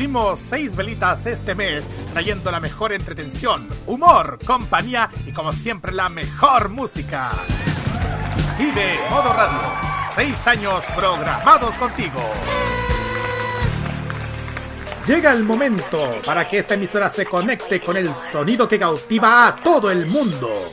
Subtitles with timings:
[0.00, 1.84] Cumplimos seis velitas este mes,
[2.14, 7.32] trayendo la mejor entretención, humor, compañía y como siempre la mejor música.
[8.58, 9.60] Vive Modo Radio.
[10.16, 12.18] Seis años programados contigo.
[15.06, 19.56] Llega el momento para que esta emisora se conecte con el sonido que cautiva a
[19.56, 20.72] todo el mundo.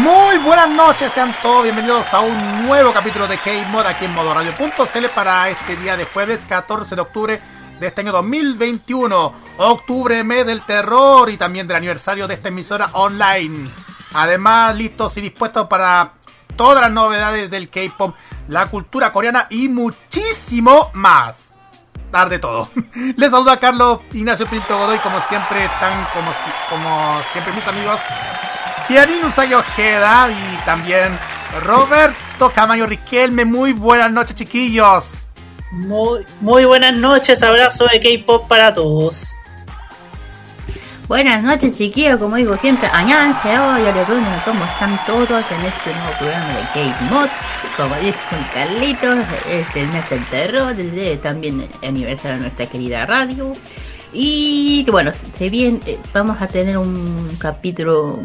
[0.00, 4.32] Muy buenas noches, sean todos bienvenidos a un nuevo capítulo de K-Mod aquí en Modo
[4.32, 7.40] Radio.cl para este día de jueves 14 de octubre
[7.78, 9.34] de este año 2021.
[9.58, 13.68] Octubre, mes del terror y también del aniversario de esta emisora online.
[14.14, 16.14] Además, listos y dispuestos para
[16.56, 18.16] todas las novedades del K-Pop,
[18.48, 21.52] la cultura coreana y muchísimo más.
[22.10, 22.70] Tarde todo.
[23.16, 25.68] Les saluda Carlos Ignacio Pinto Godoy, como siempre,
[26.14, 26.32] como,
[26.70, 28.00] como siempre mis amigos
[29.26, 31.18] Usagi Ojeda y también
[31.64, 33.46] Roberto Camayo Riquelme.
[33.46, 35.14] Muy buenas noches, chiquillos.
[35.70, 39.28] Muy, muy buenas noches, abrazo de K-pop para todos.
[41.08, 44.04] Buenas noches, chiquillos, como digo siempre, añánseo, yo le
[44.44, 47.28] cómo están todos en este nuevo programa de K-Mod.
[47.78, 53.06] Como dice con Carlitos, este mes del terror, desde también el aniversario de nuestra querida
[53.06, 53.54] radio.
[54.12, 58.20] Y bueno, se bien, eh, vamos a tener un capítulo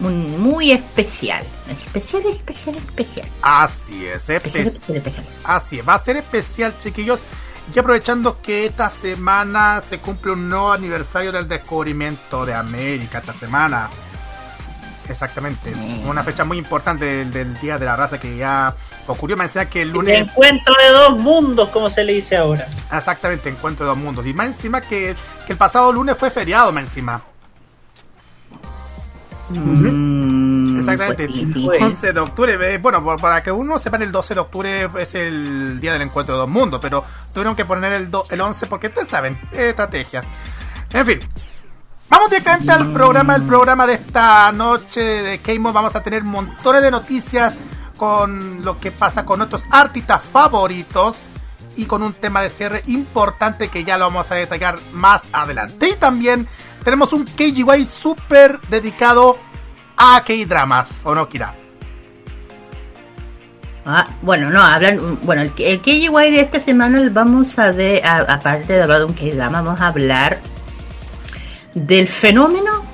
[0.00, 1.44] muy especial.
[1.68, 3.28] Especial, especial, especial.
[3.42, 7.22] Así es, especial, especial, Así es, va a ser especial, chiquillos.
[7.74, 13.32] Y aprovechando que esta semana se cumple un nuevo aniversario del descubrimiento de América, esta
[13.32, 13.90] semana.
[15.08, 16.08] Exactamente, mm.
[16.08, 18.74] una fecha muy importante del, Día de la Raza que ya
[19.06, 19.36] ocurrió.
[19.36, 20.14] Me decía que el lunes.
[20.14, 22.66] El encuentro de dos mundos, como se le dice ahora.
[22.92, 24.26] Exactamente, encuentro de dos mundos.
[24.26, 25.14] Y más encima que,
[25.46, 27.22] que el pasado lunes fue feriado, más encima.
[29.50, 32.78] Mm, Exactamente, el 11 de octubre.
[32.78, 36.40] Bueno, para que uno sepa, el 12 de octubre es el día del encuentro de
[36.40, 40.22] dos mundos, pero tuvieron que poner el, el 11 porque ustedes saben, estrategia.
[40.92, 41.20] En fin,
[42.10, 45.72] Vamos directamente al programa, el programa de esta noche de K-Mod.
[45.72, 47.54] Vamos a tener montones de noticias
[47.96, 51.18] con lo que pasa con nuestros artistas favoritos
[51.76, 55.90] y con un tema de cierre importante que ya lo vamos a detallar más adelante.
[55.90, 56.48] Y también
[56.84, 59.38] tenemos un KGY súper dedicado
[59.96, 61.54] a K-dramas, ¿o no, Kira?
[63.86, 68.74] Ah, bueno, no, hablan, bueno, el, el KGY de esta semana vamos a ver, aparte
[68.74, 70.40] de hablar de un K-drama, vamos a hablar
[71.74, 72.90] del fenómeno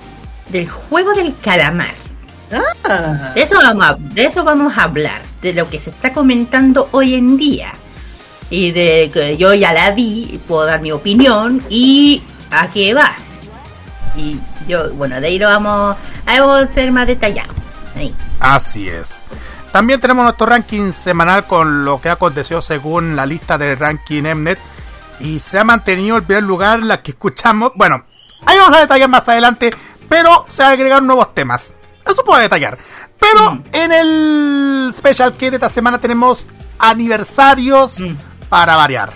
[0.48, 1.94] del juego del calamar.
[2.52, 3.32] Ah.
[3.34, 6.88] De, eso vamos a, de eso vamos a hablar, de lo que se está comentando
[6.92, 7.72] hoy en día.
[8.48, 13.16] Y de que yo ya la vi, puedo dar mi opinión y a qué va.
[14.16, 15.97] Y yo, bueno, de ahí lo vamos,
[16.27, 17.53] a ser más detallado.
[18.41, 19.10] Así es.
[19.72, 24.22] También tenemos nuestro ranking semanal con lo que ha acontecido según la lista de ranking
[24.22, 24.59] Mnet.
[25.21, 27.72] Y se ha mantenido el primer lugar la que escuchamos.
[27.75, 28.05] Bueno,
[28.44, 29.75] Ahí vamos a detallar más adelante,
[30.09, 31.72] pero se agregaron nuevos temas.
[32.06, 32.78] Eso puedo detallar.
[33.19, 33.65] Pero mm.
[33.72, 36.47] en el Special que de esta semana tenemos
[36.78, 38.15] aniversarios mm.
[38.49, 39.12] para variar.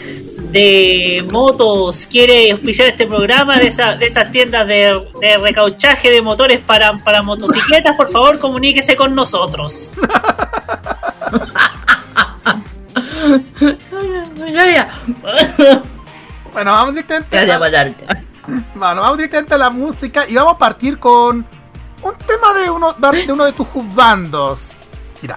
[0.52, 5.00] de motos quiere auspiciar este programa de, de esas tiendas de,
[5.40, 9.90] recauchaje de motores para, para motocicletas, por favor comuníquese con nosotros.
[16.52, 17.38] bueno, vamos directamente.
[17.38, 17.58] A,
[18.84, 21.46] bueno, vamos directamente a la música y vamos a partir con
[22.02, 24.70] un tema de uno de, uno de tus bandos.
[25.20, 25.36] Mira.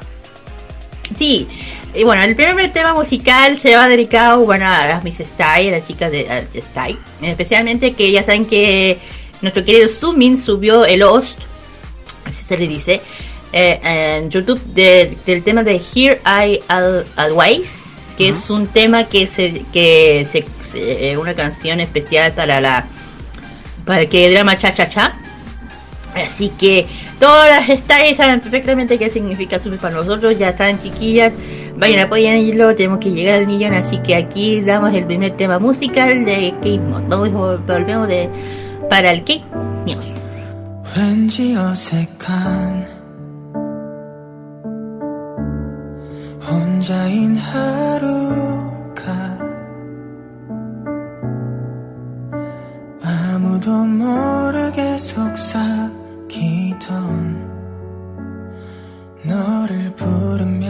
[1.18, 1.48] Sí,
[1.94, 5.88] y bueno, el primer tema musical se va dedicado bueno, a Miss Style, a las
[5.88, 6.98] chicas de, Style.
[7.22, 8.98] Especialmente que ya saben que
[9.42, 11.38] nuestro querido Sumin subió el host,
[12.26, 13.02] así se le dice,
[13.56, 16.60] eh, en YouTube del tema de Here I
[17.16, 17.80] Always,
[18.18, 22.86] que es un tema que se que se, eh, una canción especial para la
[23.86, 25.16] para el que drama cha cha cha.
[26.14, 26.86] Así que
[27.20, 31.34] todas las Style saben perfectamente qué significa Sumin para nosotros, ya están chiquillas
[31.78, 35.36] Vayan, apoyen y luego tenemos que llegar al millón, así que aquí damos el primer
[35.36, 37.04] tema musical de K-Mod.
[37.10, 38.30] Vamos, volvemos de
[38.90, 40.16] para el K-Mod.
[46.48, 49.12] 혼자인 하루가
[53.02, 55.96] 아무도 모르게 속삭이던
[59.24, 60.68] 너를 부르며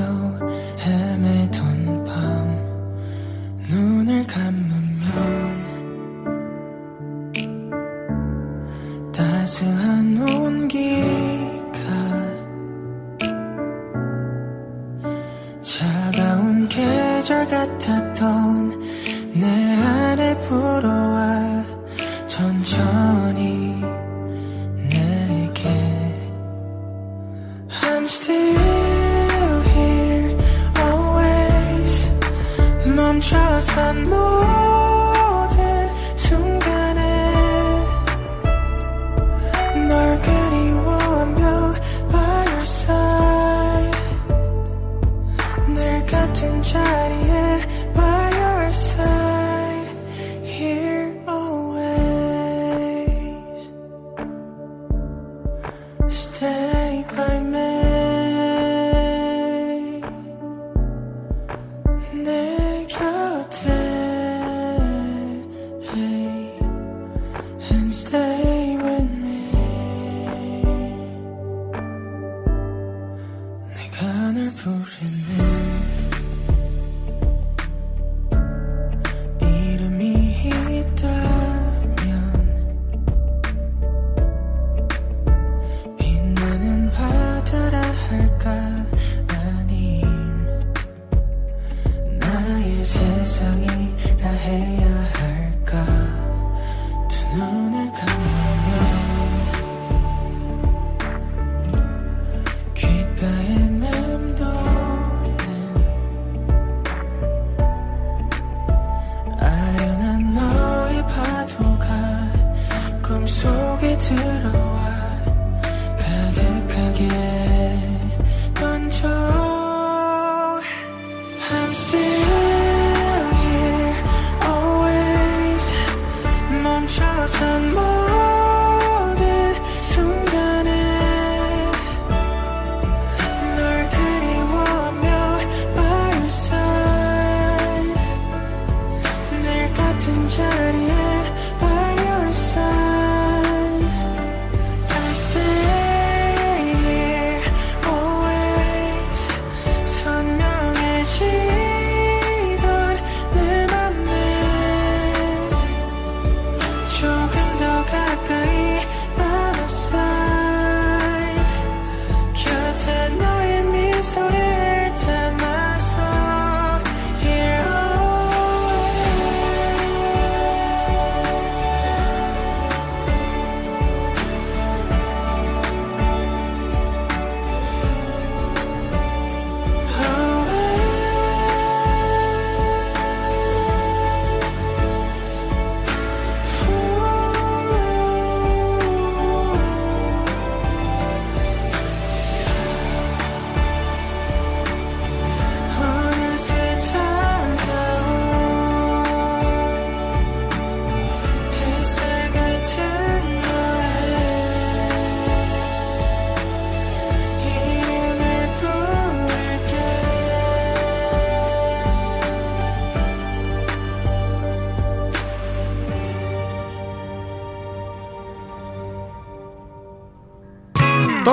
[0.79, 2.13] 헤매던 밤
[3.69, 4.85] 눈을 감으면
[9.11, 11.24] 따스한 온기
[17.25, 18.81] 계절 같았던
[19.33, 19.47] 내
[19.81, 21.65] 안에 불어와
[22.27, 23.81] 천천히
[24.87, 25.67] 내게
[27.81, 28.55] I'm still
[32.95, 34.54] 멈춰선 모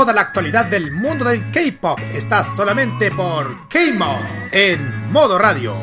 [0.03, 5.77] Toda la actualidad del mundo del K-pop está solamente por K-Mod en modo radio.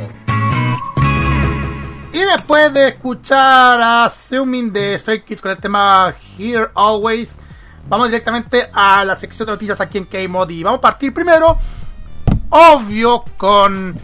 [2.12, 7.38] Y después de escuchar a Seungmin de Stray Kids con el tema Here Always,
[7.88, 11.58] vamos directamente a la sección de noticias aquí en K-Mod y vamos a partir primero,
[12.50, 13.98] obvio, con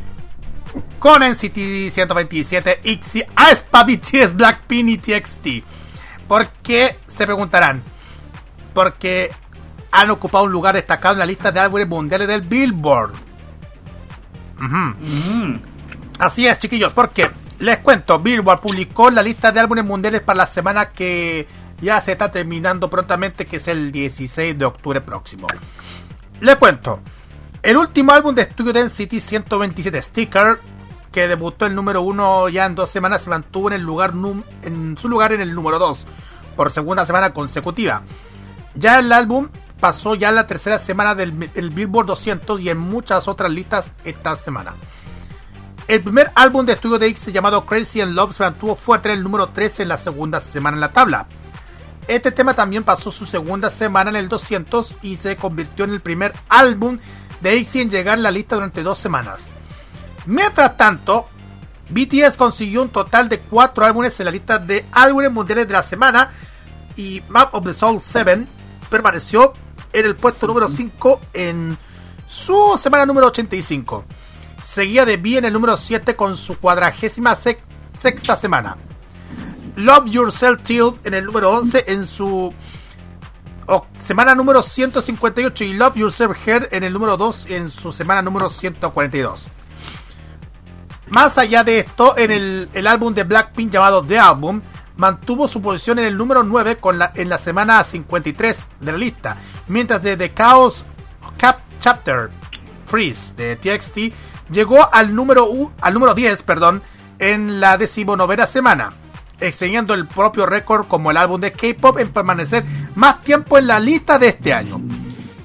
[0.97, 5.47] con NCT 127, ITZY, Aespa, BTS, Blackpink y TXT.
[6.25, 6.99] ¿Por qué?
[7.05, 7.83] Se preguntarán.
[8.73, 9.29] Porque
[9.95, 13.13] han ocupado un lugar destacado en la lista de álbumes mundiales del Billboard.
[14.57, 15.55] Mm.
[16.19, 20.47] Así es, chiquillos, porque les cuento, Billboard publicó la lista de álbumes mundiales para la
[20.47, 21.47] semana que
[21.79, 25.47] ya se está terminando prontamente, que es el 16 de octubre próximo.
[26.41, 26.99] Les cuento,
[27.63, 30.59] el último álbum de estudio de NCT 127 Sticker,
[31.09, 34.13] que debutó el número 1 ya en dos semanas, se mantuvo en, el lugar
[34.63, 36.05] en su lugar en el número 2
[36.57, 38.03] por segunda semana consecutiva.
[38.75, 39.47] Ya el álbum
[39.79, 44.73] pasó ya la tercera semana del Billboard 200 y en muchas otras listas esta semana.
[45.87, 49.17] El primer álbum de estudio de X llamado Crazy and Love se mantuvo fuerte en
[49.17, 51.27] el número 13 en la segunda semana en la tabla.
[52.07, 56.01] Este tema también pasó su segunda semana en el 200 y se convirtió en el
[56.01, 56.97] primer álbum
[57.41, 59.41] de ITZY en llegar a la lista durante dos semanas.
[60.25, 61.27] Mientras tanto,
[61.89, 65.83] BTS consiguió un total de cuatro álbumes en la lista de álbumes mundiales de la
[65.83, 66.31] semana
[66.95, 68.47] y Map of the Soul 7
[68.89, 69.53] permaneció
[69.99, 71.77] en el puesto número 5 en
[72.27, 74.05] su semana número 85.
[74.63, 78.77] Seguía de B en el número 7 con su cuadragésima sexta semana.
[79.75, 82.53] Love Yourself Till en el número 11 en su
[83.99, 88.49] semana número 158 y Love Yourself Here en el número 2 en su semana número
[88.49, 89.47] 142.
[91.07, 94.61] Más allá de esto, en el, álbum de Blackpink llamado The Album,
[94.97, 98.97] mantuvo su posición en el número 9 con la, en la semana 53 de la
[98.97, 99.37] lista,
[99.67, 100.85] mientras de The Chaos
[101.37, 102.29] Cap Chapter
[102.85, 105.47] Freeze de TXT llegó al número,
[105.81, 106.81] al número 10 perdón,
[107.19, 108.93] en la decimonovena semana
[109.39, 112.63] extendiendo el propio récord como el álbum de K-pop en permanecer
[112.95, 114.81] más tiempo en la lista de este año.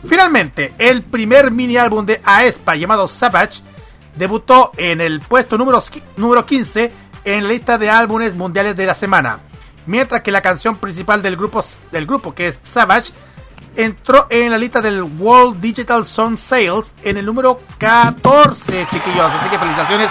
[0.06, 3.62] Finalmente, el primer mini álbum de Aespa llamado Savage
[4.16, 5.82] debutó en el puesto número,
[6.16, 6.92] número 15
[7.24, 9.40] en la lista de álbumes mundiales de la semana,
[9.86, 13.12] mientras que la canción principal del grupo, del grupo que es Savage
[13.76, 19.30] entró en la lista del World Digital Song Sales en el número 14, chiquillos.
[19.30, 20.10] Así que felicitaciones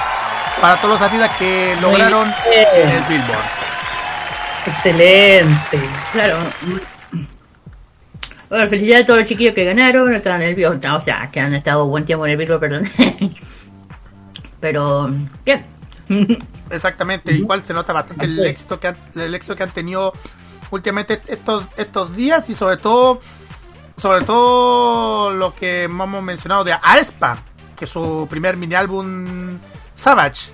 [0.61, 3.59] para todos los artistas que lograron en el Billboard.
[4.67, 5.79] Excelente.
[6.11, 6.37] Claro.
[8.49, 11.53] Bueno, felicidades a todos los chiquillos que ganaron, están en el o sea, que han
[11.53, 12.89] estado buen tiempo en el Billboard, perdón.
[14.59, 15.09] Pero,
[15.45, 15.65] bien.
[16.69, 20.13] Exactamente, igual se nota bastante el éxito que han, el éxito que han tenido
[20.71, 23.19] últimamente estos estos días y sobre todo
[23.97, 27.37] sobre todo lo que hemos mencionado de Aespa,
[27.75, 29.57] que es su primer mini álbum
[29.95, 30.51] Savage.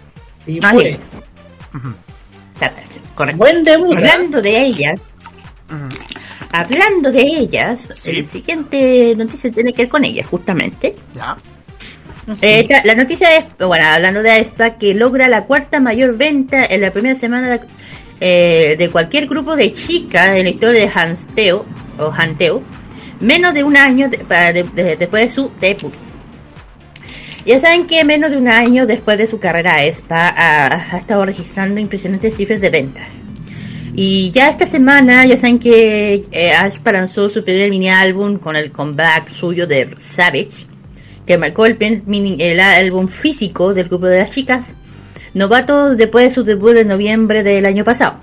[0.48, 0.98] Y pues.
[3.98, 5.06] Hablando de ellas,
[6.52, 10.96] hablando de ellas, el siguiente noticia tiene que ver con ellas, justamente.
[12.42, 16.82] Eh, la noticia es, bueno, hablando de esta, que logra la cuarta mayor venta en
[16.82, 17.60] la primera semana de,
[18.20, 21.66] eh, cualquier grupo de chicas en la historia de Hanteo,
[22.00, 22.64] o Hanteo,
[23.20, 25.94] menos de un año después de su debut.
[27.46, 31.80] Ya saben que menos de un año después de su carrera ESPA ha, estado registrando
[31.80, 33.08] impresionantes cifras de ventas.
[33.94, 38.56] Y ya esta semana, ya saben que eh, Aespa lanzó su primer mini álbum con
[38.56, 40.66] el comeback suyo de Savage,
[41.26, 41.78] que marcó el,
[42.40, 44.68] el álbum físico del grupo de las chicas,
[45.34, 48.20] novato después de su debut en noviembre del año pasado.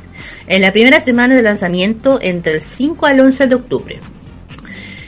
[0.47, 3.99] en la primera semana de lanzamiento entre el 5 al 11 de octubre.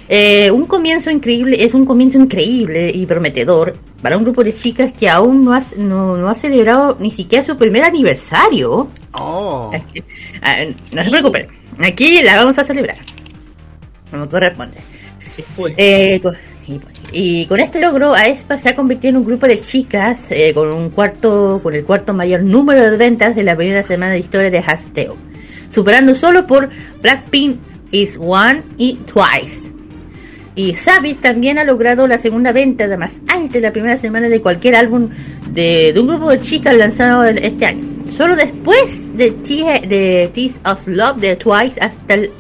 [0.10, 4.94] Eh, un comienzo increíble, es un comienzo increíble y prometedor para un grupo de chicas
[4.94, 8.88] que aún no ha, no, ha celebrado ni siquiera su primer aniversario.
[9.14, 9.72] Oh.
[10.42, 10.58] Ah,
[10.92, 11.48] no se preocupen,
[11.80, 12.98] aquí la vamos a celebrar.
[14.12, 14.78] Como corresponde.
[15.20, 15.74] Sí, pues.
[15.78, 16.22] eh,
[17.12, 20.70] y con este logro, Aespa se ha convertido en un grupo de chicas eh, con
[20.72, 24.52] un cuarto, con el cuarto mayor número de ventas de la primera semana de historia
[24.52, 25.16] de Hasteo,
[25.70, 26.70] superando solo por
[27.02, 27.58] Blackpink
[27.92, 29.69] Is One y Twice.
[30.60, 34.28] Y Sabis también ha logrado la segunda venta de más alta en la primera semana
[34.28, 35.08] de cualquier álbum
[35.52, 37.86] de, un grupo de chicas lanzado este año.
[38.10, 42.32] Solo después de, de Teeth of Love de Twice hasta el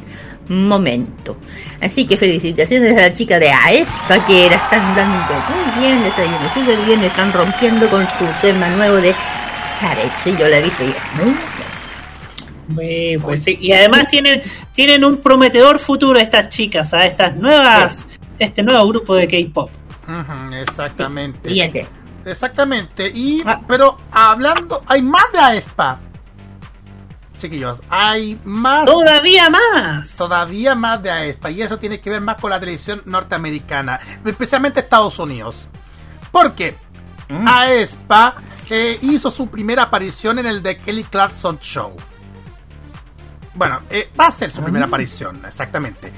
[0.49, 1.37] momento.
[1.79, 6.09] Así que felicitaciones a la chica de AESPA que la están dando muy bien, le
[6.09, 9.15] está yendo súper bien, están rompiendo con su tema nuevo de
[9.79, 10.37] Jarex.
[10.37, 11.35] yo la he muy,
[12.75, 14.41] pues Y además tienen,
[14.73, 18.07] tienen un prometedor futuro estas chicas, a estas nuevas,
[18.37, 19.69] este nuevo grupo de K-pop.
[20.53, 21.49] exactamente.
[22.25, 23.09] Exactamente.
[23.13, 23.61] Y ah.
[23.67, 25.99] pero hablando, hay más de AESPA.
[27.37, 28.85] Chiquillos, hay más.
[28.85, 30.15] Todavía más.
[30.17, 31.51] Todavía más de AESPA.
[31.51, 35.67] Y eso tiene que ver más con la televisión norteamericana, especialmente Estados Unidos.
[36.31, 36.75] Porque
[37.29, 37.47] mm.
[37.47, 38.35] AESPA
[38.69, 41.95] eh, hizo su primera aparición en el The Kelly Clarkson Show.
[43.53, 46.11] Bueno, eh, va a ser su primera aparición, exactamente.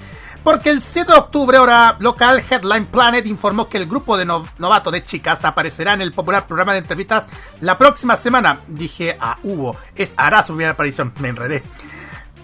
[0.44, 4.92] Porque el 7 de octubre, hora local, Headline Planet informó que el grupo de novatos
[4.92, 7.26] de chicas aparecerá en el popular programa de entrevistas
[7.60, 8.62] la próxima semana.
[8.68, 11.64] Dije a ah, Hugo, es hará su primera aparición, me enredé.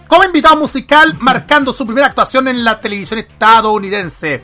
[0.06, 4.42] Como invitado musical, marcando su primera actuación en la televisión estadounidense.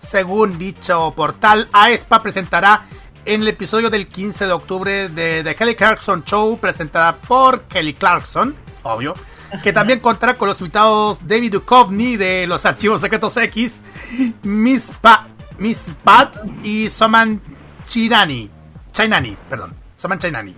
[0.00, 2.84] Según dicho portal, AESPA presentará
[3.26, 7.94] en el episodio del 15 de octubre de The Kelly Clarkson Show, presentada por Kelly
[7.94, 9.14] Clarkson, obvio
[9.62, 13.74] que también contará con los invitados David Duchovny de los Archivos Secretos X,
[14.42, 17.40] Miss, pa Miss Pat y Soman
[17.86, 18.50] Chinani.
[18.92, 19.74] Chainani, perdón.
[19.96, 20.54] Soman Chainani.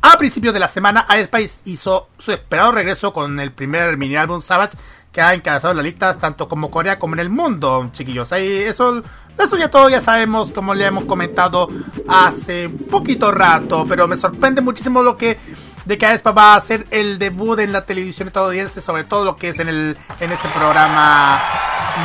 [0.00, 4.40] A principios de la a Spice hizo su esperado regreso con el primer mini álbum
[4.40, 4.76] Savage
[5.12, 8.32] que ha encabezado las listas tanto como Corea como en el mundo, chiquillos.
[8.32, 9.02] Eso,
[9.38, 11.68] eso ya todo ya sabemos, como le hemos comentado
[12.08, 15.38] hace poquito rato, pero me sorprende muchísimo lo que
[15.84, 19.36] de que Aespa va a hacer el debut en la televisión estadounidense, sobre todo lo
[19.36, 21.40] que es en el en este programa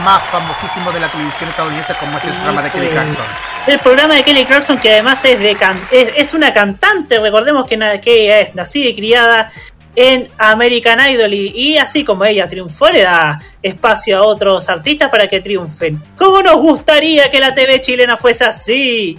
[0.03, 3.25] más famosísimo de la televisión estadounidense como es el programa de Kelly Clarkson.
[3.67, 5.57] El programa de Kelly Clarkson que además es de
[5.91, 9.51] es, una cantante, recordemos que, que es nacida y criada
[9.95, 15.27] en American Idol y, así como ella triunfó le da espacio a otros artistas para
[15.27, 15.99] que triunfen.
[16.15, 19.17] ¿Cómo nos gustaría que la TV chilena fuese así?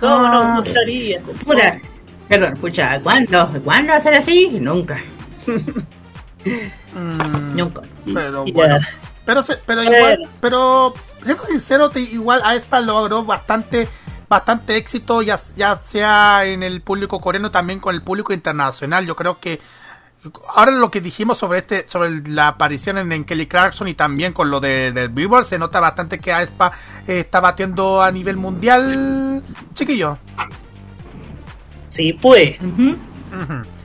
[0.00, 1.20] ¿Cómo nos ah, gustaría?
[2.28, 3.52] Perdón, escucha, ¿cuándo?
[3.64, 4.48] ¿Cuándo ser así?
[4.60, 5.00] Nunca.
[6.94, 7.82] Mm, Nunca.
[8.04, 8.78] Pero bueno.
[9.26, 13.88] Pero, pero igual, pero siendo sincero, igual a logró bastante
[14.28, 19.06] bastante éxito, ya, ya sea en el público coreano, también con el público internacional.
[19.06, 19.60] Yo creo que
[20.54, 24.50] ahora lo que dijimos sobre este sobre la aparición en, Kelly Clarkson y también con
[24.50, 26.72] lo de, del Billboard, se nota bastante que Aespa
[27.06, 29.42] está batiendo a nivel mundial,
[29.74, 30.18] chiquillo.
[31.96, 32.56] Sí, pues.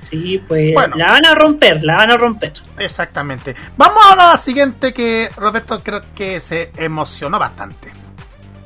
[0.04, 0.76] Sí, pues.
[0.96, 2.54] La van a romper, la van a romper.
[2.78, 3.56] Exactamente.
[3.78, 7.94] Vamos ahora a la siguiente que Roberto creo que se emocionó bastante.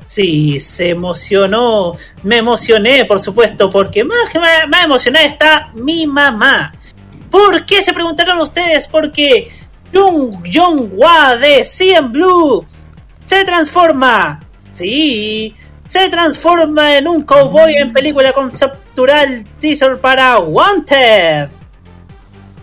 [0.08, 1.96] Sí, se emocionó.
[2.24, 6.74] Me emocioné, por supuesto, porque más, más, más emocionada está mi mamá.
[7.30, 8.88] ¿Por qué se preguntarán ustedes?
[8.88, 9.48] Porque
[9.94, 12.66] Jung Jung Wa de CM Blue
[13.24, 14.40] se transforma.
[14.74, 15.54] Sí,
[15.86, 21.48] se transforma en un cowboy en película conceptual teaser para Wanted.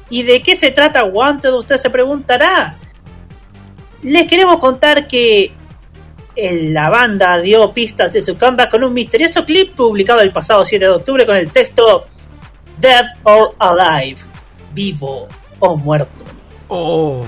[0.09, 1.53] ¿Y de qué se trata Wanted?
[1.53, 2.75] Usted se preguntará.
[4.01, 5.53] Les queremos contar que
[6.35, 10.83] la banda dio pistas de su comeback con un misterioso clip publicado el pasado 7
[10.83, 12.07] de octubre con el texto
[12.79, 14.17] Dead or Alive,
[14.73, 15.27] vivo
[15.59, 16.23] o muerto.
[16.67, 17.23] Oh.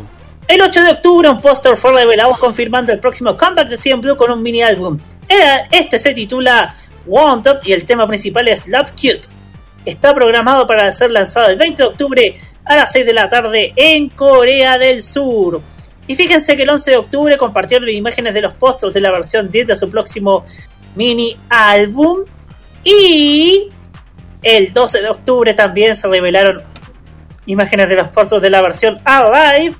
[0.47, 4.17] El 8 de octubre un póster fue revelado confirmando el próximo comeback de CM Blue
[4.17, 4.99] con un mini álbum.
[5.27, 9.27] Este se titula Wanted y el tema principal es Love Cute.
[9.85, 13.73] Está programado para ser lanzado el 20 de octubre a las 6 de la tarde
[13.75, 15.61] en Corea del Sur.
[16.07, 19.49] Y fíjense que el 11 de octubre compartieron imágenes de los posters de la versión
[19.49, 20.45] 10 de su próximo
[20.95, 22.19] mini álbum.
[22.83, 23.71] Y
[24.41, 26.63] el 12 de octubre también se revelaron
[27.47, 29.75] imágenes de los posters de la versión Alive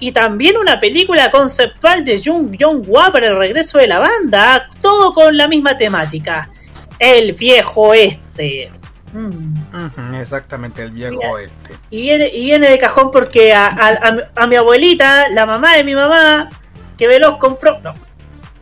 [0.00, 4.68] y también una película conceptual de Jung Jong Hwa para el regreso de la banda,
[4.80, 6.50] todo con la misma temática,
[6.98, 8.70] el viejo este.
[9.12, 10.14] Mm.
[10.20, 11.74] exactamente, el viejo oeste.
[11.90, 16.50] Y viene, y viene de cajón porque a, mi abuelita, la mamá de mi mamá,
[16.96, 17.94] que Veloz compró, no,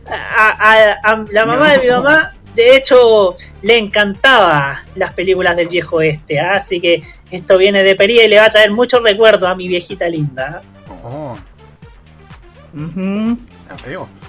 [0.09, 6.39] a, la mamá de mi mamá, de hecho, le encantaba las películas del viejo oeste,
[6.39, 6.55] ¿ah?
[6.55, 9.67] así que esto viene de Pería y le va a traer muchos recuerdos a mi
[9.67, 10.63] viejita linda.
[11.09, 11.37] Oh.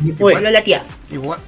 [0.00, 0.82] Igual, la tía.
[1.10, 1.40] Igual,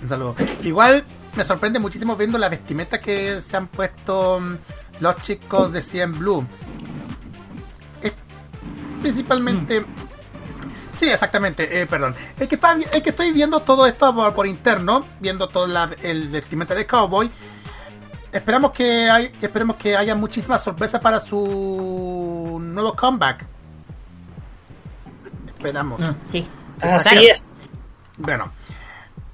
[0.65, 1.05] Igual
[1.37, 4.57] me sorprende muchísimo viendo la vestimenta que se han puesto mm,
[5.01, 6.45] los chicos de CM Blue.
[9.01, 9.85] principalmente.
[10.99, 12.15] Sí, exactamente, eh, perdón.
[12.39, 15.67] Es que, está, es que estoy viendo todo esto por, interno, viendo todo
[16.03, 17.31] el vestimenta de Cowboy.
[18.33, 23.47] Esperamos que, hay, esperemos que haya muchísimas sorpresas para su nuevo comeback
[25.61, 26.01] Esperamos.
[26.03, 26.49] Ah, sí.
[26.81, 27.45] Así es.
[28.17, 28.51] Bueno.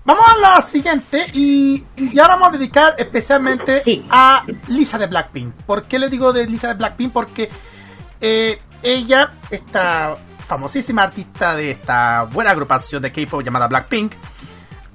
[0.04, 4.04] Vamos a la siguiente y, y ahora vamos a dedicar especialmente Sí.
[4.10, 5.52] a Lisa de Blackpink.
[5.66, 7.12] ¿Por qué le digo de Lisa de Blackpink?
[7.12, 7.48] Porque
[8.20, 14.12] eh, ella, esta famosísima artista de esta buena agrupación de K-pop llamada Blackpink,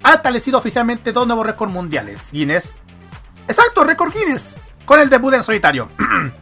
[0.04, 2.30] ha establecido oficialmente dos nuevos récords mundiales.
[2.32, 2.74] Guinness.
[3.48, 4.56] Exacto, récord Guinness.
[4.86, 5.90] Con el debut en solitario.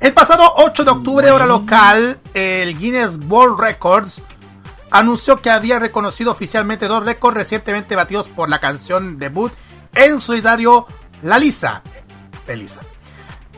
[0.00, 4.22] el pasado 8 de octubre, hora local, el Guinness World Records
[4.90, 9.52] anunció que había reconocido oficialmente dos récords recientemente batidos por la canción debut
[9.94, 10.86] en solitario
[11.22, 11.82] La Lisa.
[12.46, 12.80] De Lisa.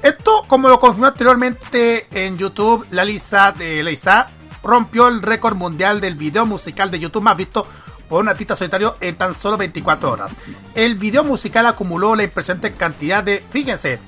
[0.03, 4.29] Esto, como lo confirmó anteriormente en YouTube, La Lisa de Lisa
[4.65, 7.67] rompió el récord mundial del video musical de YouTube más visto
[8.09, 10.33] por un artista solitario en tan solo 24 horas.
[10.75, 14.01] El video musical acumuló la impresionante cantidad de, fíjense,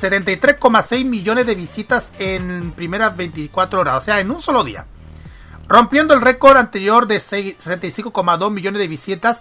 [0.00, 4.86] 73,6 millones de visitas en primeras 24 horas, o sea, en un solo día
[5.70, 9.40] rompiendo el récord anterior de 65,2 millones de visitas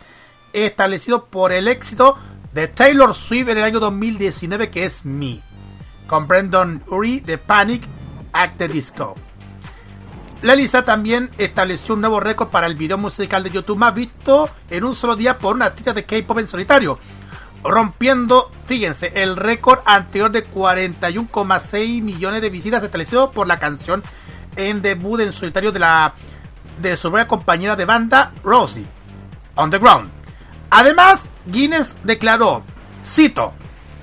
[0.53, 2.17] establecido por el éxito
[2.53, 5.41] de Taylor Swift en el año 2019 que es Me,
[6.05, 7.81] con Brandon Urie de Panic
[8.31, 9.15] at the Disco.
[10.43, 14.51] La Lisa también estableció un nuevo récord para el video musical de YouTube más visto
[14.69, 16.99] en un solo día por una artista de K-pop en solitario,
[17.63, 24.03] rompiendo, fíjense, el récord anterior de 41,6 millones de visitas establecido por la canción
[24.55, 26.13] en debut en solitario de la
[26.81, 28.87] de su buena compañera de banda Rosie
[29.55, 30.09] On the Ground.
[30.69, 32.63] Además, Guinness declaró,
[33.03, 33.53] cito,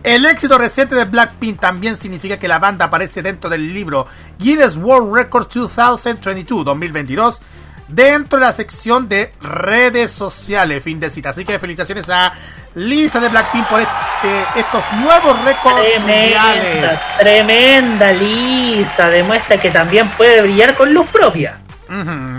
[0.02, 4.06] el éxito reciente de Blackpink también significa que la banda aparece dentro del libro
[4.38, 7.42] Guinness World Records 2022 2022
[7.88, 11.30] dentro de la sección de redes sociales, fin de cita.
[11.30, 12.32] Así que felicitaciones a
[12.74, 16.62] Lisa de Blackpink por este, estos nuevos récords mundiales.
[16.62, 19.08] Tremenda, tremenda Lisa.
[19.08, 21.60] Demuestra que también puede brillar con luz propia.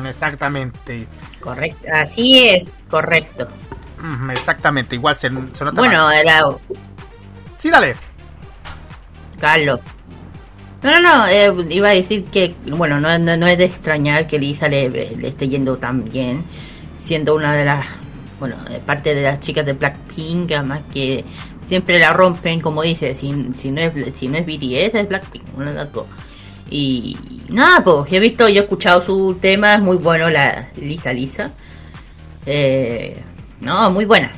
[0.07, 1.07] Exactamente.
[1.39, 1.87] Correcto.
[1.93, 3.47] Así es, correcto.
[4.31, 5.71] Exactamente, igual se, se nota.
[5.71, 6.43] Bueno, era
[7.57, 7.95] Sí, dale.
[9.39, 9.79] Carlos.
[10.87, 14.25] No, no, no, eh, iba a decir que, bueno, no, no, no es de extrañar
[14.25, 16.45] que Lisa le, le esté yendo tan bien,
[17.03, 17.85] siendo una de las,
[18.39, 21.25] bueno, parte de las chicas de Blackpink, además que
[21.67, 25.43] siempre la rompen, como dice, si, si no es si no es BTS, es Blackpink,
[25.57, 26.05] una de las dos.
[26.69, 27.17] Y
[27.49, 31.51] nada, pues, he visto, yo he escuchado su tema, es muy bueno la Lisa Lisa.
[32.45, 33.21] Eh,
[33.59, 34.31] no, muy buena,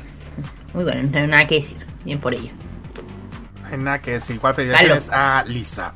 [0.74, 2.50] muy buena, no hay nada que decir, bien por ella.
[3.62, 4.38] No hay nada que decir.
[4.38, 4.56] Igual
[5.12, 5.94] a Lisa.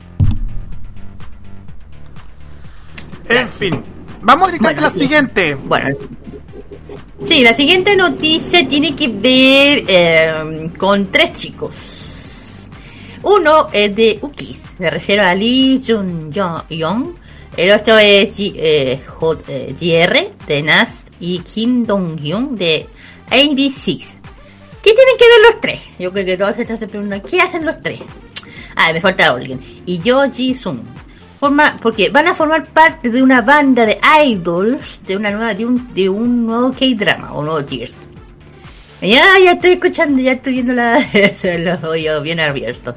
[3.29, 3.83] En fin,
[4.21, 4.99] vamos directamente Bueno, a la sí.
[4.99, 5.55] siguiente.
[5.55, 5.95] Bueno.
[7.23, 12.67] Sí, la siguiente noticia tiene que ver eh, con tres chicos.
[13.23, 17.15] Uno es de Ukis, me refiero a Lee Jun Young.
[17.55, 22.87] El otro es G- eh, J- eh, JR de NAS y Kim Dong Hyun de
[23.29, 24.05] AB6.
[24.81, 25.79] ¿Qué tienen que ver los tres?
[25.97, 28.01] Yo creo que todos se están preguntando, ¿qué hacen los tres?
[28.75, 29.61] Ah, me falta alguien.
[29.85, 30.79] Y yo Ji Sung.
[31.81, 35.93] Porque van a formar parte de una banda de idols de una nueva de un,
[35.93, 37.95] de un nuevo K-drama o nuevo Tears.
[39.01, 40.73] Ya, ya estoy escuchando, ya estoy viendo
[41.59, 42.95] los oídos bien abiertos.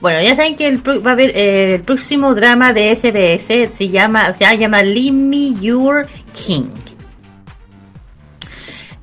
[0.00, 3.88] Bueno, ya saben que el, va a haber eh, el próximo drama de SBS se
[3.88, 6.08] llama se llama Limmy Your
[6.46, 6.70] King.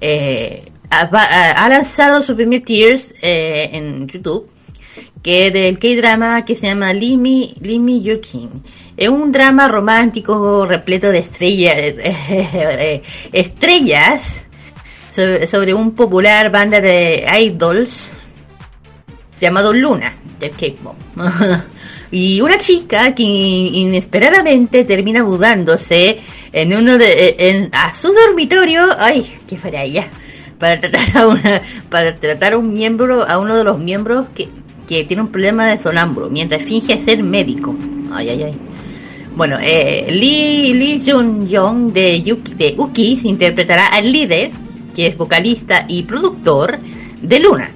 [0.01, 4.49] Eh, ha- ha lanzado su primer Tears eh, en YouTube
[5.25, 7.55] que es del K-drama que se llama Limmy
[8.03, 8.61] Your King.
[8.95, 11.75] Es un drama romántico repleto de estrellas,
[13.33, 14.43] estrellas
[15.09, 18.11] sobre, un popular banda de idols
[19.41, 20.95] llamado Luna del K-pop.
[22.11, 26.19] y una chica que inesperadamente termina mudándose
[26.51, 30.07] en uno de en, a su dormitorio, ay, qué ella,
[30.59, 34.49] para tratar a una para tratar a un miembro a uno de los miembros que,
[34.87, 37.75] que tiene un problema de sonámbulo mientras finge ser médico.
[38.11, 38.57] Ay, ay, ay.
[39.35, 44.51] Bueno, eh, Lee, Lee Jun Young de, Yuki, de Ukis interpretará al líder,
[44.95, 46.79] que es vocalista y productor
[47.21, 47.69] de Luna.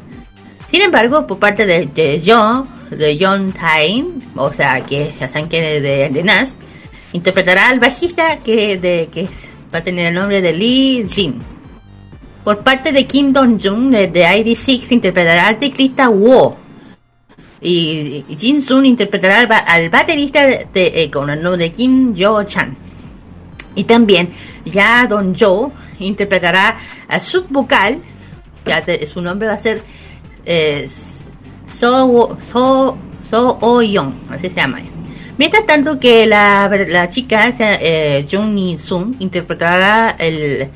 [0.71, 5.49] Sin embargo, por parte de, de John, de John Tyne, o sea, que ya saben
[5.49, 6.55] que de, de, de Nas,
[7.11, 11.41] interpretará al bajista que, de, que es- va a tener el nombre de Lee Jin.
[12.43, 16.55] Por parte de Kim Dong-jung de, de ID6 interpretará al teclista Wo.
[17.61, 19.51] Y Jin Sun interpretará al,
[19.83, 22.75] al baterista de, con el nombre de Kim Jo-chan.
[23.75, 24.29] Y también
[24.65, 27.99] ya Don Jo interpretará al subvocal,
[28.63, 29.81] que te- su nombre va a ser
[30.45, 30.87] eh,
[31.67, 32.97] So, so,
[33.29, 34.79] so Oh Young, así se llama.
[35.37, 40.67] Mientras tanto que la, la chica, eh, Jung Sung, interpretará el,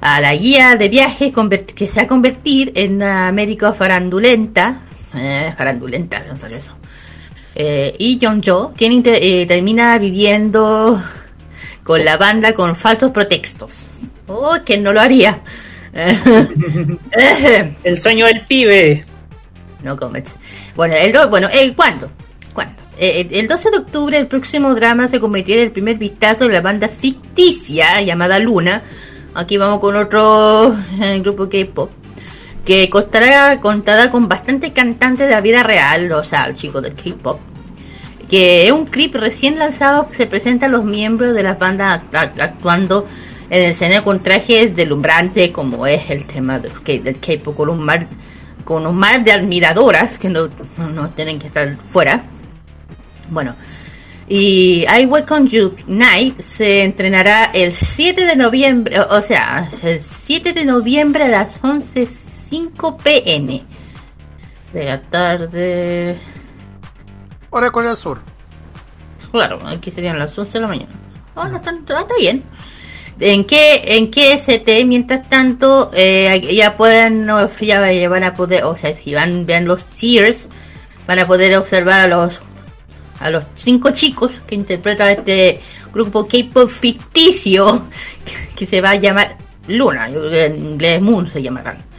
[0.00, 1.32] a la guía de viaje
[1.74, 4.82] que se va a convertir en una médico farandulenta,
[5.16, 6.76] eh, farandulenta, no salió eso,
[7.54, 11.00] eh, y Jong Jo, quien eh, termina viviendo
[11.82, 13.86] con la banda con falsos pretextos.
[14.26, 15.40] Oh, que no lo haría.
[17.84, 19.04] el sueño del pibe.
[19.82, 20.34] No comments.
[20.74, 22.10] Bueno, el do, bueno, el ¿cuándo?
[22.52, 22.82] ¿Cuándo?
[22.98, 26.54] Eh, el 12 de octubre el próximo drama se convertirá en el primer vistazo de
[26.54, 28.82] la banda ficticia llamada Luna.
[29.34, 30.74] Aquí vamos con otro
[31.22, 32.03] grupo K-pop
[32.64, 36.94] que contará, contará con bastantes cantantes de la vida real, o sea, el chico del
[36.94, 37.38] K-pop.
[38.28, 43.06] Que es un clip recién lanzado, se presentan los miembros de las bandas actuando
[43.50, 46.72] en el escenario con trajes delumbrantes, como es el tema del
[47.20, 48.06] K-pop, con un mar
[48.64, 50.48] con un mar de admiradoras que no,
[50.78, 52.24] no, tienen que estar fuera.
[53.30, 53.54] Bueno,
[54.28, 60.54] y I Welcome You Night se entrenará el 7 de noviembre, o sea, el 7
[60.54, 61.58] de noviembre a las
[62.54, 63.62] 11.05 pm
[64.72, 66.18] de la tarde.
[67.50, 68.20] Hora con el Sur.
[69.30, 70.92] Claro, aquí serían las 11 de la mañana.
[71.34, 72.44] Oh, no, está, está bien.
[73.20, 77.28] ¿En qué, en qué ST, mientras tanto, eh, ya pueden,
[77.60, 80.48] ya van a poder, o sea, si van, vean los tiers,
[81.06, 82.40] van a poder observar a los,
[83.20, 85.60] a los cinco chicos que interpretan este
[85.92, 87.86] grupo K-pop ficticio
[88.56, 89.36] que, se va a llamar
[89.68, 91.93] Luna, en inglés Moon se llamarán.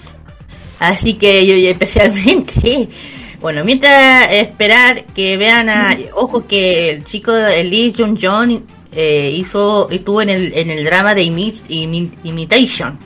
[0.79, 2.89] Así que yo especialmente,
[3.41, 8.61] bueno, mientras esperar que vean a, ojo que el chico, Lee Jung Jong
[8.91, 12.97] eh, hizo estuvo en el, en el drama de Imitation.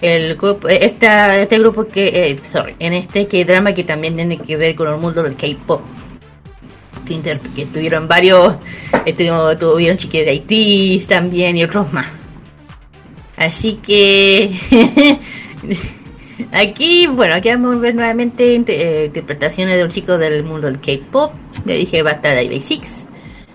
[0.00, 4.38] El grupo esta, este grupo que eh, sorry, en este que drama que también tiene
[4.38, 5.82] que ver con el mundo del K-pop.
[7.54, 8.56] Que tuvieron varios
[9.16, 12.06] tuvieron chiques de Haití también y otros más.
[13.36, 14.50] Así que
[16.52, 20.80] aquí bueno aquí vamos a ver nuevamente eh, interpretaciones de un chico del mundo del
[20.80, 21.32] K-pop
[21.64, 23.06] le dije va a estar ahí Six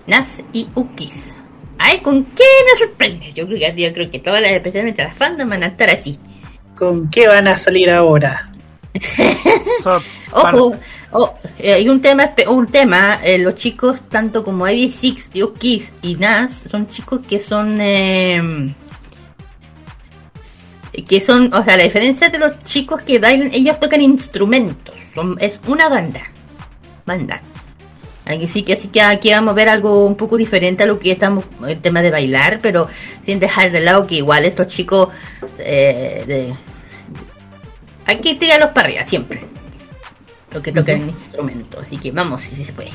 [0.06, 1.34] Nas y Ukis.
[1.78, 3.32] Ay, ¿con qué me sorprende?
[3.32, 6.18] Yo creo que, yo creo que todas las, especialmente las fans van a estar así.
[6.76, 8.50] ¿Con qué van a salir ahora?
[10.32, 10.76] Ojo,
[11.12, 15.92] oh, eh, hay un tema, un tema eh, los chicos, tanto como Ivy Six, Ukis
[16.02, 18.74] y Nas, son chicos que son...
[21.08, 24.94] Que son, o sea, la diferencia de los chicos que bailan, ellos tocan instrumentos,
[25.40, 26.20] es una banda,
[27.06, 27.40] banda.
[28.24, 30.98] Aquí sí que así que aquí vamos a ver algo un poco diferente a lo
[30.98, 32.88] que estamos el tema de bailar, pero
[33.24, 35.08] sin dejar de lado que igual estos chicos
[35.58, 36.54] eh, de,
[38.06, 39.42] hay que tirarlos para arriba siempre.
[40.52, 42.90] Lo que tocan el instrumento, así que vamos si se puede.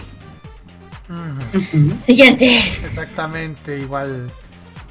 [2.05, 2.59] Siguiente.
[2.85, 4.31] Exactamente, igual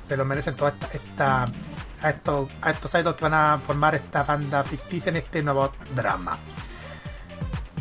[0.08, 1.44] se lo merecen toda esta,
[2.06, 5.72] a estos a estos idols que van a formar esta banda ficticia en este nuevo
[5.94, 6.38] drama.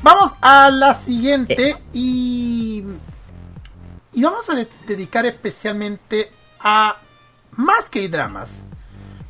[0.01, 2.83] Vamos a la siguiente y,
[4.13, 6.95] y vamos a dedicar especialmente a
[7.51, 8.49] más que dramas.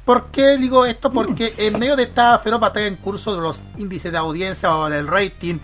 [0.04, 1.12] ¿Por qué digo esto?
[1.12, 4.90] Porque en medio de esta feroz batalla en curso de los índices de audiencia o
[4.90, 5.60] del rating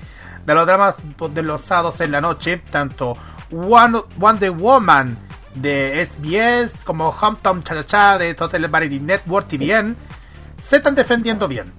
[0.45, 0.95] de los dramas
[1.31, 3.15] de los sábados en la noche, tanto
[3.51, 5.17] Wonder Woman
[5.55, 9.95] de SBS como Hometown Cha de Total Variety Network TVN
[10.61, 11.73] se están defendiendo bien.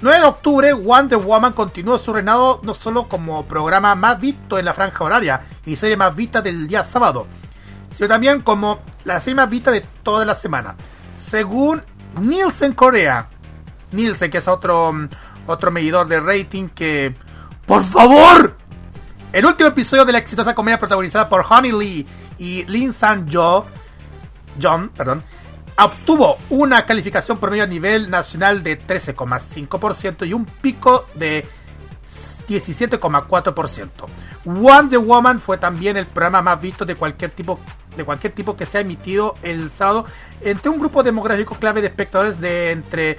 [0.00, 4.66] 9 de octubre, Wonder Woman continuó su reinado no solo como programa más visto en
[4.66, 7.26] la franja horaria y serie más vista del día sábado,
[7.90, 10.76] sino también como la serie más vista de toda la semana.
[11.18, 11.82] Según
[12.20, 13.30] Nielsen Corea,
[13.92, 14.92] Nielsen, que es otro,
[15.46, 17.14] otro medidor de rating que...
[17.64, 18.56] ¡Por favor!
[19.36, 22.06] El último episodio de la exitosa comedia protagonizada por Honey Lee
[22.38, 23.66] y Lin San Jo,
[24.58, 25.22] John, perdón,
[25.76, 31.46] obtuvo una calificación promedio a nivel nacional de 13,5% y un pico de
[32.48, 33.90] 17,4%.
[34.46, 37.60] Wonder Woman fue también el programa más visto de cualquier tipo
[37.94, 40.06] de cualquier tipo que se ha emitido el sábado
[40.40, 43.18] entre un grupo demográfico clave de espectadores de entre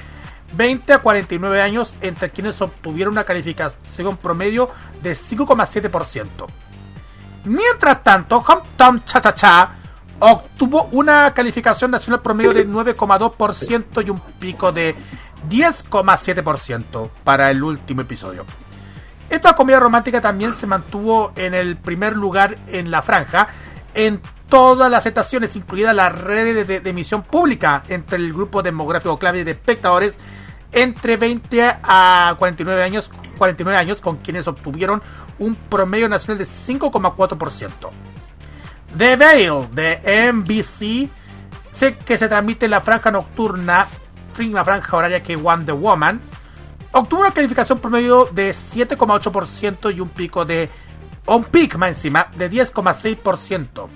[0.53, 4.69] 20 a 49 años, entre quienes obtuvieron una calificación promedio
[5.01, 6.47] de 5,7%.
[7.45, 9.71] Mientras tanto, Hometown Cha Cha Cha
[10.19, 14.95] obtuvo una calificación nacional promedio de 9,2% y un pico de
[15.49, 18.45] 10,7% para el último episodio.
[19.29, 23.47] Esta comedia romántica también se mantuvo en el primer lugar en la franja
[23.93, 29.43] en todas las estaciones, incluida la red de, emisión pública entre el grupo demográfico clave
[29.43, 30.17] de espectadores
[30.71, 35.01] entre 20 a 49 años 49 años, con quienes obtuvieron
[35.39, 37.71] un promedio nacional de 5,4%.
[38.97, 41.10] The Veil de NBC,
[41.71, 43.88] sé que se transmite en la franja nocturna,
[44.38, 46.19] la franja horaria que the Woman,
[46.91, 50.69] obtuvo una calificación promedio de 7,8% y un pico de.
[51.25, 53.88] Un pic más encima de 10,6%.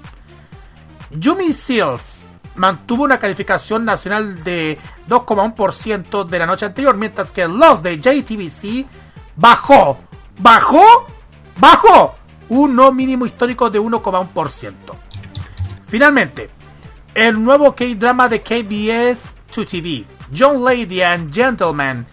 [1.11, 2.21] Yumi Seals
[2.55, 8.87] mantuvo una calificación nacional de 2,1% de la noche anterior, mientras que los de JTBC
[9.35, 9.99] bajó,
[10.39, 11.07] bajó,
[11.57, 12.15] bajó
[12.49, 14.73] un no mínimo histórico de 1,1%.
[15.87, 16.49] Finalmente,
[17.15, 20.05] el nuevo K-drama de KBS 2 TV,
[20.37, 22.05] John Lady and Gentleman,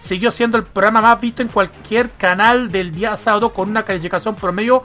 [0.00, 4.34] siguió siendo el programa más visto en cualquier canal del día sábado con una calificación
[4.34, 4.82] promedio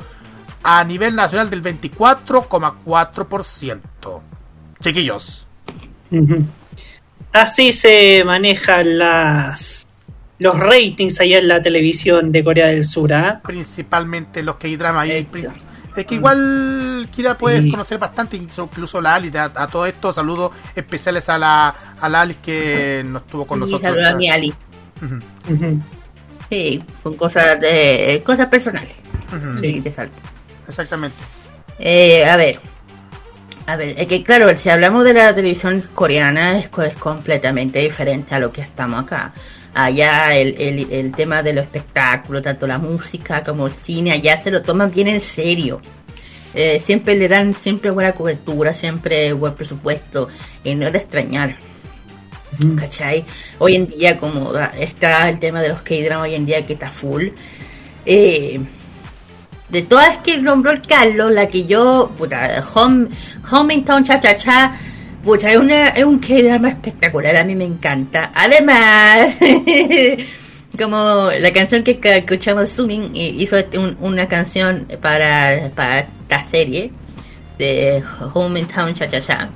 [0.63, 4.21] a nivel nacional del 24,4%.
[4.79, 5.47] Chiquillos.
[7.31, 9.87] Así se manejan las
[10.41, 13.41] los ratings allá en la televisión de Corea del Sur, ¿ah?
[13.45, 15.05] Principalmente los K-drama.
[15.05, 19.37] Es que igual Kira puedes conocer bastante, incluso la Alice.
[19.37, 23.83] A, todo esto, saludos especiales a la, a la Alice que nos estuvo con nosotros.
[23.83, 24.57] Saludos a mi Alice.
[26.49, 28.95] Sí, con cosas de cosas personales.
[29.61, 30.17] Sí, de salto.
[30.71, 31.17] Exactamente.
[31.77, 32.59] Eh, a ver.
[33.67, 38.33] A ver, es que claro, si hablamos de la televisión coreana es, es completamente diferente
[38.33, 39.31] a lo que estamos acá.
[39.73, 44.37] Allá el, el, el tema de los espectáculos, tanto la música como el cine, allá
[44.37, 45.79] se lo toman bien en serio.
[46.53, 50.27] Eh, siempre le dan siempre buena cobertura, siempre buen presupuesto,
[50.63, 51.57] y no es de extrañar.
[52.77, 53.23] ¿Cachai?
[53.59, 56.89] Hoy en día, como está el tema de los K-drama hoy en día que está
[56.89, 57.29] full.
[58.05, 58.59] Eh,
[59.71, 63.07] de todas que nombró el Carlos, la que yo, puta, Home,
[63.49, 64.73] Homington Cha Cha Cha,
[65.23, 68.31] puta, es, una, es un K-drama espectacular, a mí me encanta.
[68.33, 69.35] Además,
[70.77, 76.91] como la canción que escuchamos Zooming hizo este, una canción para, para esta serie
[77.57, 78.03] de
[78.33, 79.49] Hometown Cha Cha Cha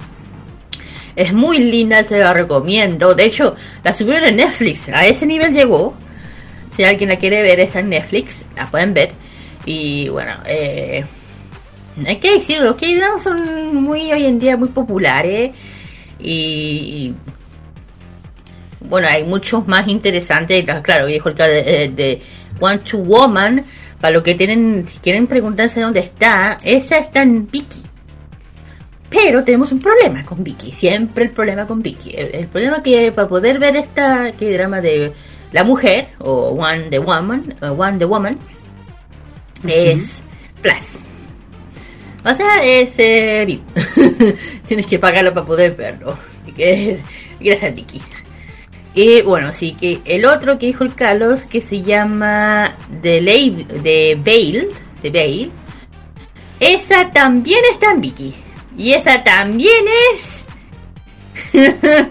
[1.16, 3.16] es muy linda, se la recomiendo.
[3.16, 4.90] De hecho, la subieron en Netflix.
[4.90, 5.94] A ese nivel llegó.
[6.76, 8.44] Si alguien la quiere ver, está en Netflix.
[8.56, 9.12] La pueden ver.
[9.66, 11.04] Y bueno, eh,
[12.06, 12.66] hay que decirlo.
[12.66, 12.86] Los k
[13.22, 15.52] son muy hoy en día muy populares.
[16.20, 17.14] Y,
[18.82, 20.66] bueno, hay muchos más interesantes.
[20.84, 22.22] Claro, viejo el de, de
[22.60, 23.66] One to Woman.
[24.00, 27.84] Para lo que tienen, si quieren preguntarse dónde está, esa está en Viki.
[29.10, 32.14] Pero tenemos un problema con Vicky, siempre el problema con Vicky.
[32.16, 35.14] El, problema que para poder ver esta drama de
[35.54, 38.38] la mujer o One the Woman, One the Woman
[39.68, 40.22] es
[40.62, 41.04] Plus.
[42.24, 43.60] O sea, es eh,
[44.68, 46.18] Tienes que pagarlo para poder verlo.
[47.40, 48.02] Gracias Vicky.
[48.96, 53.66] Y bueno, sí que el otro que dijo el Carlos que se llama The Lady
[53.84, 54.70] de Bale,
[55.04, 55.50] de Bale,
[56.60, 58.34] esa también está en Vicky.
[58.78, 60.46] Y esa también es.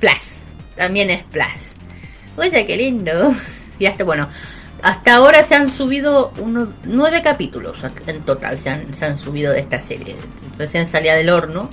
[0.00, 0.38] Plus.
[0.76, 1.46] También es Plus.
[2.36, 3.34] Oye, qué lindo.
[3.80, 4.28] Y hasta, bueno,
[4.82, 8.58] hasta ahora se han subido unos nueve capítulos en total.
[8.58, 10.16] Se han, se han subido de esta serie.
[10.56, 11.70] Recién salía del horno.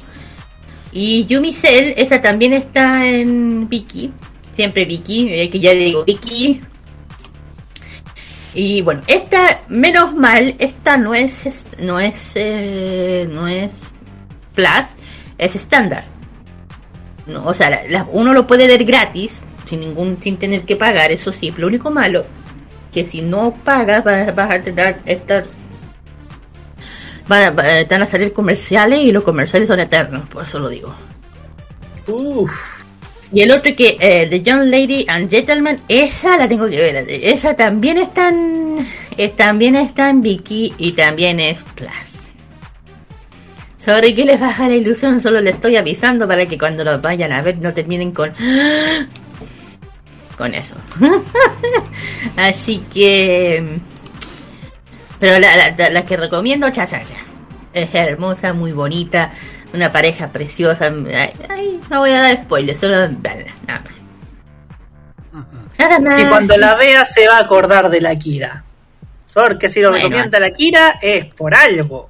[0.91, 4.11] Y Yumi Cell, esa también está en Vicky.
[4.53, 6.61] Siempre Vicky, eh, que ya digo Vicky.
[8.53, 13.93] Y bueno, esta, menos mal, esta no es, no es, eh, no es
[14.55, 14.87] Plus
[15.37, 16.05] es estándar.
[17.27, 21.31] No, o sea, uno lo puede ver gratis, sin ningún sin tener que pagar, eso
[21.31, 21.53] sí.
[21.57, 22.25] Lo único malo,
[22.95, 25.43] que si no pagas vas, a tener estar
[27.27, 30.95] van a, a salir comerciales y los comerciales son eternos, por eso lo digo.
[33.33, 37.05] Y el otro que, eh, The Young Lady and Gentleman, esa la tengo que ver.
[37.09, 42.29] Esa también está en, eh, también está en Vicky y también es Plus.
[43.77, 47.33] Sobre que les baja la ilusión, solo le estoy avisando para que cuando lo vayan
[47.33, 48.33] a ver no terminen con.
[50.37, 50.75] Con eso.
[52.37, 53.79] Así que.
[55.19, 57.15] Pero la, que recomiendo, cha, cha, cha.
[57.73, 59.31] Es hermosa, muy bonita,
[59.73, 60.93] una pareja preciosa.
[61.49, 65.45] Ay, no voy a dar spoilers, solo verla, nada más.
[65.77, 66.21] Nada más.
[66.21, 68.63] Y cuando la vea se va a acordar de la Kira.
[69.33, 72.09] Porque si lo recomienda la Kira es por algo.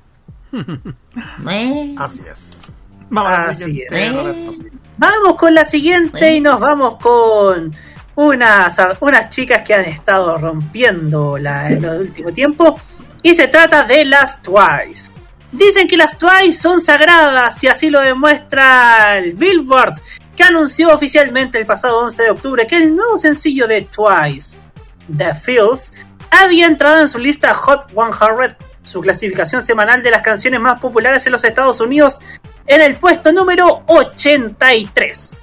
[1.98, 2.52] Así es.
[4.98, 7.76] Vamos, con la siguiente y nos vamos con
[8.16, 12.80] unas, unas chicas que han estado rompiendo la, en el último tiempo.
[13.22, 15.12] Y se trata de las Twice.
[15.52, 19.96] Dicen que las Twice son sagradas y así lo demuestra el Billboard,
[20.36, 24.58] que anunció oficialmente el pasado 11 de octubre que el nuevo sencillo de Twice,
[25.16, 25.94] The Fields,
[26.30, 31.26] había entrado en su lista Hot 100, su clasificación semanal de las canciones más populares
[31.26, 32.20] en los Estados Unidos,
[32.68, 35.36] en el puesto número 83.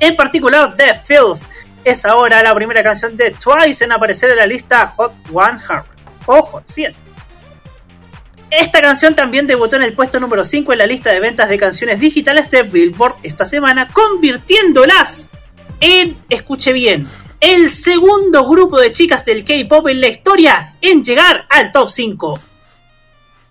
[0.00, 1.48] En particular, The Fields
[1.84, 5.82] es ahora la primera canción de Twice en aparecer en la lista Hot 100
[6.26, 6.94] o Hot 100.
[8.50, 11.58] Esta canción también debutó en el puesto número 5 en la lista de ventas de
[11.58, 15.28] canciones digitales de Billboard esta semana, convirtiéndolas
[15.80, 17.06] en, escuche bien,
[17.40, 22.40] el segundo grupo de chicas del K-pop en la historia en llegar al top 5.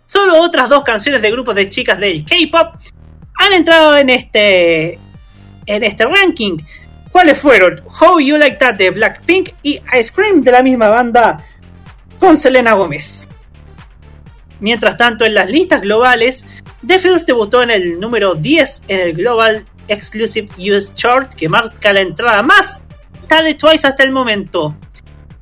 [0.05, 2.75] Solo otras dos canciones de grupos de chicas del K-pop
[3.35, 4.99] han entrado en este
[5.65, 6.57] en este ranking.
[7.13, 7.79] ¿Cuáles fueron?
[8.01, 11.39] How You Like That de Blackpink y Ice Cream de la misma banda
[12.19, 13.29] con Selena Gómez.
[14.59, 16.43] Mientras tanto, en las listas globales,
[16.85, 21.93] The Fields debutó en el número 10 en el Global Exclusive US Chart, que marca
[21.93, 22.81] la entrada más
[23.27, 24.75] tarde de Twice hasta el momento.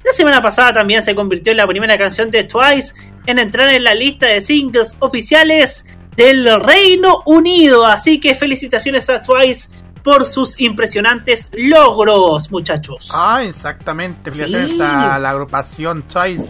[0.04, 2.94] La semana pasada también se convirtió en la primera canción de Twice
[3.26, 5.86] en entrar en la lista de singles oficiales
[6.18, 7.86] del Reino Unido.
[7.86, 9.70] Así que felicitaciones a Twice
[10.04, 13.10] por sus impresionantes logros, muchachos.
[13.14, 14.32] Ah, exactamente.
[14.32, 16.50] Felicitaciones a la agrupación Twice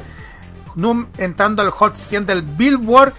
[1.18, 3.14] entrando al Hot 100 del Billboard.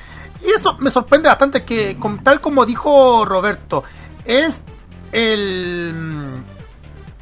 [0.45, 3.85] Y eso me sorprende bastante que, tal como dijo Roberto,
[4.24, 4.62] es
[5.12, 6.43] el...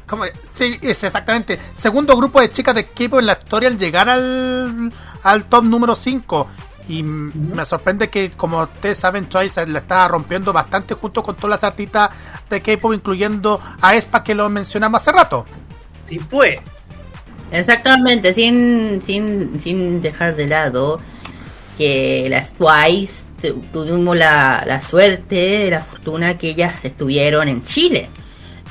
[0.07, 0.25] ¿cómo?
[0.53, 1.59] Sí, es exactamente.
[1.75, 4.91] Segundo grupo de chicas de equipo en la historia al llegar al,
[5.21, 6.47] al top número 5.
[6.91, 11.51] Y me sorprende que, como ustedes saben, Choice le está rompiendo bastante junto con todas
[11.51, 12.09] las artistas
[12.49, 15.45] de K-pop, incluyendo a Espa, que lo mencionamos hace rato.
[16.09, 16.59] Sí, pues.
[17.49, 20.99] Exactamente, sin, sin, sin dejar de lado
[21.77, 23.23] que las Twice
[23.71, 28.09] tuvimos la, la suerte, la fortuna que ellas estuvieron en Chile,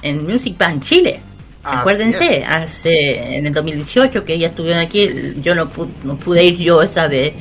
[0.03, 1.23] en Music Band Chile.
[1.63, 6.59] Acuérdense, hace en el 2018 que ellas estuvieron aquí, yo no, pude, no pude ir
[6.59, 7.33] yo esa vez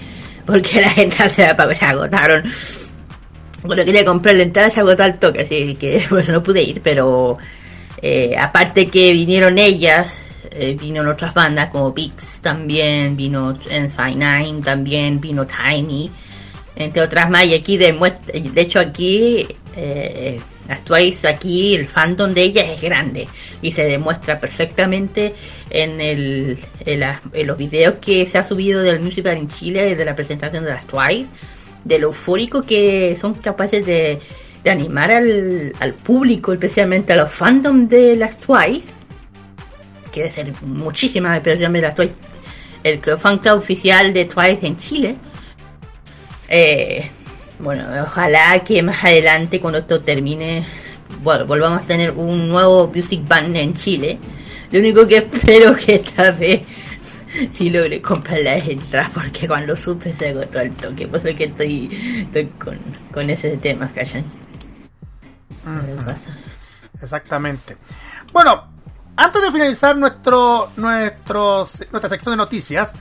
[0.49, 2.43] porque la gente se agotaron.
[3.63, 6.81] Bueno, quería comprar la entrada, se agotó al toque, así que pues no pude ir,
[6.81, 7.37] pero
[8.01, 10.21] eh, aparte que vinieron ellas,
[10.51, 16.09] eh, vino otras bandas como Pix también, vino NC9 también, vino Tiny,
[16.75, 17.45] entre otras más.
[17.45, 19.45] Y aquí demuestra, de hecho aquí,
[19.75, 20.39] eh,
[20.69, 23.27] actuáis aquí, el fandom de ella es grande
[23.61, 25.33] y se demuestra perfectamente
[25.69, 30.15] en, el, en, los videos que se ha subido del Musical en Chile, de la
[30.15, 31.29] presentación de las Twice,
[31.83, 34.19] de lo eufórico que son capaces de,
[34.69, 38.99] animar al, público, especialmente a los fandom de las Twice
[40.11, 42.13] quiere ser muchísimas especialmente la Twice,
[42.83, 45.15] el crowdfunding oficial de Twice en Chile.
[46.47, 47.09] Eh,
[47.59, 50.65] bueno, ojalá que más adelante, cuando esto termine,
[51.21, 54.17] bueno, volvamos a tener un nuevo Music Band en Chile.
[54.71, 56.61] Lo único que espero que esta vez
[57.51, 61.07] si logre comprar la entradas porque cuando supe se agotó el toque.
[61.07, 62.79] Por eso que estoy, estoy con,
[63.13, 64.25] con ese tema, callan.
[67.01, 67.77] Exactamente.
[68.33, 68.67] Bueno,
[69.15, 72.93] antes de finalizar nuestro, nuestro, nuestra sección de noticias,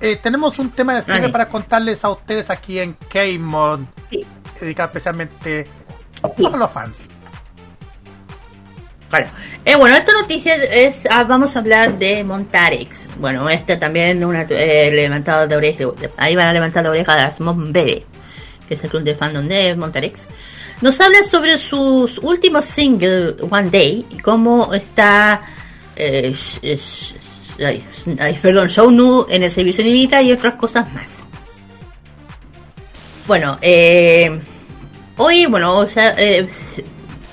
[0.00, 3.80] eh, tenemos un tema de cine para contarles a ustedes aquí en K-Mod,
[4.60, 5.66] dedicado especialmente
[6.22, 6.98] a los fans.
[9.08, 9.28] Claro.
[9.64, 13.08] Eh, bueno, esta noticia es, ah, vamos a hablar de Montarex.
[13.18, 15.84] Bueno, este también una eh, levantado de oreja,
[16.16, 18.04] ahí van a levantar la oreja de Asmon Bebe,
[18.68, 20.26] que es el club de fandom de Montarex.
[20.80, 25.40] Nos habla sobre sus últimos singles, One Day, y cómo está
[27.58, 31.06] es, perdón, Show Nu en el servicio limita y otras cosas más.
[33.26, 34.38] Bueno, eh,
[35.16, 36.48] hoy, bueno, o sea, eh,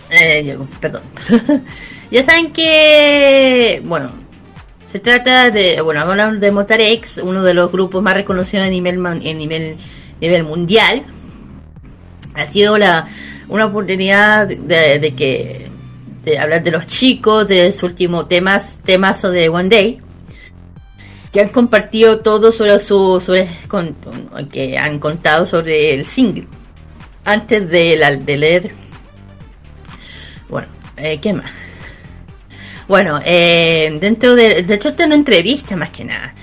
[0.09, 1.03] eh, perdón.
[2.11, 4.11] ya saben que, bueno,
[4.87, 9.03] se trata de, bueno, hablamos de Motarex, uno de los grupos más reconocidos a nivel,
[9.23, 9.77] en nivel,
[10.19, 11.03] nivel mundial.
[12.33, 13.05] Ha sido la,
[13.47, 15.73] una oportunidad de que
[16.23, 19.99] de hablar de los chicos, de su último temas, temazo de One Day,
[21.33, 23.95] que han compartido todo sobre su, sobre, con,
[24.51, 26.47] que han contado sobre el single.
[27.25, 28.71] Antes de, de leer,
[30.47, 31.51] bueno, eh, ¿qué más?
[32.87, 36.35] Bueno, eh, dentro de, de hecho, esta una entrevista más que nada.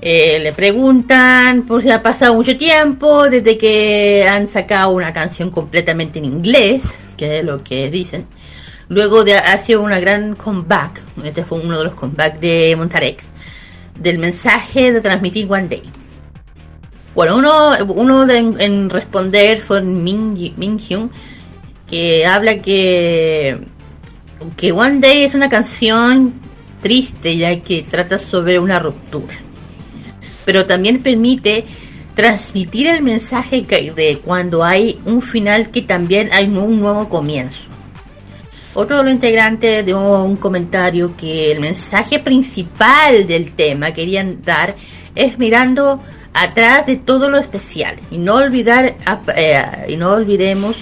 [0.00, 5.50] Eh, le preguntan por si ha pasado mucho tiempo desde que han sacado una canción
[5.50, 6.82] completamente en inglés,
[7.16, 8.26] que es lo que dicen.
[8.88, 13.24] Luego de hace una gran comeback, este fue uno de los comebacks de Montarex,
[13.98, 15.82] del mensaje de transmitir One Day.
[17.14, 21.10] Bueno, uno, uno de, en, responder fue Min, Min Hyun,
[21.88, 23.58] que habla que,
[24.56, 26.34] que One Day es una canción
[26.80, 29.34] triste ya que trata sobre una ruptura.
[30.44, 31.64] Pero también permite
[32.14, 37.67] transmitir el mensaje de cuando hay un final que también hay un nuevo comienzo.
[38.80, 44.76] Otro de los integrantes dio un comentario que el mensaje principal del tema querían dar
[45.16, 46.00] es mirando
[46.32, 47.96] atrás de todo lo especial.
[48.12, 48.94] Y no olvidar
[49.34, 50.76] eh, y no olvidemos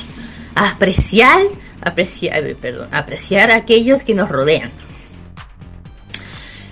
[0.55, 1.39] apreciar
[1.81, 4.71] apreciar eh, perdón apreciar a aquellos que nos rodean.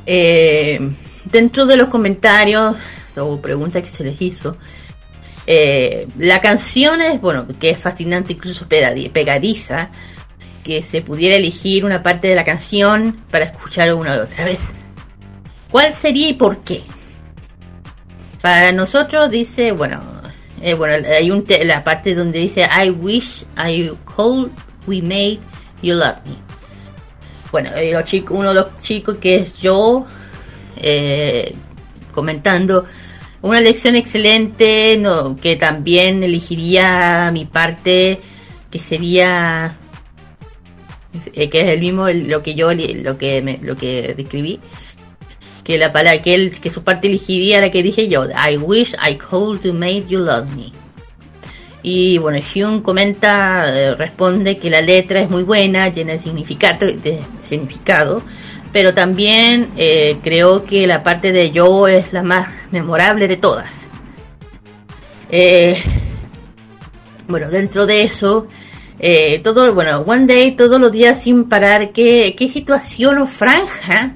[0.05, 0.79] Eh,
[1.25, 2.77] dentro de los comentarios
[3.17, 4.59] o preguntas que se les hizo
[6.19, 9.89] la canción es bueno que es fascinante incluso pegadiza
[10.65, 14.61] que se pudiera elegir una parte de la canción para escuchar una y otra vez
[15.71, 16.83] ¿cuál sería y por qué?
[18.41, 20.01] Para nosotros dice, bueno,
[20.63, 24.51] eh, bueno, hay un la parte donde dice I wish I could
[24.87, 25.41] we made
[25.83, 26.37] you love me.
[27.51, 27.95] Bueno, eh,
[28.31, 30.07] uno de los chicos que es yo
[30.77, 31.55] eh,
[32.13, 32.85] comentando
[33.43, 38.21] una lección excelente, no, que también elegiría mi parte
[38.71, 39.77] que sería
[41.35, 44.61] que es el mismo lo que yo lo que lo que describí
[45.63, 49.15] que la palabra que que su parte elegiría la que dije yo, I wish I
[49.15, 50.73] could make you love me.
[51.87, 56.87] Y bueno, Hyun comenta, eh, responde que la letra es muy buena, llena de significado,
[57.47, 58.23] significado
[58.75, 63.87] pero también eh, creo que la parte de yo es la más memorable de todas.
[65.31, 65.81] Eh,
[67.29, 68.49] bueno, dentro de eso,
[69.43, 74.15] todo, bueno, One Day, todos los días sin parar, ¿qué, qué situación o franja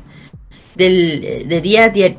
[0.75, 2.15] del, de día a día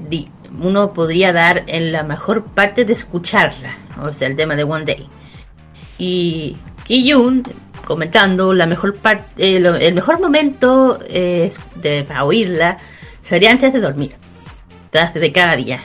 [0.61, 4.85] uno podría dar en la mejor parte de escucharla, o sea, el tema de One
[4.85, 5.07] Day.
[5.97, 7.43] Y Ki-Yoon
[7.85, 11.51] comentando la mejor parte, eh, el mejor momento eh,
[12.07, 12.77] para oírla
[13.21, 14.15] sería antes de dormir,
[14.91, 15.81] de cada día.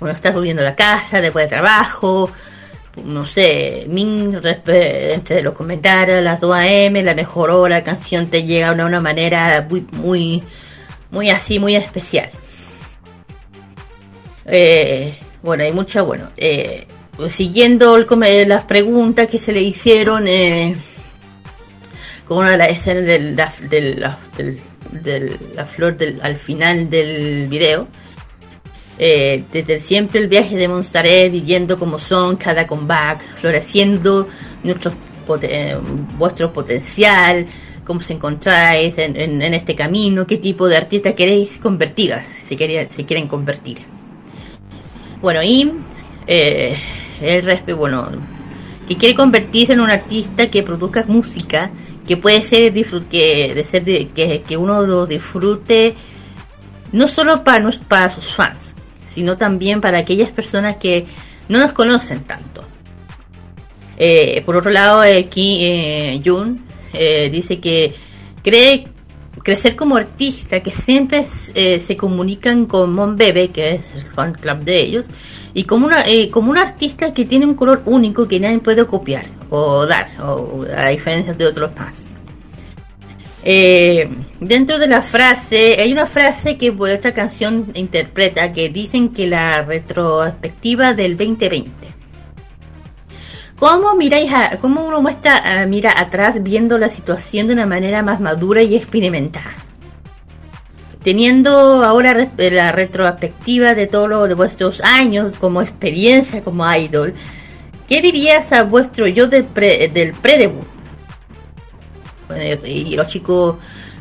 [0.00, 2.30] Bueno, estás volviendo a la casa después de trabajo,
[3.04, 8.44] no sé, Min, entre los comentarios, las 2 AM, la mejor hora, la canción te
[8.44, 10.42] llega de una manera muy, muy
[11.10, 12.30] muy así, muy especial.
[14.46, 16.86] Eh, bueno, hay mucha, bueno, eh,
[17.28, 20.76] siguiendo el, las preguntas que se le hicieron eh,
[22.24, 23.36] con una de las escenas del,
[25.02, 27.86] del, la flor del, al final del video.
[29.00, 34.26] Eh, desde siempre el viaje de Monstaret, viviendo como son cada comeback, floreciendo
[34.64, 34.92] nuestro,
[36.18, 37.46] vuestro potencial,
[37.84, 42.14] cómo se encontráis en, este camino, qué tipo de artista queréis convertir,
[42.46, 43.78] si, si quieren convertir.
[45.22, 45.72] Bueno, y
[46.26, 46.76] eh,
[47.22, 48.10] el bueno,
[48.88, 51.70] que quiere convertirse en un artista que produzca música
[52.06, 55.94] que puede ser que, de que uno lo disfrute
[56.90, 58.74] no solo para, para sus fans,
[59.18, 61.04] sino también para aquellas personas que
[61.48, 62.62] no nos conocen tanto.
[63.96, 67.92] Eh, por otro lado, aquí eh, Jun eh, dice que
[68.44, 68.86] cree
[69.42, 74.34] crecer como artista, que siempre eh, se comunican con Mon Bebe, que es el fan
[74.34, 75.06] club de ellos,
[75.52, 78.86] y como una eh, como un artista que tiene un color único que nadie puede
[78.86, 80.10] copiar o dar,
[80.76, 81.72] a diferencia de otros
[83.42, 84.26] fans.
[84.40, 89.62] dentro de la frase, hay una frase que esta canción interpreta que dicen que la
[89.62, 91.98] retrospectiva del 2020
[93.58, 98.20] ¿Cómo miráis a, cómo uno muestra, mira atrás viendo la situación de una manera más
[98.20, 99.52] madura y experimentada?
[101.02, 107.14] Teniendo ahora la retrospectiva de todos vuestros años como experiencia como idol,
[107.88, 110.67] ¿qué dirías a vuestro yo del pre, del pre-debut?
[112.64, 113.56] Y los chicos,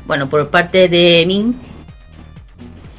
[0.06, 1.56] bueno, por parte de Min,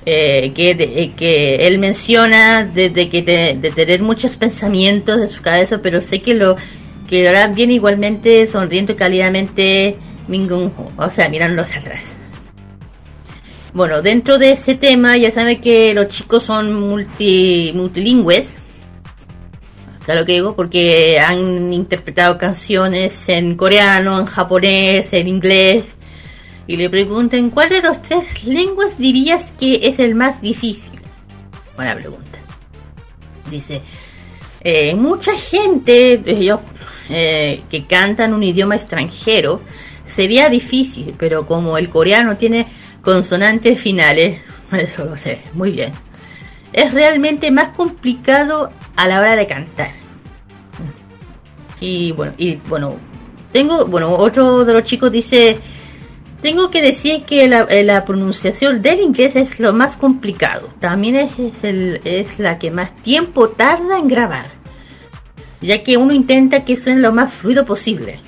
[0.06, 5.80] eh, que, eh, que él menciona desde que de tener muchos pensamientos de su cabeza,
[5.82, 6.56] pero sé que lo
[7.08, 9.96] que lo harán bien igualmente sonriendo cálidamente
[10.96, 12.02] o sea, mirando atrás.
[13.72, 18.58] Bueno, dentro de ese tema ya sabe que los chicos son multi, multilingües,
[20.08, 20.56] ¿sabes lo que digo?
[20.56, 25.84] Porque han interpretado canciones en coreano, en japonés, en inglés,
[26.66, 30.98] y le preguntan cuál de los tres lenguas dirías que es el más difícil.
[31.76, 32.38] Buena pregunta.
[33.50, 33.82] Dice,
[34.62, 36.60] eh, mucha gente ellos,
[37.10, 39.60] eh, que cantan un idioma extranjero
[40.06, 42.66] sería difícil, pero como el coreano tiene
[43.02, 44.40] consonantes finales,
[44.72, 45.92] eso lo sé, muy bien.
[46.72, 49.92] Es realmente más complicado a la hora de cantar.
[51.80, 52.96] Y bueno, y bueno,
[53.52, 55.56] tengo, bueno, otro de los chicos dice
[56.42, 60.70] Tengo que decir que la, eh, la, pronunciación del inglés es lo más complicado.
[60.80, 64.46] También es, es, el, es la que más tiempo tarda en grabar.
[65.60, 68.18] Ya que uno intenta que suene lo más fluido posible.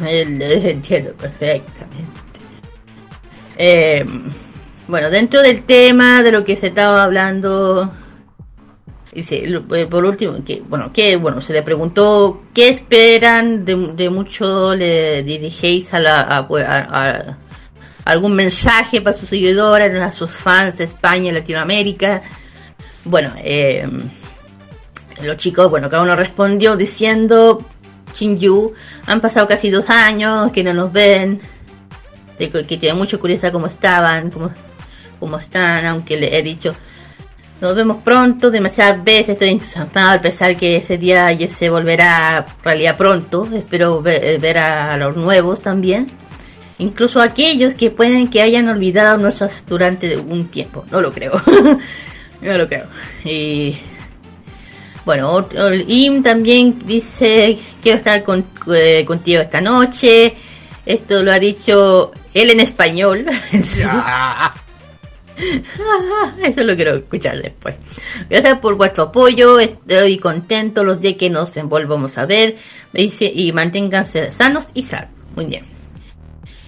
[0.00, 2.40] entiendo perfectamente.
[3.58, 4.06] Eh,
[4.88, 7.92] bueno, dentro del tema de lo que se estaba hablando,
[9.14, 14.74] dice, eh, por último, que bueno, que bueno, se le preguntó qué esperan de, mucho
[14.74, 17.36] le dirigéis a la a,
[18.04, 22.22] algún mensaje para sus seguidores, a sus fans de España y Latinoamérica.
[23.04, 23.88] Bueno, eh,
[25.22, 27.62] los chicos, bueno, cada uno respondió diciendo,
[28.18, 28.72] Yu,
[29.06, 31.40] han pasado casi dos años que no nos ven,
[32.38, 34.50] que tienen mucha curiosidad cómo estaban, cómo,
[35.20, 36.74] cómo están, aunque le he dicho,
[37.64, 42.46] nos vemos pronto, demasiadas veces estoy entusiasmado al pensar que ese día ya se volverá
[42.62, 46.06] realidad pronto, espero ver a los nuevos también
[46.78, 50.84] incluso aquellos que pueden que hayan olvidado nuestros durante un tiempo.
[50.90, 51.32] No lo creo.
[52.40, 52.86] no lo creo.
[53.24, 53.76] Y
[55.04, 55.46] bueno,
[55.86, 58.24] Im también dice quiero estar
[58.74, 60.34] eh, contigo esta noche.
[60.84, 63.26] Esto lo ha dicho él en español.
[66.42, 67.74] Eso lo quiero escuchar después.
[68.28, 69.58] Gracias por vuestro apoyo.
[69.58, 72.56] Estoy contento los días que nos volvamos a ver.
[72.92, 75.10] Y manténganse sanos y salvos.
[75.34, 75.64] Muy bien.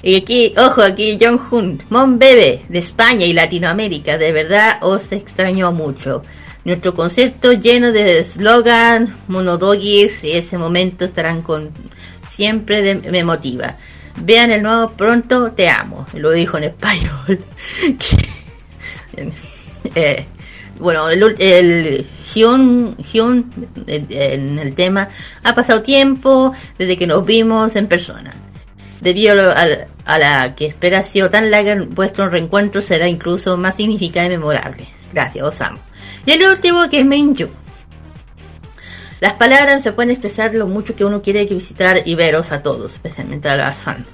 [0.02, 5.10] Y aquí, ojo, aquí John Hun, Mon Bebe, de España y Latinoamérica, de verdad os
[5.10, 6.22] extrañó mucho.
[6.64, 11.70] Nuestro concepto lleno de eslogan, monodogis, y ese momento estarán con
[12.28, 13.76] siempre de, me motiva.
[14.16, 16.06] Vean el nuevo pronto, te amo.
[16.14, 17.40] Lo dijo en español.
[19.94, 20.26] eh,
[20.78, 22.96] bueno, el, el Hyun,
[23.86, 25.08] en el tema
[25.42, 28.32] ha pasado tiempo desde que nos vimos en persona.
[29.00, 29.66] Debido a,
[30.04, 34.36] a la que espera ha sido tan larga, vuestro reencuentro será incluso más significativo y
[34.36, 34.88] memorable.
[35.12, 35.78] Gracias, os amo.
[36.24, 37.48] Y el último que es Minju.
[39.20, 42.94] Las palabras se pueden expresar lo mucho que uno quiere visitar y veros a todos,
[42.94, 44.06] especialmente a los fans.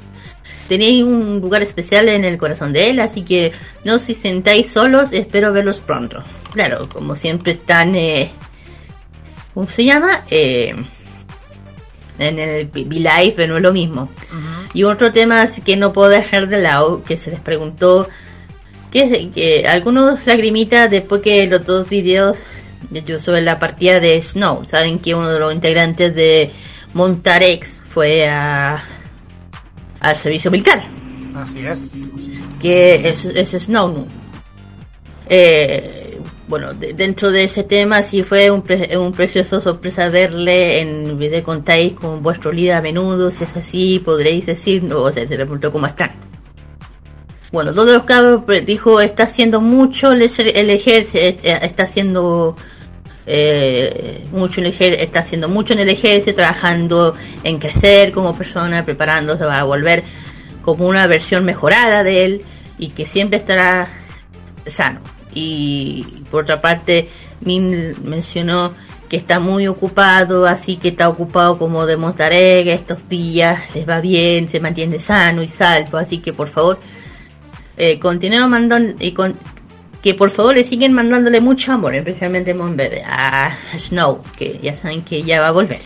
[0.72, 3.52] Tenéis un lugar especial en el corazón de él, así que
[3.84, 6.24] no si sentáis solos, espero verlos pronto.
[6.50, 8.30] Claro, como siempre están, eh,
[9.52, 10.24] ¿cómo se llama?
[10.30, 10.74] Eh,
[12.18, 14.08] en el V-Live, pero no es lo mismo.
[14.72, 18.08] Y otro tema que no puedo dejar de lado, que se les preguntó,
[18.90, 22.38] que, que algunos lagrimitas después que los dos videos
[23.04, 26.50] yo sobre la partida de Snow, saben que uno de los integrantes de
[26.94, 28.82] Montarex fue a
[30.02, 30.84] al servicio militar.
[31.34, 31.80] Así es.
[32.60, 34.06] Que es, es Snow.
[35.28, 38.62] Eh, bueno, dentro de ese tema sí fue un,
[38.98, 44.02] un precioso sorpresa verle en video contáis con vuestro líder a menudo, si es así,
[44.04, 46.12] podréis decir, no, o sea, se le preguntó cómo están.
[47.52, 52.56] Bueno, todos los pues, dijo, está haciendo mucho el, ejército, eh, está haciendo
[53.26, 57.14] eh, mucho en el ejército, está haciendo mucho en el ejército, trabajando
[57.44, 60.04] en crecer como persona, preparándose para volver
[60.62, 62.42] como una versión mejorada de él
[62.78, 63.88] y que siempre estará
[64.66, 65.00] sano.
[65.34, 67.08] Y por otra parte
[67.40, 68.72] Min mencionó
[69.08, 74.00] que está muy ocupado, así que está ocupado como de Montarega estos días, les va
[74.00, 76.78] bien, se mantiene sano y salvo, así que por favor
[77.76, 78.00] eh,
[78.48, 79.36] mandando y con
[80.02, 84.74] que por favor le siguen mandándole mucho amor, especialmente Mon Bebe, a Snow, que ya
[84.74, 85.80] saben que ya va a volver.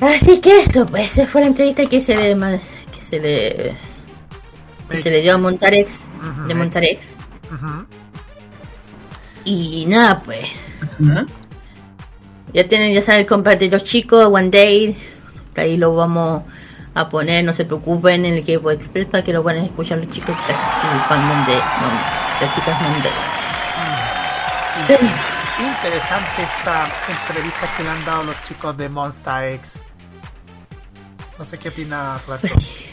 [0.00, 2.34] Así que esto, pues, esa fue la entrevista que se le
[2.90, 3.74] que se le
[4.88, 6.00] que se le dio a Montarex,
[6.48, 7.16] de Montarex.
[9.44, 10.48] Y nada, pues.
[12.54, 14.96] Ya tienen, ya saben, compartir de los chicos, One Day.
[15.54, 16.42] Que ahí lo vamos
[16.94, 20.08] a poner, no se preocupen, en el equipo express para que lo puedan escuchar los
[20.08, 22.80] chicos el fandom de las chicas
[25.58, 29.74] Interesante esta entrevista que le han dado los chicos de Monster X.
[31.38, 32.40] No sé qué opina pues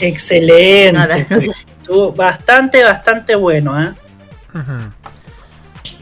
[0.00, 0.92] Excelente.
[0.92, 1.50] Nada, no sé.
[1.80, 3.94] Estuvo bastante, bastante bueno, ¿eh?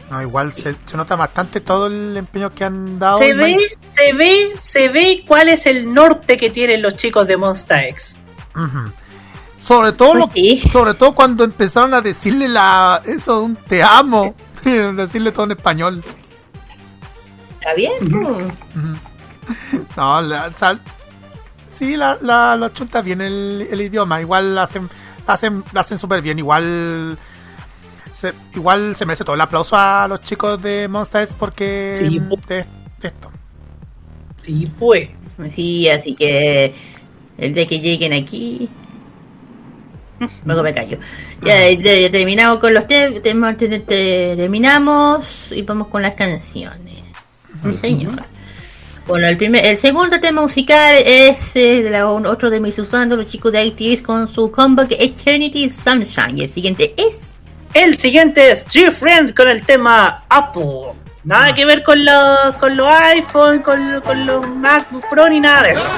[0.09, 3.17] No, igual se, nota bastante todo el empeño que han dado.
[3.17, 3.57] Se ve,
[3.93, 8.17] se ve, se ve cuál es el norte que tienen los chicos de Monster X.
[9.65, 10.29] Sobre todo, lo,
[10.71, 16.03] sobre todo cuando empezaron a decirle la eso, un te amo, decirle todo en español.
[17.55, 17.93] Está bien.
[19.97, 20.51] No, la,
[21.73, 24.21] sí, la, la, lo chunta bien el, el idioma.
[24.21, 24.87] Igual hacen
[25.25, 26.37] hacen, hacen súper bien.
[26.37, 27.17] Igual
[28.13, 32.65] se, igual se merece todo el aplauso a los chicos de Monsters porque sí, de,
[33.01, 33.31] esto.
[34.43, 35.09] Sí, pues.
[35.49, 36.73] Sí, así que
[37.37, 38.69] El día que lleguen aquí.
[40.45, 40.97] Luego me callo.
[41.41, 43.57] Ya, ya terminamos con los temas.
[43.57, 47.03] Terminamos y vamos con las canciones.
[47.81, 48.23] señor.
[49.07, 53.15] Bueno, el primer, el segundo tema musical es eh, de la, otro de mis usuarios,
[53.15, 56.39] los chicos de ITS con su comeback Eternity Sunshine.
[56.39, 57.19] Y el siguiente es.
[57.73, 61.04] El siguiente es G-Friends con el tema Apple.
[61.25, 65.63] Nada que ver con los, con los iPhone, con, con los MacBook Pro ni nada
[65.63, 65.87] de eso.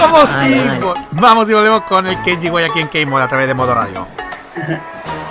[0.00, 0.56] vamos, y,
[1.12, 4.08] vamos y volvemos con el KGY aquí en K-Mod a través de Modo Radio.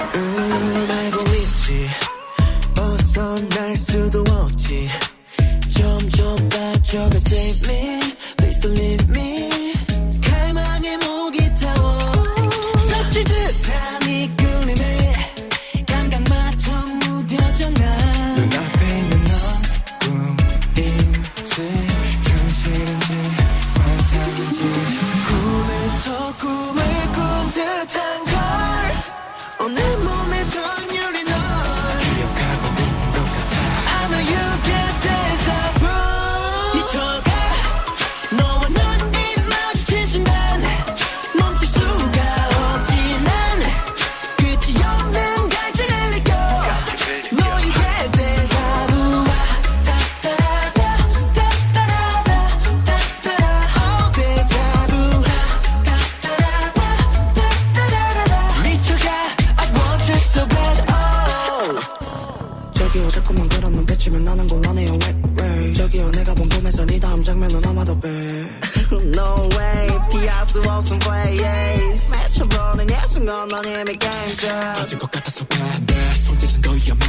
[67.28, 69.88] 장면은 아마도 빼 No way.
[70.10, 72.08] 피할 수 없은 play yeah.
[72.08, 77.06] 맞춰보는 예순건 너님의 게임즈 터진 것 같아서 반대 손짓은 더 위험해.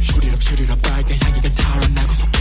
[0.00, 2.38] 슈리럽 슈리럽 빨간 향기가 달아나고 속해.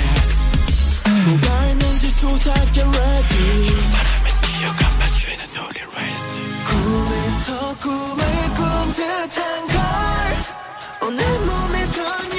[1.28, 3.66] 뭐가 있는지 수사할게 ready.
[3.66, 6.30] 출발함에 뛰어가 마주에는 우리 race.
[6.70, 8.24] 꿈에서 꿈을
[8.56, 9.78] 꾼 듯한 걸.
[11.10, 12.39] 오늘 몸에 전혀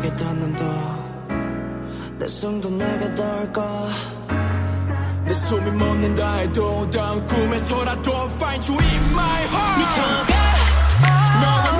[0.00, 0.98] 내게 닿는다.
[2.18, 3.88] 내 숨도 내게 닿을까?
[5.24, 9.78] 내 숨이 멎는다 해도 다음 꿈에서라도 Find you in my heart.
[9.78, 10.32] 미쳐가.
[11.42, 11.79] 너와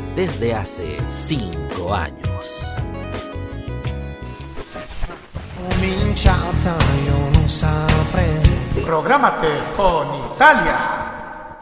[0.15, 2.21] desde hace cinco años.
[8.85, 11.57] Prográmate con Italia.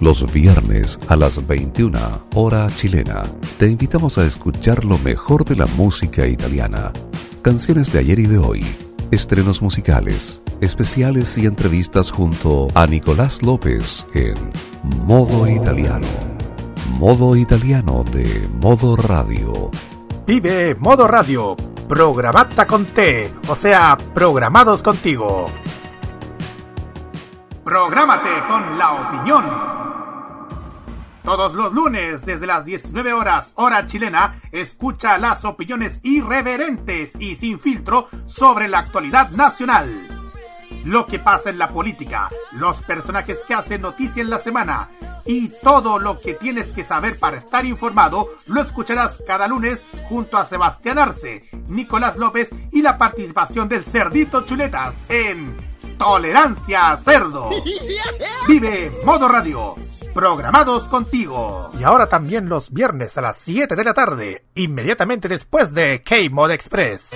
[0.00, 1.98] Los viernes a las 21
[2.34, 3.22] hora chilena,
[3.58, 6.92] te invitamos a escuchar lo mejor de la música italiana,
[7.42, 8.64] canciones de ayer y de hoy,
[9.12, 14.34] estrenos musicales, especiales y entrevistas junto a Nicolás López en
[14.82, 16.32] Modo Italiano
[16.90, 19.70] Modo italiano de Modo Radio.
[20.26, 21.56] Vive Modo Radio,
[21.88, 25.50] programata con te, o sea, programados contigo.
[27.64, 29.44] Prográmate con la opinión.
[31.24, 37.60] Todos los lunes, desde las 19 horas, hora chilena, escucha las opiniones irreverentes y sin
[37.60, 40.11] filtro sobre la actualidad nacional.
[40.84, 44.90] Lo que pasa en la política, los personajes que hacen noticia en la semana,
[45.24, 50.36] y todo lo que tienes que saber para estar informado lo escucharás cada lunes junto
[50.36, 55.56] a Sebastián Arce, Nicolás López y la participación del Cerdito Chuletas en
[55.98, 57.50] Tolerancia Cerdo.
[58.48, 59.74] Vive Modo Radio.
[60.12, 61.70] Programados contigo.
[61.78, 66.50] Y ahora también los viernes a las 7 de la tarde, inmediatamente después de K-Mod
[66.50, 67.10] Express.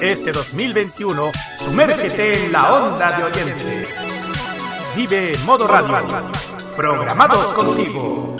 [0.00, 1.32] Este 2021,
[1.64, 3.88] sumérgete en la onda de oyentes.
[4.96, 5.94] Vive Modo Radio
[6.76, 8.36] programados contigo.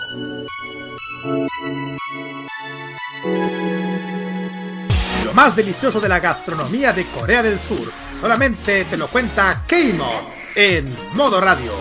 [5.24, 10.32] Lo más delicioso de la gastronomía de Corea del Sur solamente te lo cuenta K-Mod
[10.55, 11.72] en modo radio.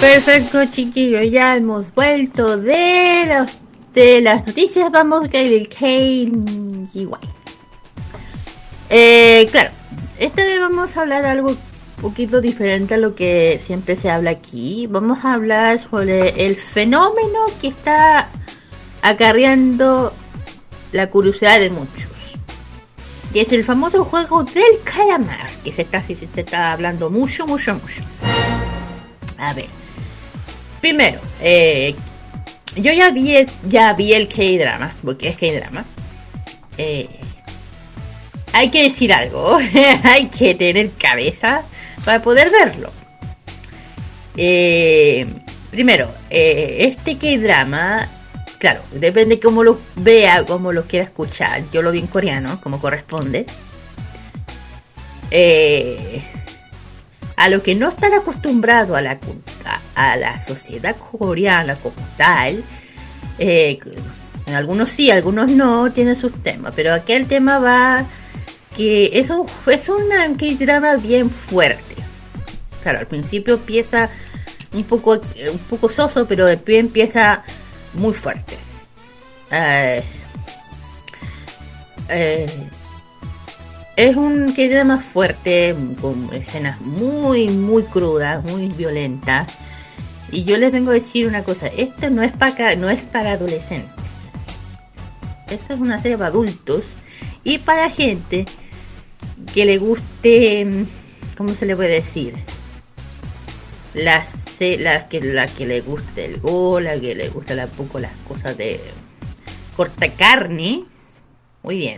[0.00, 3.58] Perfecto, chiquillos, ya hemos vuelto de los
[3.94, 4.90] de las noticias.
[4.90, 5.86] Vamos a el K
[8.88, 9.70] Eh, claro,
[10.18, 11.56] esta vez vamos a hablar algo
[12.00, 14.86] poquito diferente a lo que siempre se habla aquí.
[14.86, 18.28] Vamos a hablar sobre el fenómeno que está
[19.02, 20.12] acarreando
[20.92, 22.10] la curiosidad de muchos.
[23.32, 27.74] Que es el famoso juego del calamar, que se está, se está hablando mucho, mucho,
[27.74, 28.02] mucho.
[29.38, 29.66] A ver.
[30.80, 31.94] Primero, eh,
[32.76, 35.84] yo ya vi, ya vi el K-drama, porque es K-drama.
[36.78, 37.08] Eh,
[38.56, 39.58] hay que decir algo,
[40.04, 41.62] hay que tener cabeza
[42.06, 42.90] para poder verlo.
[44.34, 45.26] Eh,
[45.70, 48.08] primero, eh, este K-drama,
[48.58, 51.64] claro, depende cómo lo vea, cómo lo quiera escuchar.
[51.70, 53.44] Yo lo vi en coreano, como corresponde.
[55.30, 56.22] Eh,
[57.36, 59.18] a lo que no están acostumbrados a la,
[59.94, 62.64] a la sociedad coreana como tal,
[63.36, 68.06] en algunos sí, algunos no, tienen sus temas, pero aquí el tema va
[68.76, 70.02] que es un, es un
[70.36, 71.96] K-drama bien fuerte
[72.86, 74.08] claro, al principio empieza
[74.72, 77.42] un poco, un poco soso, pero después empieza
[77.94, 78.56] muy fuerte.
[79.50, 80.04] Eh,
[82.08, 82.46] eh,
[83.96, 84.54] es un
[84.86, 89.48] más fuerte, con escenas muy, muy crudas, muy violentas.
[90.30, 93.32] Y yo les vengo a decir una cosa, esto no es para, no es para
[93.32, 94.04] adolescentes.
[95.50, 96.84] Esto es una serie para adultos
[97.42, 98.46] y para gente
[99.46, 100.66] que le guste,
[101.36, 102.34] ¿cómo se le puede decir?
[103.96, 107.98] las, la, que, la que le gusta el gol, la que le gusta un poco
[107.98, 108.80] las cosas de
[109.76, 110.84] corta carne.
[111.62, 111.96] Muy bien.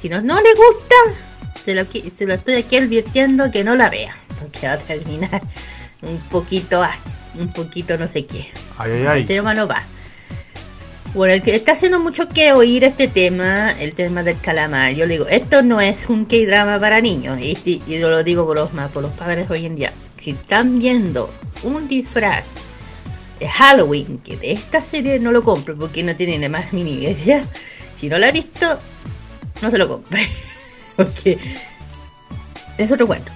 [0.00, 0.94] si no, no le gusta,
[1.64, 5.42] se lo, se lo estoy aquí advirtiendo que no la vea, porque va a terminar
[6.02, 6.82] un poquito,
[7.38, 8.48] un poquito no sé qué.
[8.78, 9.20] Ay, ay, ay.
[9.20, 9.82] El tema no va.
[11.14, 14.94] Bueno, el que está haciendo mucho que oír este tema, el tema del calamar.
[14.94, 17.38] Yo le digo, esto no es un K-drama para niños.
[17.40, 19.92] Y, yo lo digo por los, por los padres hoy en día.
[20.20, 22.44] Si están viendo un disfraz
[23.38, 27.44] de Halloween, que de esta serie no lo compro porque no tiene más ni idea.
[28.00, 28.80] Si no lo ha visto,
[29.62, 30.28] no se lo compre.
[30.96, 31.38] porque
[32.76, 33.30] es otro cuento.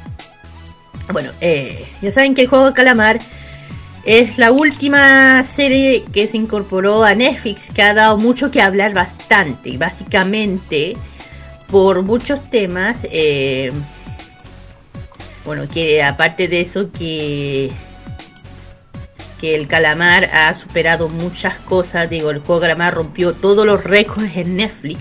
[1.13, 3.21] Bueno, eh, ya saben que el juego de calamar
[4.09, 8.95] es la última serie que se incorporó a Netflix que ha dado mucho que hablar
[8.95, 9.77] bastante.
[9.77, 10.97] Básicamente,
[11.71, 12.97] por muchos temas.
[13.03, 13.71] Eh,
[15.45, 17.71] bueno, que aparte de eso, que
[19.39, 22.09] que el calamar ha superado muchas cosas.
[22.09, 25.01] Digo, el juego calamar rompió todos los récords en Netflix.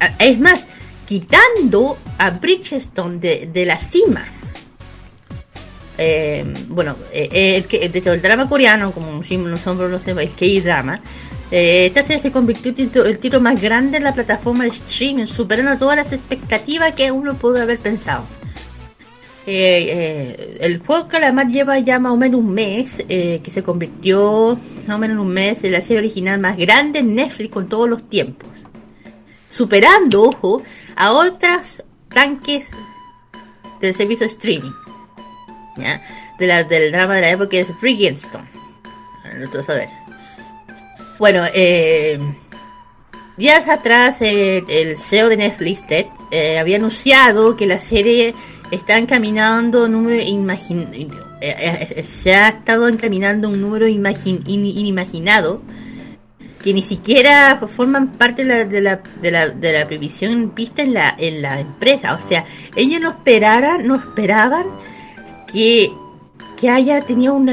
[0.00, 0.60] Ah, es más,
[1.06, 4.26] quitando a Bridgestone de, de la cima.
[5.96, 11.00] Eh, bueno, eh, el, de el drama coreano, como nosotros lo es K-drama.
[11.50, 15.26] Eh, esta serie se convirtió en el tiro más grande en la plataforma de streaming,
[15.26, 18.24] superando todas las expectativas que uno pudo haber pensado.
[19.46, 24.98] el juego Calamar lleva ya más o menos un mes, que se convirtió más o
[24.98, 28.08] menos en un mes en la serie original más grande en Netflix con todos los
[28.08, 28.48] tiempos.
[29.48, 30.62] Superando, ojo,
[30.96, 32.66] a otras tanques
[33.80, 34.72] del servicio streaming.
[36.38, 38.48] De la, del drama de la época es Bridgestone.
[39.38, 39.88] Nosotros a ver.
[41.18, 42.18] Bueno, eh,
[43.36, 45.82] días atrás eh, el CEO de Netflix
[46.30, 48.34] eh, había anunciado que la serie
[48.70, 50.22] está encaminando un número
[51.40, 55.62] eh, se ha estado encaminando un número inimaginado
[56.62, 60.80] que ni siquiera forman parte de la, de la, de la, de la previsión vista
[60.82, 62.14] en la, en la empresa.
[62.14, 64.64] O sea, ellos no esperaran, no esperaban
[65.54, 65.92] que,
[66.60, 67.46] que haya tenido un,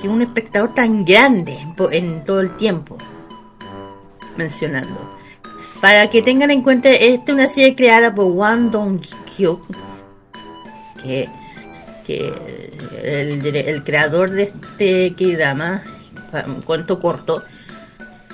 [0.00, 1.58] que un espectador tan grande
[1.90, 2.98] en, todo el tiempo
[4.36, 5.16] mencionando.
[5.80, 9.60] Para que tengan en cuenta, esta es una serie creada por Wang Dong-kyuk,
[11.02, 11.28] que,
[12.06, 12.32] que
[13.02, 15.82] el, creador de este K-drama,
[16.66, 17.42] cuento corto,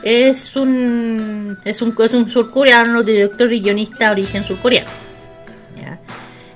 [0.03, 4.91] es un, es un, es un surcoreano, director y guionista origen surcoreano.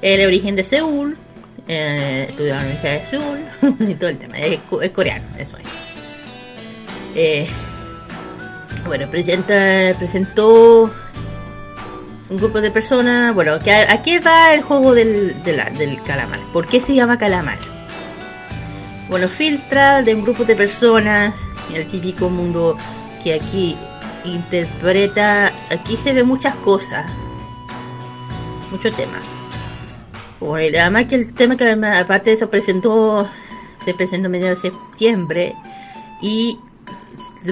[0.03, 1.17] El origen de Seúl,
[1.67, 4.39] eh, estudió en la Universidad de Seúl y todo el tema.
[4.39, 4.61] Es,
[4.93, 5.65] coreano, eso es.
[7.15, 7.47] Eh,
[8.87, 10.91] bueno, presenta, presentó
[12.29, 13.35] un grupo de personas.
[13.35, 16.41] Bueno, que ¿a, qué va el juego del, del calamar?
[16.53, 17.59] ¿Por qué se llama calamar?
[19.09, 21.35] Bueno, filtra de un grupo de personas,
[21.73, 22.77] el típico mundo
[23.23, 23.77] que aquí
[24.25, 27.11] interpreta, aquí se ve muchas cosas,
[30.41, 33.29] además que el tema que aparte de eso presentó,
[33.85, 35.55] se presentó a mediados de septiembre
[36.21, 36.59] y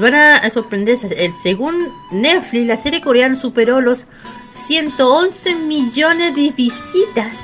[0.00, 1.08] van a sorprenderse.
[1.16, 4.06] El, según Netflix, la serie coreana superó los
[4.66, 7.34] 111 millones de visitas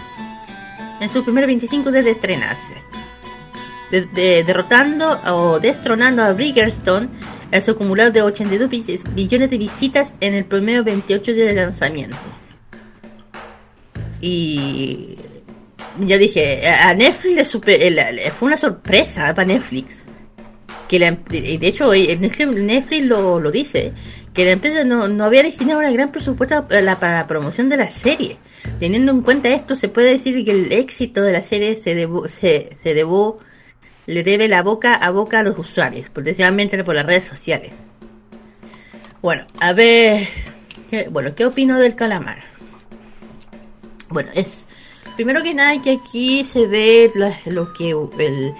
[1.01, 2.75] en sus primeros 25 días de estrenarse.
[3.91, 7.09] derrotando o destronando a Bridgerton
[7.51, 8.69] en su acumulado de 82
[9.15, 12.17] millones de visitas en el primer 28 días de lanzamiento.
[14.21, 15.17] Y
[16.01, 20.05] ya dije, a Netflix le fue una sorpresa para Netflix.
[20.89, 23.93] Que la, de hecho, Netflix lo, lo dice,
[24.33, 27.77] que la empresa no, no había destinado un gran presupuesto para la, para promoción de
[27.77, 28.39] la serie.
[28.79, 32.29] Teniendo en cuenta esto, se puede decir que el éxito de la serie se, debo,
[32.29, 33.39] se, se debo,
[34.07, 37.73] le debe la boca a boca a los usuarios, potencialmente por las redes sociales.
[39.21, 40.29] Bueno, a ver,
[41.11, 42.45] bueno, ¿qué opino del calamar?
[44.09, 44.68] Bueno, es
[45.19, 47.11] primero que nada que aquí se ve
[47.47, 48.55] lo que el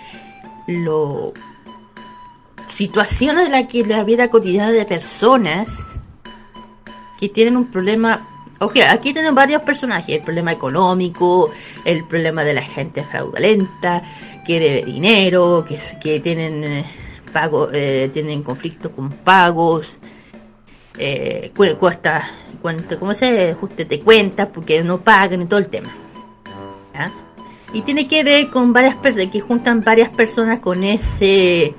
[0.83, 1.33] lo
[2.75, 5.69] situaciones en las que la vida cotidiana de personas
[7.21, 8.27] que tienen un problema
[8.61, 11.49] Ok, aquí tenemos varios personajes, el problema económico,
[11.85, 14.03] el problema de la gente fraudulenta,
[14.45, 16.85] que debe dinero, que, que tienen eh,
[17.33, 20.01] pago, eh, tienen conflicto con pagos,
[20.99, 22.29] eh, cuesta,
[22.61, 26.08] cuánto, ¿cómo se ajuste de cuentas porque no pagan y todo el tema.
[27.73, 31.75] Y tiene que ver con varias personas, que juntan varias personas con ese,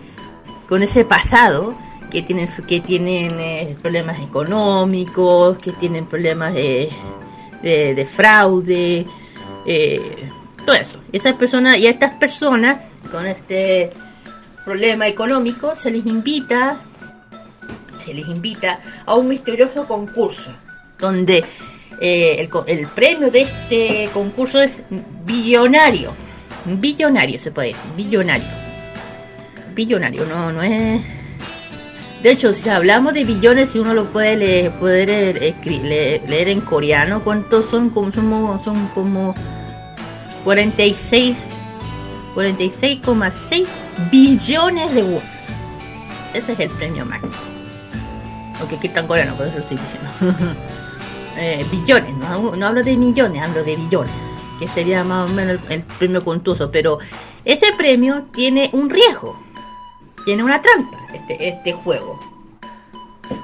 [0.68, 1.74] con ese pasado,
[2.12, 6.90] que tienen, que tienen eh, problemas económicos, que tienen problemas de,
[7.62, 9.06] de, fraude,
[9.66, 10.30] eh,
[10.66, 11.02] todo eso.
[11.12, 13.92] Y esas personas, y a estas personas con este
[14.66, 16.78] problema económico se les invita,
[18.06, 20.52] se les invita a un misterioso concurso,
[21.00, 21.44] donde
[22.02, 24.82] Eh, el, premio de este concurso es
[25.26, 26.14] billonario.
[26.66, 28.48] Billonario se puede decir, billonario.
[29.74, 31.02] Billonario, no, no es.
[32.24, 34.74] De hecho, si hablamos de billones, si uno lo puede leer,
[36.28, 37.90] leer, en coreano, ¿cuántos son?
[37.90, 39.34] Como, son, son como
[40.44, 41.38] 46
[42.36, 43.66] 46,6
[44.12, 45.22] billones de won.
[46.34, 47.34] Ese es el premio máximo.
[48.60, 50.10] Aunque aquí está en coreano, por eso lo estoy diciendo.
[51.38, 54.12] Eh, billones, no, hablo de millones, hablo de billones,
[54.60, 57.00] que sería más o menos el, premio contuso, pero
[57.46, 59.40] ese premio tiene un riesgo,
[60.26, 62.20] tiene una trampa, este, este juego.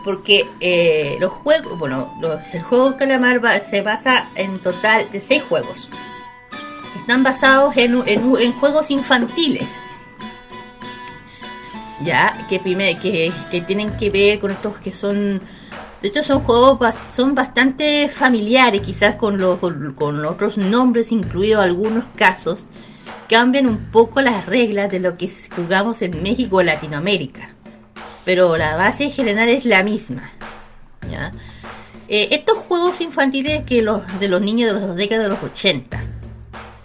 [0.04, 2.10] Porque eh, los juegos, bueno,
[2.52, 5.88] el juego Calamar se basa en total de seis juegos.
[6.98, 9.68] Están basados en, en, juegos infantiles.
[12.04, 15.40] Ya, que, que, que tienen que ver con estos que son
[16.06, 19.60] de hecho, son juegos son bastante familiares, quizás con, los,
[19.96, 22.66] con otros nombres incluidos algunos casos.
[23.28, 27.56] Cambian un poco las reglas de lo que jugamos en México o Latinoamérica.
[28.24, 30.30] Pero la base general es la misma.
[32.08, 36.04] Eh, estos juegos infantiles que los de los niños de las décadas de los 80,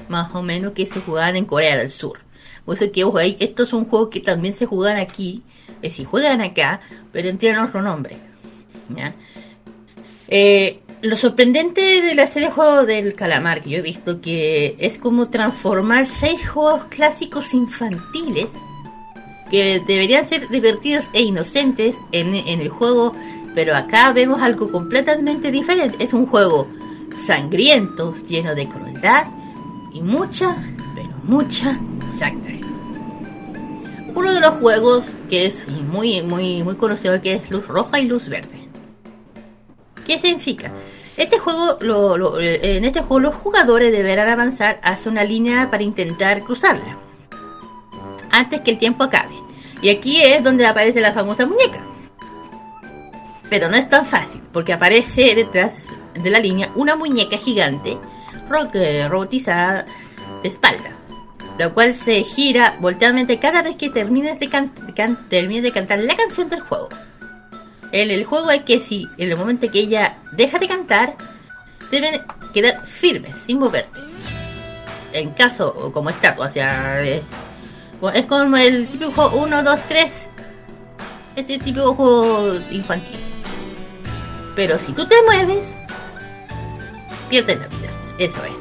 [0.08, 2.20] más o menos que se jugaban en Corea del Sur.
[2.64, 5.42] Por eso que estos son juegos que también se juegan aquí,
[5.82, 6.80] que si juegan acá,
[7.12, 8.29] pero tienen otro nombre.
[10.28, 14.76] Eh, lo sorprendente de la serie de juegos del calamar que yo he visto que
[14.78, 18.48] es como transformar seis juegos clásicos infantiles
[19.50, 23.14] que deberían ser divertidos e inocentes en, en el juego,
[23.54, 26.04] pero acá vemos algo completamente diferente.
[26.04, 26.68] Es un juego
[27.26, 29.26] sangriento, lleno de crueldad
[29.92, 30.56] y mucha,
[30.94, 31.78] pero mucha
[32.16, 32.60] sangre.
[34.14, 38.06] Uno de los juegos que es muy, muy, muy conocido que es luz roja y
[38.06, 38.59] luz verde.
[40.06, 40.70] ¿Qué significa?
[41.16, 41.78] Este juego,
[42.40, 46.96] en este juego los jugadores deberán avanzar hacia una línea para intentar cruzarla
[48.30, 49.34] antes que el tiempo acabe.
[49.82, 51.80] Y aquí es donde aparece la famosa muñeca.
[53.48, 55.72] Pero no es tan fácil, porque aparece detrás
[56.14, 57.98] de la línea una muñeca gigante
[59.08, 59.86] robotizada
[60.42, 60.90] de espalda,
[61.58, 64.70] la cual se gira volteadamente cada vez que termine de,
[65.28, 66.88] termine de cantar la canción del juego.
[67.92, 71.16] En el juego hay que si en el momento que ella deja de cantar,
[71.90, 72.20] deben
[72.54, 74.00] quedar firmes, sin moverte.
[75.12, 77.22] En caso, como estatua, o sea, eh,
[78.14, 80.30] es como el típico 1, 2, 3.
[81.36, 83.16] Ese típico juego infantil.
[84.54, 85.74] Pero si tú te mueves,
[87.28, 87.90] pierdes la vida.
[88.18, 88.52] Eso es.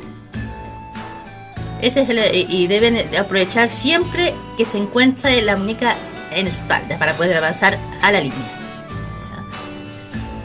[1.82, 5.96] Ese es el, y deben aprovechar siempre que se encuentre la muñeca
[6.32, 8.59] en espalda para poder avanzar a la línea.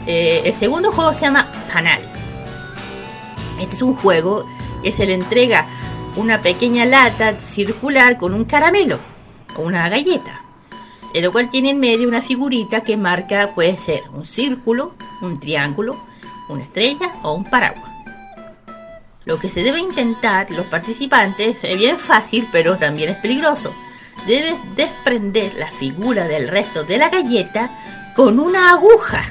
[0.07, 2.01] Eh, el segundo juego se llama Panal.
[3.59, 4.45] Este es un juego
[4.83, 5.65] que se le entrega
[6.15, 8.99] una pequeña lata circular con un caramelo
[9.57, 10.41] o una galleta,
[11.13, 15.39] en lo cual tiene en medio una figurita que marca, puede ser un círculo, un
[15.39, 15.95] triángulo,
[16.49, 17.91] una estrella o un paraguas.
[19.25, 23.73] Lo que se debe intentar los participantes es bien fácil, pero también es peligroso.
[24.27, 27.71] Debes desprender la figura del resto de la galleta
[28.15, 29.25] con una aguja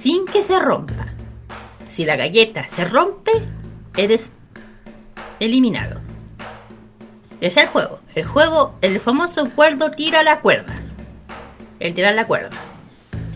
[0.00, 1.08] sin que se rompa.
[1.88, 3.32] Si la galleta se rompe,
[3.96, 4.30] eres
[5.40, 6.00] eliminado.
[7.40, 8.00] Es el juego.
[8.14, 10.74] El juego, el famoso cuerdo tira la cuerda.
[11.78, 12.50] El tirar la cuerda.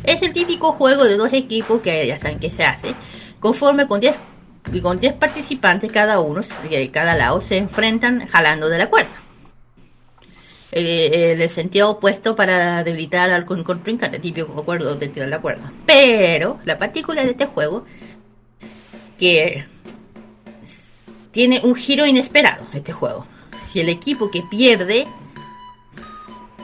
[0.05, 2.95] Es el típico juego de dos equipos que ya saben que se hace.
[3.41, 4.15] Conforme con 10
[4.83, 9.24] con 10 participantes cada uno, de cada lado, se enfrentan jalando de la cuerda.
[10.75, 15.73] El sentido opuesto para debilitar al contrincante, típico acuerdo de tirar la cuerda.
[15.87, 17.85] Pero la partícula de este juego
[19.17, 19.65] que
[21.31, 23.25] tiene un giro inesperado este juego.
[23.73, 25.07] Si el equipo que pierde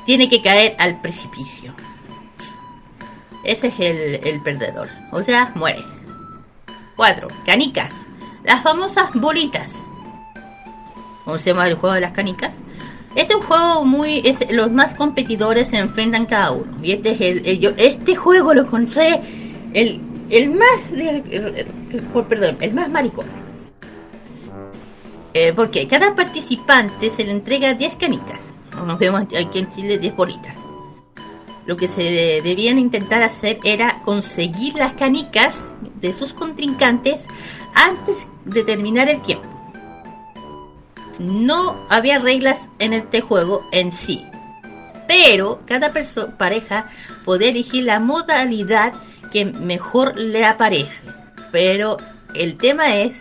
[0.07, 1.73] tiene que caer al precipicio.
[3.45, 4.89] Ese es el, el perdedor.
[5.13, 5.85] O sea, mueres.
[6.97, 7.29] 4.
[7.47, 7.95] Canicas.
[8.43, 9.73] Las famosas bolitas.
[11.25, 12.55] ¿Cómo se llama el juego de las canicas?
[13.15, 14.23] Este es un juego muy.
[14.51, 16.77] los más competidores se enfrentan cada uno.
[16.83, 17.75] Y este es el.
[17.77, 19.21] este juego lo encontré
[19.75, 20.01] el,
[20.31, 20.93] el más.
[22.13, 23.27] por perdón, el más maricón.
[25.35, 28.41] Eh, porque cada participante se le entrega 10 canicas.
[28.87, 30.55] Nos vemos aquí en Chile 10 bolitas.
[31.67, 35.63] Lo que se debían intentar hacer era conseguir las canicas
[36.01, 37.21] de sus contrincantes
[37.75, 39.60] antes de terminar el tiempo
[41.21, 44.25] no había reglas en este juego en sí.
[45.07, 45.93] Pero cada
[46.39, 46.87] pareja
[47.25, 48.95] podía elegir la modalidad
[49.31, 51.03] que mejor le aparece.
[51.53, 51.99] Pero
[52.35, 53.15] el tema es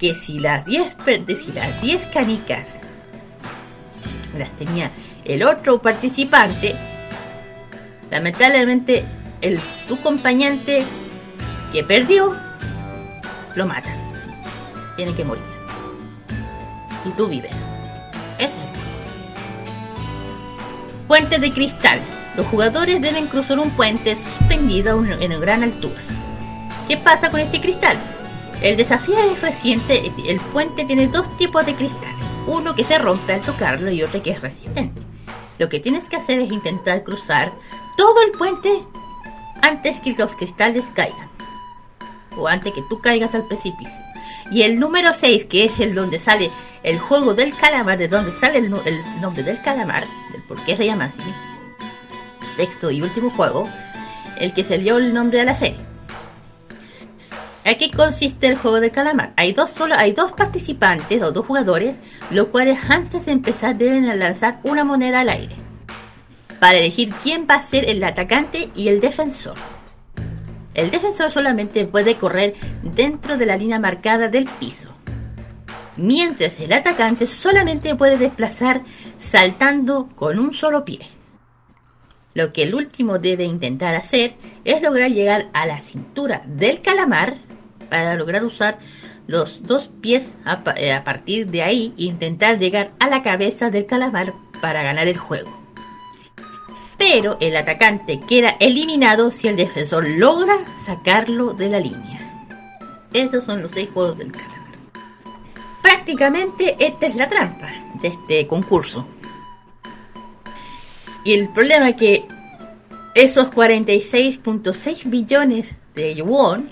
[0.00, 0.96] que si las 10
[1.44, 2.66] si las 10 canicas
[4.36, 4.90] las tenía
[5.24, 6.74] el otro participante,
[8.10, 9.04] lamentablemente
[9.40, 10.84] el tu acompañante
[11.72, 12.34] que perdió
[13.54, 13.94] lo mata.
[14.96, 15.53] Tiene que morir.
[17.04, 17.52] Y tú vives.
[18.38, 18.50] Es.
[21.06, 22.00] Puente de cristal.
[22.36, 26.02] Los jugadores deben cruzar un puente suspendido en gran altura.
[26.88, 27.96] ¿Qué pasa con este cristal?
[28.60, 30.10] El desafío es reciente.
[30.26, 32.14] El puente tiene dos tipos de cristales.
[32.46, 35.00] Uno que se rompe al tocarlo y otro que es resistente.
[35.58, 37.52] Lo que tienes que hacer es intentar cruzar
[37.96, 38.82] todo el puente
[39.62, 41.28] antes que los cristales caigan.
[42.36, 43.94] O antes que tú caigas al precipicio.
[44.50, 46.50] Y el número 6, que es el donde sale
[46.84, 51.06] el juego del calamar, de donde sale el, nombre del calamar, del por se llama
[51.06, 51.30] así.
[52.56, 53.68] Sexto y último juego,
[54.38, 55.80] el que se dio el nombre a la serie.
[57.64, 59.32] ¿A qué consiste el juego del calamar?
[59.36, 61.96] Hay dos solo, hay dos participantes o dos jugadores,
[62.30, 65.56] los cuales antes de empezar deben lanzar una moneda al aire
[66.60, 69.56] para elegir quién va a ser el atacante y el defensor.
[70.72, 74.93] El defensor solamente puede correr dentro de la línea marcada del piso,
[75.96, 78.82] mientras el atacante solamente puede desplazar
[79.18, 81.00] saltando con un solo pie.
[82.34, 84.34] Lo que el último debe intentar hacer
[84.64, 87.38] es lograr llegar a la cintura del calamar
[87.90, 88.78] para lograr usar
[89.26, 93.86] los dos pies a, eh, partir de ahí e intentar llegar a la cabeza del
[93.86, 95.64] calamar para ganar el juego
[96.98, 100.56] pero el atacante queda eliminado si el defensor logra
[100.86, 102.20] sacarlo de la línea.
[103.12, 104.53] Esos son los seis juegos del calamar.
[105.84, 107.68] Prácticamente esta es la trampa
[108.00, 109.06] de este concurso.
[111.24, 112.24] Y el problema es que
[113.14, 116.70] esos 46.6 billones de won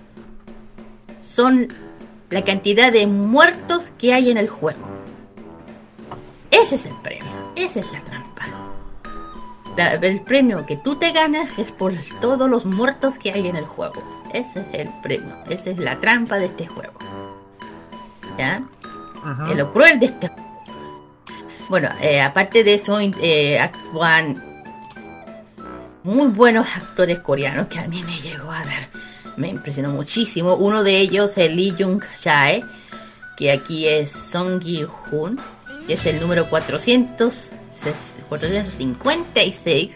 [1.21, 1.69] son
[2.31, 4.81] la cantidad de muertos que hay en el juego.
[6.51, 8.33] Ese es el premio, esa es la trampa
[9.77, 13.65] el premio que tú te ganas es por todos los muertos que hay en el
[13.65, 14.03] juego.
[14.33, 16.93] Ese es el premio, esa es la trampa de este juego.
[18.39, 18.63] ¿Ya?
[19.51, 20.31] Es lo cruel de este.
[21.69, 24.43] Bueno, eh, aparte de eso, eh, actúan
[26.03, 28.89] muy buenos actores coreanos que a mí me llegó a dar.
[29.37, 30.55] Me impresionó muchísimo.
[30.57, 32.65] Uno de ellos es Lee Jung Jae,
[33.37, 35.41] que aquí es Song Gi Hoon,
[35.87, 37.51] que es el número 400
[38.29, 39.91] 456.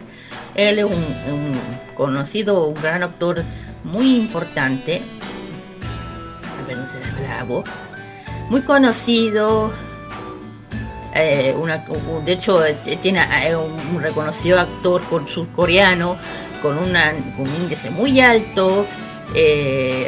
[0.54, 1.60] Él es un,
[1.94, 3.42] conocido, un gran actor
[3.84, 5.02] muy importante.
[8.48, 9.72] Muy conocido.
[11.14, 11.54] Eh,
[12.24, 16.16] de hecho, eh, tiene eh, un reconocido actor con surcoreano
[16.60, 18.86] con, una, un índice muy alto.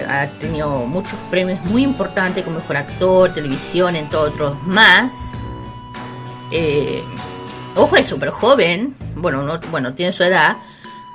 [0.08, 5.10] ha tenido muchos premios muy importantes como mejor actor, televisión, entre otros más.
[7.76, 8.96] Ojo, es súper joven.
[9.14, 10.56] Bueno, no, bueno, tiene su edad.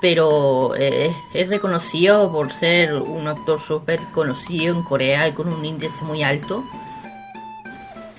[0.04, 5.64] Pero eh, es reconocido por ser un actor súper conocido en Corea y con un
[5.64, 6.62] índice muy alto.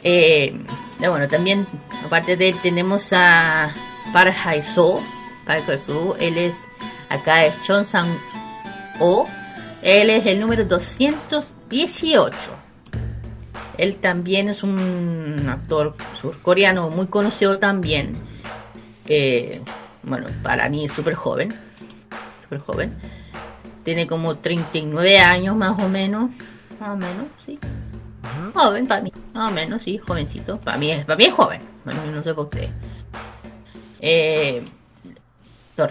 [0.04, 0.54] Eh,
[0.98, 1.66] bueno, también,
[2.04, 3.72] aparte de él, tenemos a
[4.12, 5.00] Park Hae-soo.
[5.46, 6.54] Park Hae-soo, él es,
[7.08, 9.26] acá es Chon Sang-o.
[9.82, 12.36] Él es el número 218.
[13.76, 18.16] Él también es un actor surcoreano muy conocido también.
[19.06, 19.60] Eh,
[20.02, 21.52] bueno, para mí es súper joven.
[22.40, 22.94] Súper joven.
[23.82, 26.30] Tiene como 39 años más o menos.
[26.78, 27.58] Más o menos, sí.
[28.54, 29.12] Joven para mí.
[29.32, 30.58] Más o menos, sí, jovencito.
[30.60, 31.60] Para mí es, para mí es joven.
[31.84, 32.68] no sé por qué.
[34.00, 34.62] Eh,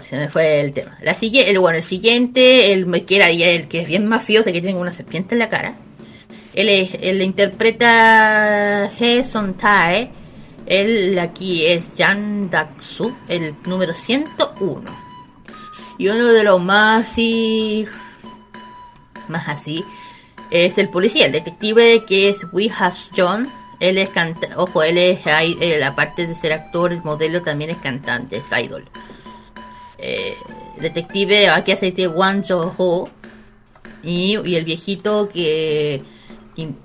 [0.08, 0.96] se me fue el tema.
[1.02, 4.60] La siguiente, el, bueno, el siguiente, el que era el que es bien mafioso, que
[4.60, 5.74] tiene una serpiente en la cara.
[6.54, 10.10] Él, es, él interpreta He Son Tae.
[10.66, 14.82] Él aquí es Jan Daksu, el número 101.
[15.98, 17.86] Y uno de los más así.
[19.28, 19.84] Más así.
[20.54, 23.50] Es el policía, el detective que es Wihas John.
[23.80, 24.54] Él es cantante.
[24.56, 25.18] Ojo, él es.
[25.60, 28.84] Él, aparte de ser actor, modelo, también es cantante, es idol.
[29.98, 30.34] Eh,
[30.80, 33.08] detective, aquí hace Wang Jo Ho.
[34.04, 36.04] Y, y el viejito que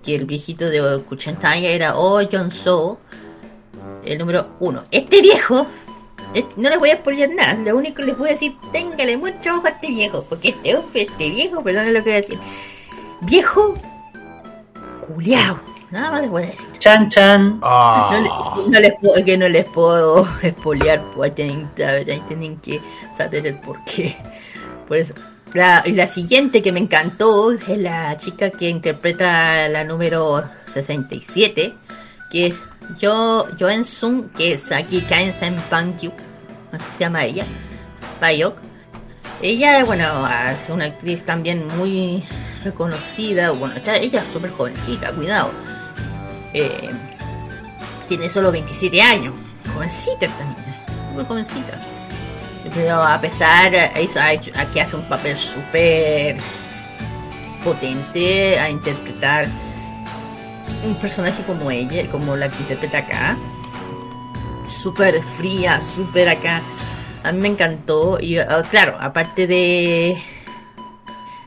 [0.04, 3.00] que el viejito de Kuchentaya era Oh John So,
[4.04, 4.84] el número uno.
[4.92, 5.68] Este viejo,
[6.58, 9.58] no les voy a spoiler nada, lo único que les voy a decir, téngale mucho
[9.58, 12.40] ojo a este viejo, porque este hombre, este viejo, perdón lo que voy a decir,
[13.22, 13.76] viejo,
[15.06, 15.60] culiao.
[15.92, 16.68] Nada más les voy a decir.
[16.78, 17.60] Chan chan.
[18.70, 20.26] No, les puedo, que no les puedo
[20.60, 21.70] spoilear, pues tienen,
[22.28, 22.80] tienen que
[23.18, 24.16] saber el porqué.
[24.88, 25.14] Por eso.
[25.54, 30.44] La, y la siguiente que me encantó es la chica que interpreta la número
[30.74, 31.74] 67,
[32.32, 32.56] que es
[33.00, 36.12] Yo Joen Sung, que es aquí Kain Sen Pankyu,
[36.72, 37.46] así se llama ella,
[38.22, 38.58] Bayok.
[39.42, 42.24] Ella, bueno, es una actriz también muy
[42.64, 45.52] reconocida, bueno, ella es súper jovencita, cuidado.
[46.54, 46.90] Eh,
[48.08, 49.34] tiene solo 27 años,
[49.74, 50.76] jovencita también,
[51.14, 51.80] muy jovencita.
[52.74, 53.74] Pero a pesar,
[54.56, 56.38] aquí hace un papel súper
[57.64, 59.48] potente a interpretar
[60.84, 63.38] un personaje como ella, como la que interpreta acá.
[64.70, 66.62] Súper fría, súper acá.
[67.24, 68.20] A mí me encantó.
[68.20, 70.22] Y ah, claro, aparte de,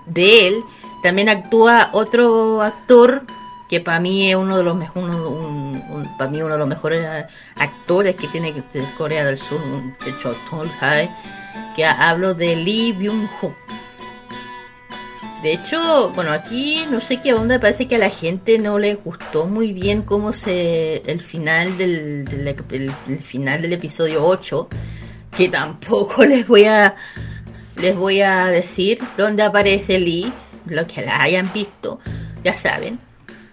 [0.06, 0.64] de él,
[1.02, 3.22] también actúa otro actor
[3.68, 7.26] que para mí es uno de los de mejores
[7.56, 8.52] actores que tiene
[8.98, 9.60] Corea del Sur
[10.04, 10.34] de hecho
[11.74, 13.54] que hablo de Lee Byung Ho
[15.42, 18.94] de hecho bueno aquí no sé qué onda parece que a la gente no le
[18.94, 22.28] gustó muy bien cómo se el final del,
[22.70, 24.68] el, final del episodio 8
[25.36, 26.94] que tampoco les voy a
[27.76, 30.32] les voy a decir dónde aparece Lee
[30.66, 32.01] los que la hayan visto
[32.43, 32.98] ya saben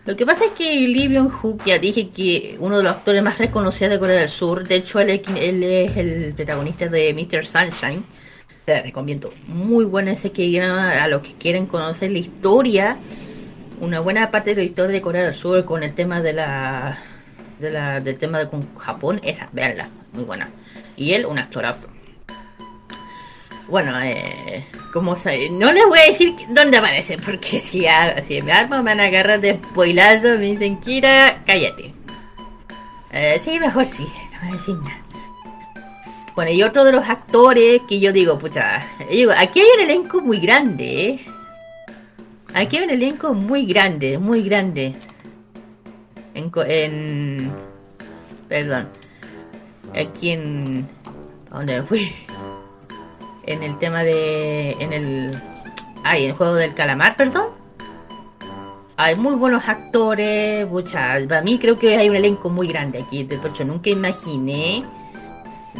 [0.09, 3.37] lo que pasa es que Lee Byung-hook, ya dije que uno de los actores más
[3.37, 7.45] reconocidos de Corea del Sur, de hecho él, es el protagonista de Mr.
[7.45, 8.03] Sunshine,
[8.65, 12.97] te recomiendo muy bueno ese que a los que quieren conocer la historia,
[13.81, 16.97] una buena parte de la historia de Corea del Sur con el tema de la,
[17.59, 18.49] de la del tema de
[18.79, 20.49] Japón, esa, verla, muy buena.
[20.97, 21.87] Y él, un actorazo.
[23.69, 25.15] Bueno, eh, como
[25.51, 27.81] no les voy a decir dónde aparece, porque si,
[28.41, 31.93] me armo me van a agarrar de spoilazo, me dicen, Kira, cállate.
[33.11, 35.01] Eh, sí, mejor sí, no voy decir nada.
[36.35, 38.81] Bueno, y otro de los actores que yo digo, pucha,
[39.11, 41.25] digo, aquí hay un elenco muy grande, ¿eh?
[42.53, 44.95] Aquí hay un elenco muy grande, muy grande.
[46.33, 47.51] En, en
[48.47, 48.89] perdón.
[49.95, 50.87] Aquí en...
[51.51, 52.11] ¿Dónde fui?
[53.49, 54.71] En el tema de.
[54.79, 55.41] en el.
[56.03, 57.47] Ay, el juego del calamar, perdón.
[58.95, 63.23] Hay muy buenos actores, mucha, para mí creo que hay un elenco muy grande aquí.
[63.23, 64.83] De hecho, nunca imaginé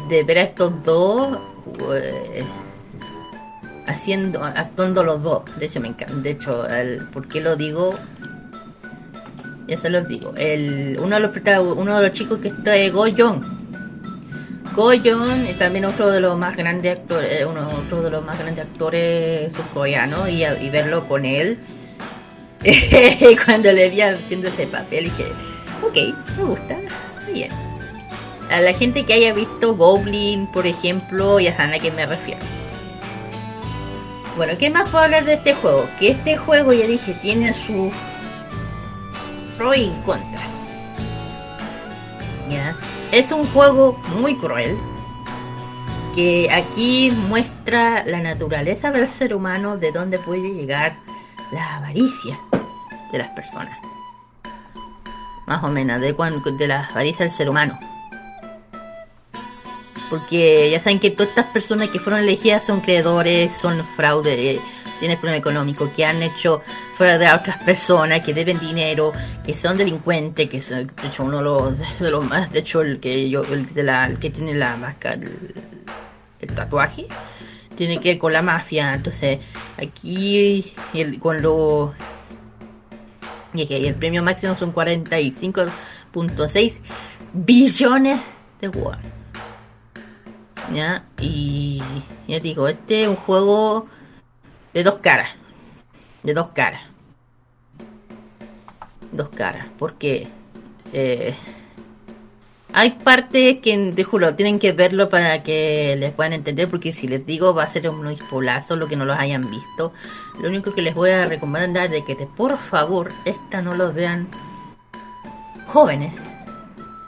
[0.10, 1.38] de ver a estos dos
[1.94, 2.44] eh,
[3.88, 5.42] haciendo, actuando los dos.
[5.60, 6.16] De hecho, me encanta.
[6.16, 7.94] De hecho, el, ¿por qué lo digo?
[9.68, 10.34] Ya se los digo.
[10.38, 13.59] El, uno de los uno de los chicos que está es Go Young
[14.80, 17.68] Goyon también otro de los más grandes actores, eh, uno
[18.02, 21.60] de los más grandes actores surcoreanos y, verlo con él.
[23.46, 25.26] Cuando le vi haciendo ese papel dije,
[25.86, 25.96] ok,
[26.38, 26.78] me gusta,
[27.34, 27.52] bien.
[28.50, 32.40] A la gente que haya visto Goblin, por ejemplo, ya saben a qué me refiero.
[34.38, 35.90] Bueno, ¿qué más puedo hablar de este juego?
[36.00, 37.92] Que este juego, ya dije, tiene su
[39.58, 40.40] pro y contra.
[42.50, 42.74] ¿Ya?
[43.12, 44.78] Es un juego muy cruel
[46.14, 50.96] que aquí muestra la naturaleza del ser humano, de dónde puede llegar
[51.52, 52.40] la avaricia
[53.12, 53.78] de las personas.
[55.48, 57.80] Más o menos, de, de la avaricia del ser humano.
[60.12, 64.60] Porque ya saben que todas estas personas que fueron elegidas son creadores, son fraude,
[65.00, 66.62] tienen problema económico, que han hecho
[66.96, 69.14] fuera de otras personas, que deben dinero,
[69.46, 72.82] que son delincuentes, que son, de hecho, uno de los, de los más, de hecho,
[72.82, 75.18] el que yo, el, de la, que tiene la máscara,
[76.40, 77.08] el, tatuaje,
[77.76, 78.94] tiene que ver con la mafia.
[78.94, 79.40] Entonces,
[79.78, 81.94] aquí, el, cuando.
[83.54, 86.74] Y el premio máximo son 45.6
[87.34, 88.20] billones
[88.62, 88.98] de won.
[90.74, 91.06] ¿Ya?
[91.20, 91.82] Y
[92.28, 93.88] ya digo, este es un juego
[94.80, 95.30] de dos caras.
[96.24, 96.82] De dos caras.
[99.12, 99.68] Dos caras.
[99.78, 100.26] Porque
[100.94, 101.36] eh,
[102.72, 106.70] hay partes que, te juro, tienen que verlo para que les puedan entender.
[106.70, 109.92] Porque si les digo, va a ser un polazo lo que no los hayan visto.
[110.42, 113.94] Lo único que les voy a recomendar de que te, por favor, esta no los
[113.94, 114.30] vean
[115.68, 116.14] jóvenes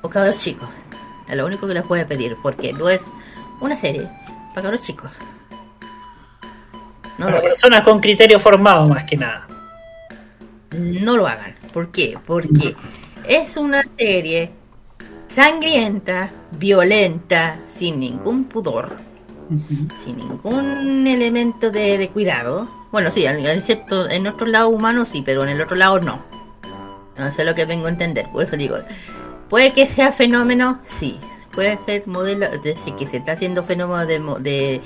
[0.01, 0.67] o cabros chicos.
[1.29, 2.35] Es lo único que les voy a pedir.
[2.43, 3.01] Porque no es
[3.61, 4.09] una serie
[4.53, 5.09] para cabros chicos.
[7.21, 9.45] No Para personas con criterio formado más que nada.
[10.75, 11.55] No lo hagan.
[11.71, 12.17] ¿Por qué?
[12.25, 12.75] Porque
[13.27, 14.49] es una serie
[15.27, 18.97] sangrienta, violenta, sin ningún pudor,
[20.03, 22.67] sin ningún elemento de, cuidado.
[22.91, 26.23] Bueno, sí, excepto en otro lado humano sí, pero en el otro lado no.
[27.19, 28.77] No sé lo que vengo a entender, por eso digo,
[29.47, 31.19] puede que sea fenómeno, sí.
[31.51, 34.81] Puede ser modelo, decir, que se está haciendo fenómeno de, de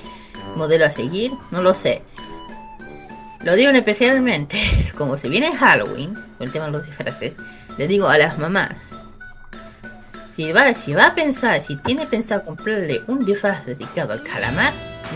[0.56, 2.02] modelo a seguir, no lo sé.
[3.42, 4.60] Lo digo especialmente,
[4.98, 7.34] como se viene Halloween, con el tema de los disfraces,
[7.78, 8.76] le digo a las mamás,
[10.36, 14.74] si va, si va a pensar, si tiene pensado comprarle un disfraz dedicado al calamar,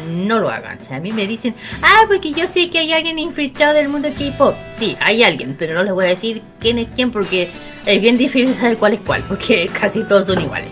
[0.08, 0.80] no lo hagan.
[0.90, 4.10] O a mí me dicen, ah, porque yo sé que hay alguien infiltrado del mundo
[4.18, 4.56] K-pop.
[4.72, 7.50] Sí, hay alguien, pero no les voy a decir quién es quién porque
[7.86, 10.70] es bien difícil saber cuál es cuál, porque casi todos son iguales.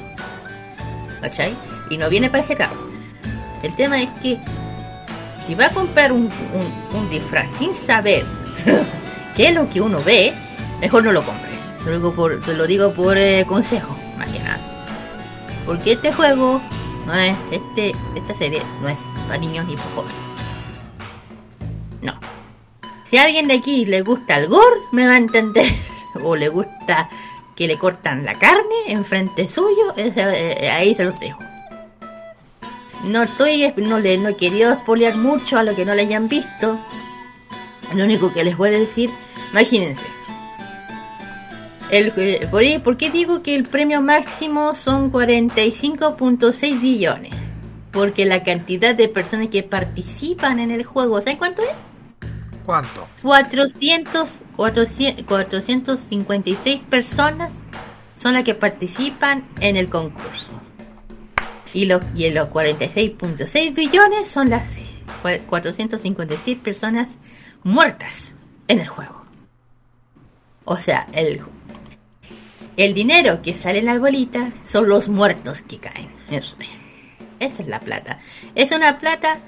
[1.21, 1.53] ¿Cachai?
[1.89, 2.75] Y no viene para ese lado.
[3.63, 4.37] El tema es que
[5.45, 6.29] si va a comprar un,
[7.09, 8.25] disfraz sin saber
[9.35, 10.33] qué es lo que uno ve,
[10.81, 11.57] mejor no lo compre.
[12.15, 14.59] Por, lo digo por eh, consejo, más que nada.
[15.65, 16.61] Porque este juego
[17.05, 18.97] no es, este, esta serie no es
[19.27, 20.15] para niños ni para jóvenes.
[22.01, 22.19] No.
[23.09, 25.65] Si a alguien de aquí le gusta el gore, me va a entender.
[26.23, 27.09] O le gusta
[27.55, 31.46] que le cortan la carne enfrente suyo, eh, ahí se los dejo.
[33.05, 36.27] No estoy, no, le, no he querido espolear mucho a lo que no le hayan
[36.27, 36.79] visto.
[37.95, 39.09] Lo único que les voy a decir,
[39.51, 40.03] imagínense.
[41.89, 42.11] El,
[42.51, 47.33] por, ¿Por qué digo que el premio máximo son 45.6 billones?
[47.91, 51.69] Porque la cantidad de personas que participan en el juego, ¿saben cuánto es?
[52.65, 53.07] ¿Cuánto?
[53.21, 57.53] 400, 400, 456 personas
[58.15, 60.53] son las que participan en el concurso.
[61.77, 64.63] Y los, y los 46.6 billones son las
[65.47, 67.11] 456 personas
[67.61, 68.33] muertas
[68.67, 69.23] en el juego.
[70.65, 71.39] O sea, el,
[72.77, 76.09] el dinero que sale en la bolita son los muertos que caen.
[76.31, 78.21] Esa es la plata.
[78.55, 79.39] Es una plata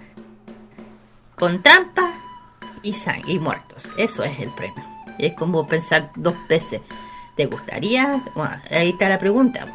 [1.34, 2.14] con trampa
[2.84, 3.86] y sangre y muertos.
[3.98, 4.86] Eso es el premio.
[5.18, 6.80] Es como pensar dos veces.
[7.36, 8.22] ¿Te gustaría?
[8.36, 9.66] Bueno, ahí está la pregunta.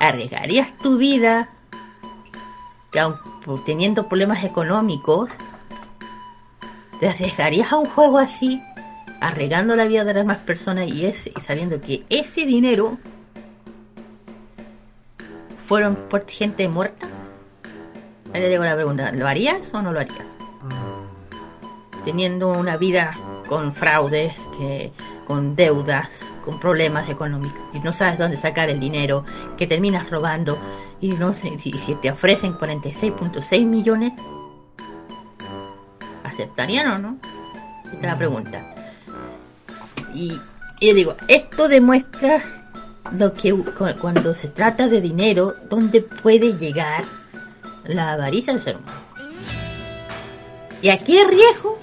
[0.00, 1.50] ¿Arriesgarías tu vida
[2.90, 3.16] que aun
[3.66, 5.30] teniendo problemas económicos,
[6.98, 8.62] te arriesgarías a un juego así,
[9.20, 12.98] arriesgando la vida de las más personas y, ese, sabiendo que ese dinero
[15.66, 17.06] fueron por gente muerta?
[18.32, 20.26] Ahí le digo la pregunta, ¿lo harías o no lo harías?
[20.62, 22.04] Mm.
[22.04, 23.14] Teniendo una vida
[23.48, 24.92] con fraudes, que,
[25.26, 26.08] con deudas,
[26.44, 29.24] con problemas económicos y no sabes dónde sacar el dinero,
[29.56, 30.58] que terminas robando
[31.00, 31.72] y no sé si,
[32.02, 34.12] te ofrecen 46.6 millones,
[36.24, 37.18] ¿aceptarían o no?
[37.84, 38.74] Esta es la pregunta.
[40.14, 40.38] Y,
[40.80, 42.42] y digo, esto demuestra
[43.12, 43.54] lo que
[44.00, 47.04] cuando se trata de dinero, dónde puede llegar
[47.84, 49.00] la avaricia del ser humano.
[50.82, 51.78] ¿Y a qué riesgo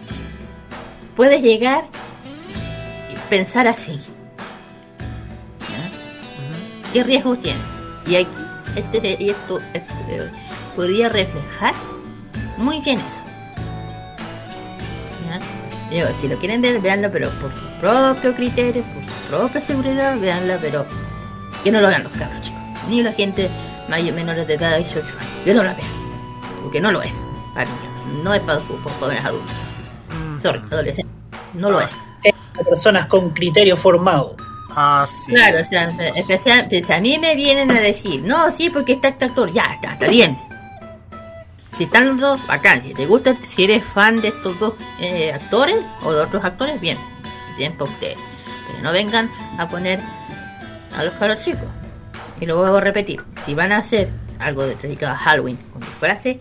[1.16, 1.86] puedes llegar
[3.12, 4.00] y pensar así?
[6.98, 7.62] ¿Qué riesgo tienes?
[8.08, 8.28] Y aquí
[8.76, 10.32] este, y esto este,
[10.76, 11.76] podría reflejar
[12.58, 13.22] muy bien eso.
[15.92, 20.20] Digo, si lo quieren ver, veanlo, pero por su propio criterio, por su propia seguridad,
[20.20, 20.88] veanla, pero
[21.64, 22.60] que no lo hagan los cabros, chicos.
[22.90, 23.48] Ni la gente
[23.88, 25.32] mayor, menores de edad de 18 años.
[25.46, 25.92] Que no la vean.
[26.64, 27.14] Porque no lo es.
[27.54, 27.70] Para
[28.24, 28.60] No es para,
[29.00, 29.56] jóvenes adultos.
[30.10, 30.42] Mm.
[30.42, 31.16] Sorry, adolescentes.
[31.54, 31.90] No lo ah.
[32.24, 32.34] Es
[32.66, 34.36] personas con criterio formado.
[35.28, 39.08] Claro, o sea, especial, pues, a mí me vienen a decir, no, sí, porque está
[39.08, 40.38] este actor, ya, está, está bien.
[41.78, 42.84] Si están los dos, bacán.
[42.84, 46.80] Si te gusta, si eres fan de estos dos eh, actores o de otros actores,
[46.82, 46.98] bien.
[47.58, 48.18] Bien para ustedes.
[48.68, 50.00] Pero no vengan a poner
[50.96, 51.70] a los caros chicos.
[52.40, 53.24] Y lo vuelvo a repetir.
[53.46, 54.10] Si van a hacer
[54.40, 56.38] algo dedicado a Halloween con disfraces,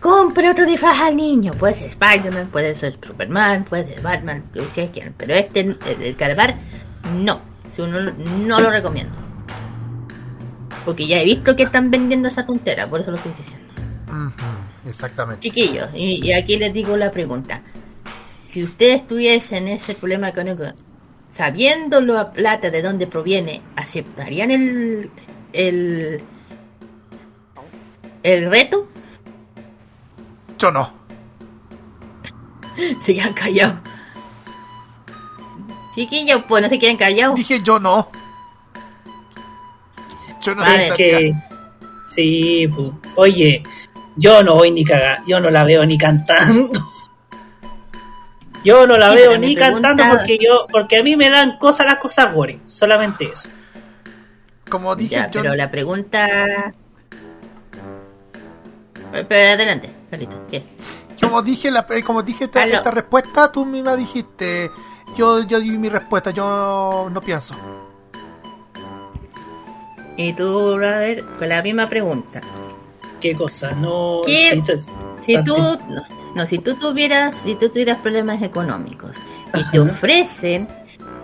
[0.00, 1.52] compre otro disfraz al niño.
[1.52, 5.14] Puede ser Spider-Man, puede ser Superman, puede ser Batman, lo que ustedes quieran.
[5.16, 6.16] Pero este, el, el
[7.10, 7.40] no,
[8.46, 9.14] no lo recomiendo.
[10.84, 14.32] Porque ya he visto que están vendiendo esa tontera, por eso lo estoy diciendo.
[14.86, 15.48] exactamente.
[15.48, 17.62] Chiquillos, y, aquí les digo la pregunta.
[18.26, 20.64] Si ustedes tuviesen ese problema económico,
[21.32, 25.10] sabiendo la plata de dónde proviene, ¿aceptarían el,
[25.52, 26.20] el,
[28.22, 28.88] el reto?
[30.58, 30.92] Yo no.
[33.02, 33.78] Sigan callados.
[35.94, 37.36] Chiquillos, pues no se queden callados.
[37.36, 38.08] Dije yo no.
[40.40, 41.34] Yo no ah, que...
[42.14, 42.90] Sí, pues.
[43.16, 43.62] Oye,
[44.16, 46.70] yo no voy ni cagando, yo no la veo ni cantando.
[48.64, 51.96] Yo no la veo ni cantando porque yo, porque a mí me dan cosas las
[51.96, 53.48] cosas gore, solamente eso.
[54.70, 56.72] Como dije, ya, pero la pregunta.
[59.10, 60.62] Pero adelante, Carlita, ¿qué?
[61.20, 64.70] Como dije, la, eh, como dije esta, esta respuesta, tú misma dijiste
[65.16, 67.54] yo, yo di mi respuesta, yo no pienso.
[70.16, 72.40] Y tú, brother, con la misma pregunta.
[73.20, 73.72] ¿Qué cosa?
[73.72, 74.20] No.
[74.26, 74.62] ¿Qué?
[75.24, 75.56] Si tú,
[76.34, 79.16] no, si tú tuvieras, si tú tuvieras problemas económicos
[79.54, 80.68] y te ofrecen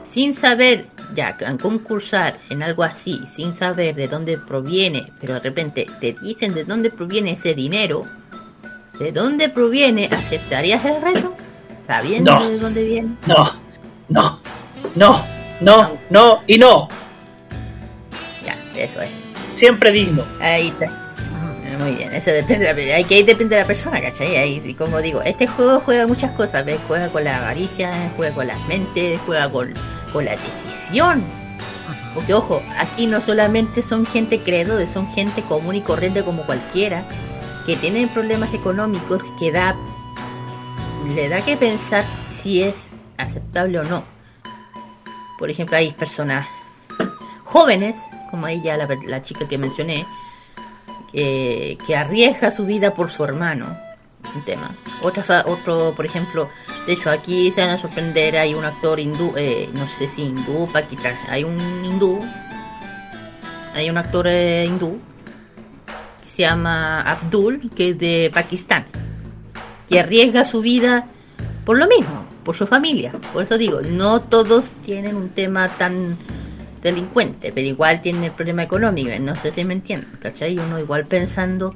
[0.08, 5.86] sin saber ya concursar en algo así, sin saber de dónde proviene, pero de repente
[6.00, 8.04] te dicen de dónde proviene ese dinero,
[8.98, 11.34] de dónde proviene, ¿aceptarías el reto?
[11.86, 13.16] Sabiendo de dónde viene.
[13.26, 13.67] No,
[14.08, 14.40] no,
[14.94, 15.24] no,
[15.60, 16.88] no, no y no.
[18.44, 19.10] Ya, eso es.
[19.54, 20.24] Siempre digno.
[20.40, 21.08] Ahí está.
[21.78, 24.36] Muy bien, eso depende de la, hay que ahí depende de la persona, ¿cachai?
[24.36, 26.80] Ahí, como digo, este juego juega muchas cosas, ¿ves?
[26.88, 29.72] Juega con la avaricia, juega con las mentes, juega con,
[30.12, 31.22] con la decisión.
[32.14, 37.04] Porque ojo, aquí no solamente son gente credo, son gente común y corriente como cualquiera,
[37.64, 39.76] que tienen problemas económicos que da
[41.14, 42.04] le da que pensar
[42.42, 42.74] si es
[43.18, 44.04] aceptable o no.
[45.38, 46.46] Por ejemplo, hay personas
[47.44, 47.94] jóvenes,
[48.30, 50.06] como ella, la, la chica que mencioné,
[51.12, 53.76] que, que arriesga su vida por su hermano.
[54.34, 54.74] Un tema.
[55.02, 56.50] Otra, otro, por ejemplo,
[56.86, 60.22] de hecho aquí se van a sorprender, hay un actor hindú, eh, no sé si
[60.22, 62.20] hindú, paquita, hay un hindú,
[63.74, 64.98] hay un actor eh, hindú
[66.22, 68.86] que se llama Abdul, que es de Pakistán,
[69.88, 71.06] que arriesga su vida
[71.64, 73.12] por lo mismo, por su familia.
[73.34, 76.16] Por eso digo, no todos tienen un tema tan
[76.80, 80.58] delincuente, pero igual tiene el problema económico, no sé si me entienden, ¿cachai?
[80.58, 81.74] Uno igual pensando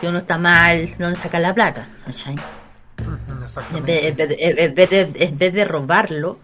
[0.00, 1.86] que uno está mal, ¿dónde saca la plata?
[2.04, 2.34] ¿cachai?
[3.74, 3.84] En
[4.74, 6.40] vez, de, robarlo,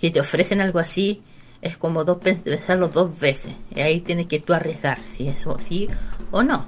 [0.00, 1.20] si te ofrecen algo así,
[1.60, 3.52] es como dos pensarlo dos veces.
[3.76, 5.86] Y ahí tienes que tú arriesgar si eso sí
[6.30, 6.64] o no.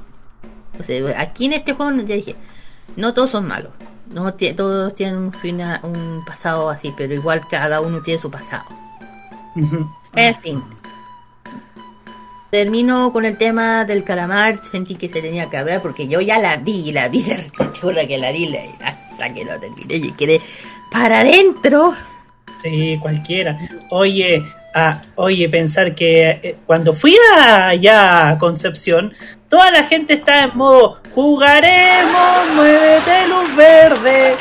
[1.16, 2.36] aquí en este juego ya dije,
[2.96, 3.72] no todos son malos.
[4.12, 5.32] No todos tienen un,
[5.82, 8.64] un pasado así, pero igual cada uno tiene su pasado.
[10.14, 10.62] En fin.
[12.50, 14.60] Termino con el tema del calamar.
[14.70, 18.18] Sentí que se tenía que hablar porque yo ya la vi, la vi, de que
[18.18, 20.40] la vi hasta que lo terminé y quedé
[20.90, 21.94] para adentro.
[22.62, 23.58] Sí, cualquiera.
[23.90, 24.42] Oye,
[24.74, 29.12] ah, oye, pensar que eh, cuando fui allá a Concepción,
[29.52, 34.34] toda la gente está en modo jugaremos, muévete luz verde.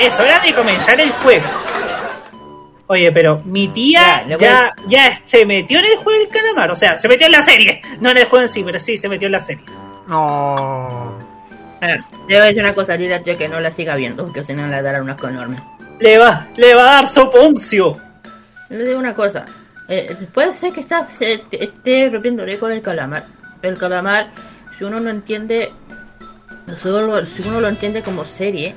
[0.00, 1.46] Eso era de comenzar el juego.
[2.88, 6.70] Oye, pero mi tía ya, ya, se metió en el juego del calamar.
[6.72, 7.80] O sea, se metió en la serie.
[8.00, 9.64] No en el juego en sí, pero sí se metió en la serie.
[10.06, 11.18] No.
[11.80, 14.66] A ver, debo decir una cosa, dile que no la siga viendo, porque si no
[14.66, 15.56] le dará una enorme.
[16.00, 17.96] Le va, le va a dar soponcio.
[18.68, 19.46] Le digo una cosa.
[19.88, 23.24] Eh, puede ser que está, se, esté rompiéndole con el calamar.
[23.62, 24.30] El calamar,
[24.78, 25.70] si uno no entiende,
[26.80, 28.74] solo, si uno lo entiende como serie,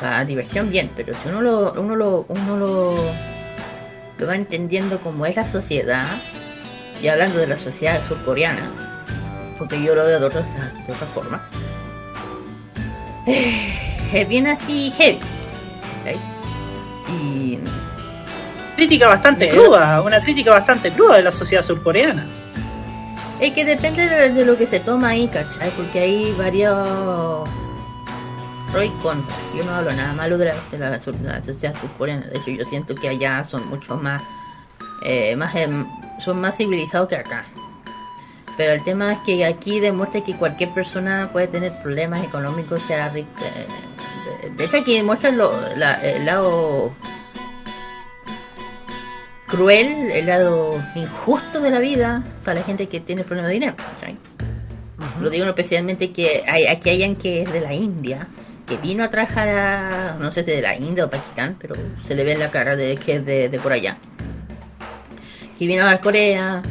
[0.00, 2.94] para diversión bien, pero si uno lo, uno lo, uno lo
[4.18, 6.20] lo va entendiendo como es la sociedad,
[7.00, 8.70] y hablando de la sociedad surcoreana,
[9.58, 10.42] porque yo lo veo de otra,
[10.86, 11.40] de otra forma,
[13.26, 15.20] es bien así heavy.
[17.10, 17.58] Y.
[18.78, 22.24] Crítica bastante cruda, una crítica bastante cruda de la sociedad surcoreana.
[23.40, 25.72] Es que depende de, lo que se toma ahí, ¿cachai?
[25.72, 27.48] Porque hay varios
[28.72, 29.26] Roy con
[29.56, 32.28] Yo no hablo nada malo de la, de la, sociedad surcoreana.
[32.28, 34.22] De hecho, yo siento que allá son mucho más,
[35.02, 35.84] eh, más em,
[36.20, 37.46] son más civilizados que acá.
[38.56, 43.08] Pero el tema es que aquí demuestra que cualquier persona puede tener problemas económicos, sea
[43.08, 43.28] rica.
[43.42, 46.92] Eh, de, hecho, aquí demuestra el lado
[49.48, 53.74] cruel, el lado injusto de la vida para la gente que tiene problemas de dinero.
[55.20, 58.28] Lo digo especialmente que hay, aquí hayan que es de la India
[58.68, 61.74] que vino a trabajar a, no sé si de la India o Pakistán, pero
[62.06, 63.96] se le ve en la cara de que es de, por allá.
[65.58, 66.62] Que vino a Corea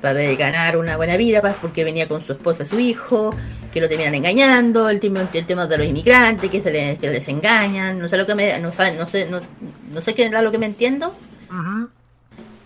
[0.00, 3.34] para ganar una buena vida, pues, porque venía con su esposa su hijo,
[3.76, 7.10] que lo terminan engañando, el tema, el tema de los inmigrantes, que se les, que
[7.10, 9.38] les engañan, no sé lo que me, no, no sé, no,
[9.92, 11.14] no sé qué es lo que me entiendo.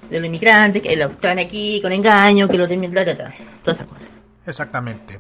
[0.09, 3.09] De los inmigrantes, que lo traen aquí con engaño, que lo terminan, todas
[3.77, 4.09] esas cosas.
[4.47, 5.19] Exactamente.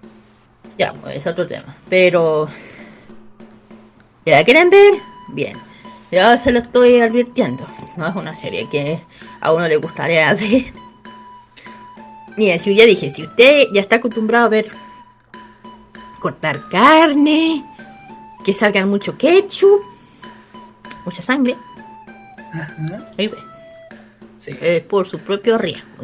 [0.78, 1.74] Ya, pues es otro tema.
[1.88, 2.48] Pero.
[4.26, 4.94] ¿La quieren ver?
[5.32, 5.56] Bien.
[6.12, 7.66] Ya se lo estoy advirtiendo.
[7.96, 9.00] No es una serie que
[9.40, 10.66] a uno le gustaría ver.
[12.36, 14.70] Mira, si ya dije, si usted ya está acostumbrado a ver
[16.20, 17.64] cortar carne,
[18.44, 19.80] que salgan mucho ketchup,
[21.04, 21.56] mucha sangre,
[23.18, 23.38] ahí ve.
[24.38, 24.52] Sí.
[24.60, 26.02] Es por su propio riesgo.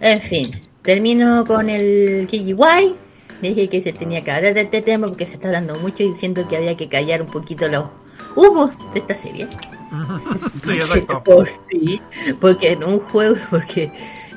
[0.00, 0.50] En fin,
[0.84, 2.94] Termino con el KGY.
[3.40, 6.12] Dije que se tenía que hablar de este tema porque se está dando mucho y
[6.12, 7.86] siento que había que callar un poquito los
[8.36, 9.48] humos de esta serie.
[10.64, 11.44] Sí, exacto.
[11.70, 12.00] sí,
[12.40, 13.92] porque en un juego, porque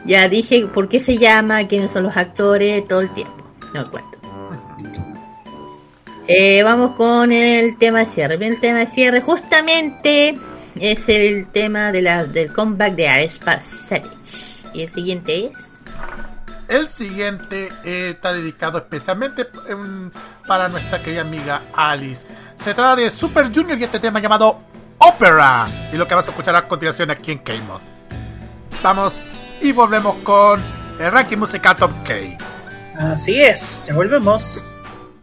[0.06, 3.34] Ya dije por qué se llama, quiénes son los actores, todo el tiempo.
[3.74, 4.18] No cuento.
[6.28, 8.36] Eh, vamos con el tema de cierre.
[8.36, 10.38] El tema de cierre justamente
[10.76, 14.68] es el tema de la, del comeback de Aespa Savage.
[14.74, 15.52] Y el siguiente es...
[16.68, 20.12] El siguiente eh, está dedicado especialmente em,
[20.46, 22.26] para nuestra querida amiga Alice.
[22.62, 24.60] Se trata de Super Junior y este tema llamado
[24.98, 25.68] Opera.
[25.94, 27.80] Y lo que vamos a escuchar a continuación aquí en K-Mod.
[28.84, 29.22] Vamos
[29.62, 30.62] y volvemos con
[31.00, 32.14] el ranking musical Top K.
[32.99, 34.65] Así es, ya volvemos.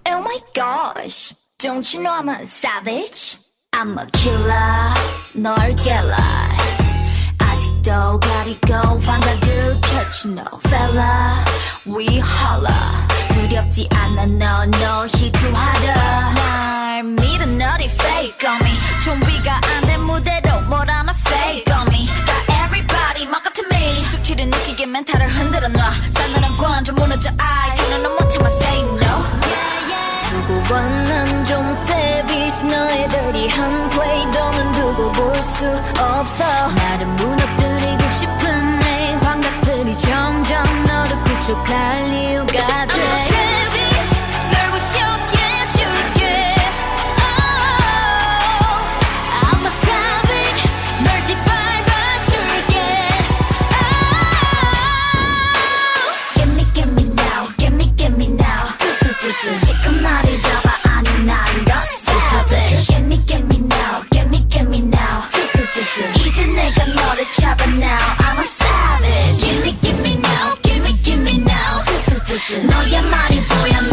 [0.06, 3.38] Oh my gosh, don't you know I'm a savage?
[3.74, 4.94] I'm a killer,
[5.36, 6.18] 널 깨라.
[7.38, 11.44] 아직도 가리고 반짝을 펼치 no fella.
[11.86, 13.08] We holla.
[13.34, 16.34] 두렵지 않아 너, 너 희투하라.
[16.34, 18.74] 날 믿어 너리 fake on me.
[19.04, 21.83] 준비가 안된 무대로 뭘 하나 fake on me.
[24.35, 25.93] 수치를 느끼게 멘탈을 흔들어 놔.
[26.11, 27.71] 싸늘한 관좀 무너져 I.
[28.05, 29.25] more time I say no.
[30.29, 35.67] 두고 봐난좀 savage 너의 dirty한 play 너는 두고 볼 수
[36.01, 36.45] 없어.
[36.45, 43.04] 나를 무너뜨리고 싶은 내 환각들이 점점 너를 구축할 이유가 돼
[67.36, 71.84] 잡아 now I'm a savage Give me give me now give me give me now
[72.68, 73.93] 너의 말이 보여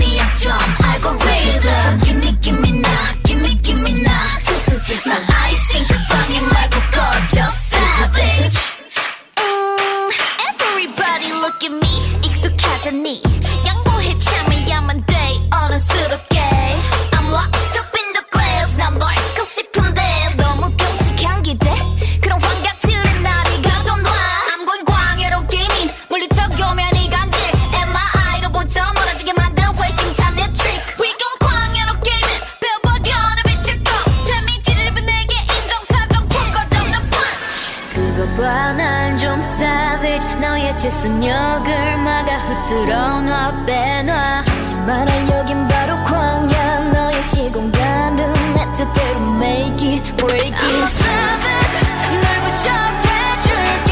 [40.82, 44.44] 채순역을 막아 흐트러 놔 빼놔.
[44.48, 50.56] 하지 마라 여긴 바로 광야 너의 시공간은 내 뜻대로 make it break it.
[50.56, 51.76] I'm a savage
[52.20, 53.92] 날 부셔해줄게.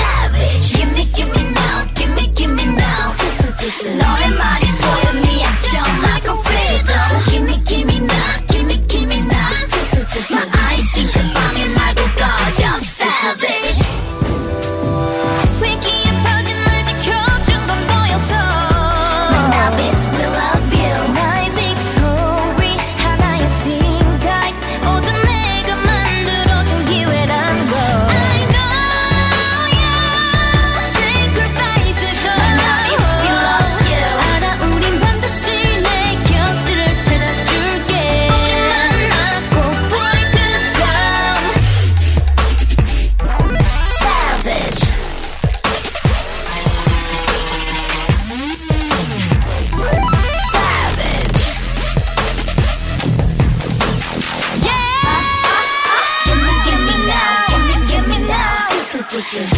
[59.32, 59.53] 지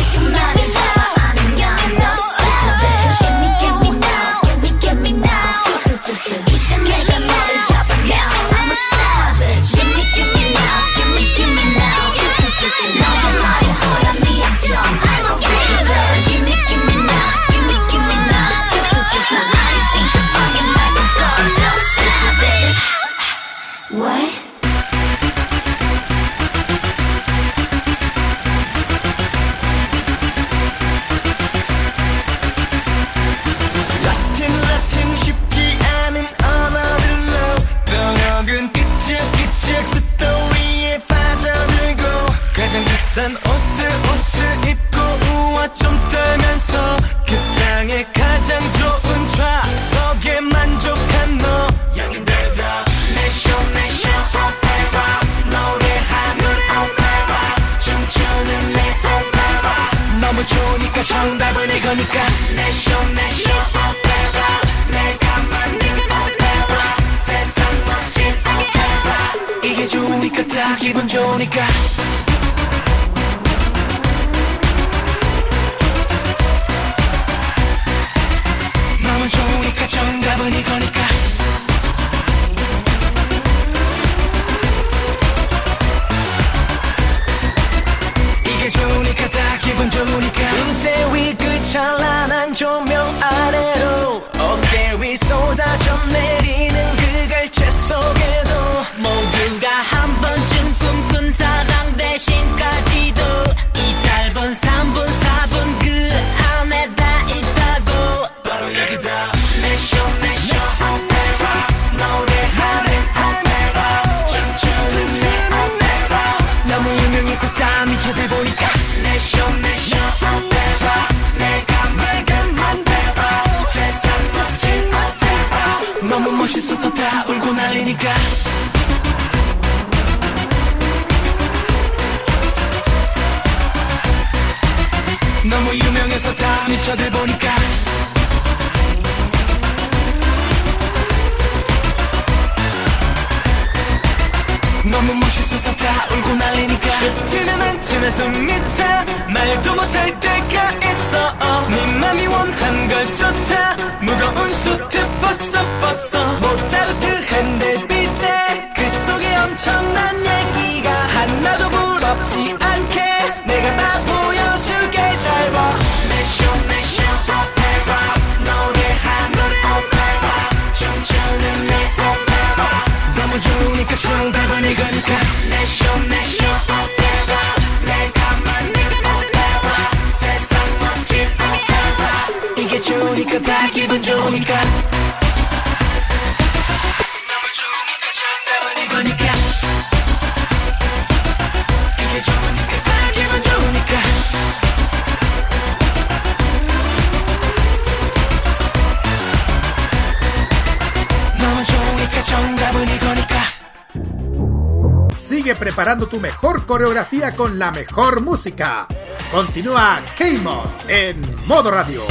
[207.56, 208.86] con la mejor música.
[209.32, 212.04] Continúa K-Mod en modo radio.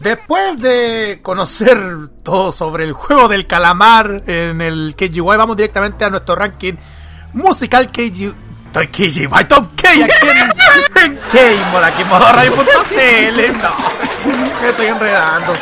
[0.00, 1.78] Después de conocer
[2.22, 6.74] todo sobre el juego del calamar en el KGY, vamos directamente a nuestro ranking
[7.34, 8.32] musical KG.
[8.66, 13.58] Estoy KGY Top K aquí en, en K-Mod, aquí en modo radio.cl.
[13.62, 15.52] No, me estoy enredando.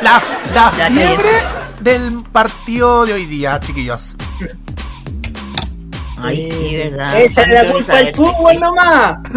[0.00, 0.22] La,
[0.54, 1.30] la fiebre
[1.80, 4.09] del partido de hoy día, chiquillos.
[6.22, 7.20] Ay, sí, verdad.
[7.20, 9.18] Échale la culpa al fútbol nomás.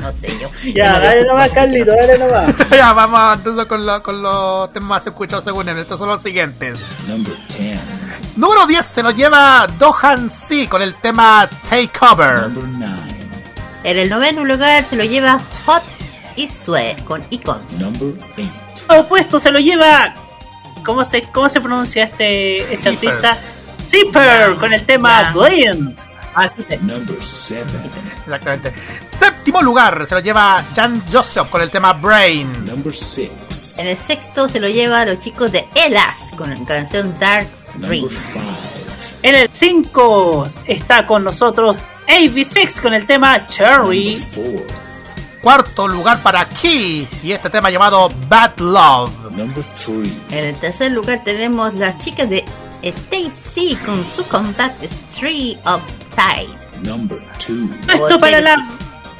[0.00, 0.48] No sé yo.
[0.72, 2.54] Ya, dale nomás, Carlito, dale nomás.
[2.70, 5.76] ya, vamos entonces con, lo- con los temas más escuchados según él.
[5.78, 6.78] Estos son los siguientes.
[7.06, 7.78] Number 10.
[8.36, 12.48] Número 10 se lo lleva Dohan C con el tema Take Cover.
[12.48, 12.94] Number 9.
[13.84, 15.82] En el noveno lugar se lo lleva Hot
[16.34, 17.72] y Sue con Icons.
[17.74, 18.14] Number
[18.88, 19.00] 8.
[19.00, 20.14] Opuesto se lo lleva.
[20.82, 23.36] ¿Cómo se, cómo se pronuncia este, este artista?
[23.90, 25.32] Zipper con el tema.
[25.32, 25.98] Blind.
[26.34, 27.66] Así 7.
[28.24, 28.72] Exactamente.
[29.18, 32.66] Séptimo lugar se lo lleva Jan Joseph con el tema Brain.
[32.66, 33.78] Number 6.
[33.78, 37.48] En el sexto se lo lleva a los chicos de Elas con la canción Dark
[37.74, 38.08] Number Dream.
[38.08, 38.40] 5.
[39.22, 44.20] En el 5 está con nosotros AB6 con el tema Cherry.
[44.36, 44.90] Number 4.
[45.42, 49.32] Cuarto lugar para Key y este tema llamado Bad Love.
[49.32, 50.12] Number 3.
[50.30, 52.44] En el tercer lugar tenemos las chicas de
[52.82, 55.82] Stacy con su compact Street of.
[56.82, 57.98] Number 2.
[57.98, 58.68] Puesto para la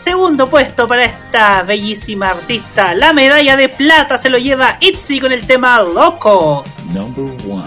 [0.03, 2.95] segundo puesto para esta bellísima artista.
[2.95, 6.65] La medalla de plata se lo lleva Itzy con el tema Loco.
[6.93, 7.65] Number 1.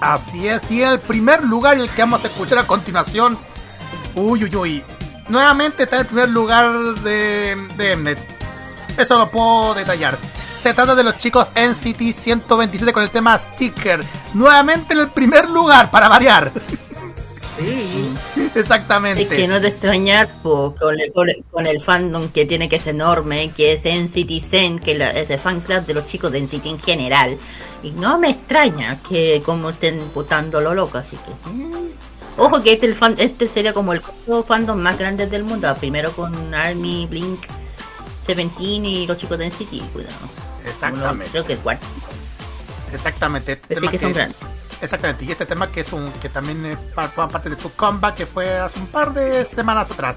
[0.00, 3.38] Así es, y el primer lugar el que vamos a escuchar a continuación.
[4.14, 4.82] Uy, uy, uy.
[5.28, 6.72] Nuevamente está en el primer lugar
[7.02, 8.18] de, de Mnet.
[8.96, 10.18] Eso lo puedo detallar.
[10.62, 14.04] Se trata de los chicos NCT 127 con el tema Sticker.
[14.34, 16.52] Nuevamente en el primer lugar, para variar.
[17.58, 18.10] Sí.
[18.54, 19.22] Exactamente.
[19.22, 21.12] Es que no te extrañar po, con, el,
[21.50, 25.30] con, el, fandom que tiene que ser enorme, que es NCT Zen, que la- es
[25.30, 27.38] el fan club de los chicos de NCT en general.
[27.82, 31.50] Y no me extraña que como estén putando lo loco, así que...
[31.50, 31.88] mm.
[32.36, 34.00] Ojo que este, el fan, este sería como el
[34.46, 37.40] fandom más grande del mundo, primero con Army, Blink,
[38.26, 40.49] Seventeen y los chicos de NCT, cuidado.
[40.88, 41.30] Exactamente.
[41.30, 41.86] Creo que el cuarto.
[42.92, 43.52] Exactamente.
[43.52, 44.28] Este tema que que-.
[44.82, 48.14] Exactamente, y este tema que es un que también pa- forma parte de su comeback
[48.14, 50.16] que fue hace un par de semanas atrás.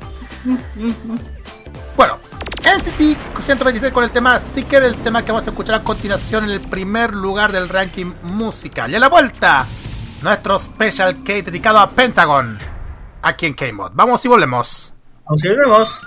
[1.98, 2.18] Bueno,
[2.64, 6.52] NCT 126 con el tema Sticker, el tema que vamos a escuchar a continuación en
[6.52, 8.90] el primer lugar del ranking musical.
[8.90, 9.66] Y a la vuelta,
[10.22, 12.58] nuestro Special K dedicado a Pentagon,
[13.22, 13.92] aquí en K-Mod.
[13.96, 14.94] Vamos y volvemos.
[15.26, 16.02] Vamos y volvemos.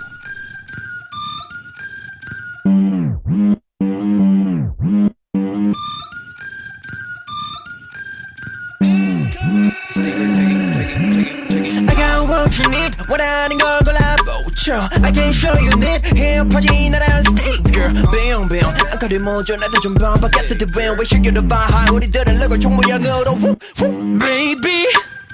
[12.46, 18.48] what you need 원하는 걸 골라보죠 I can show you need 힙하지 나란 sticker Bam
[18.48, 22.60] bam 아까를 먼저 나도 좀 봐봐 Get to the win 왜 시계를 봐 우리들은 렉을
[22.60, 24.18] 총 모양으로 whoop, whoop.
[24.18, 24.86] Baby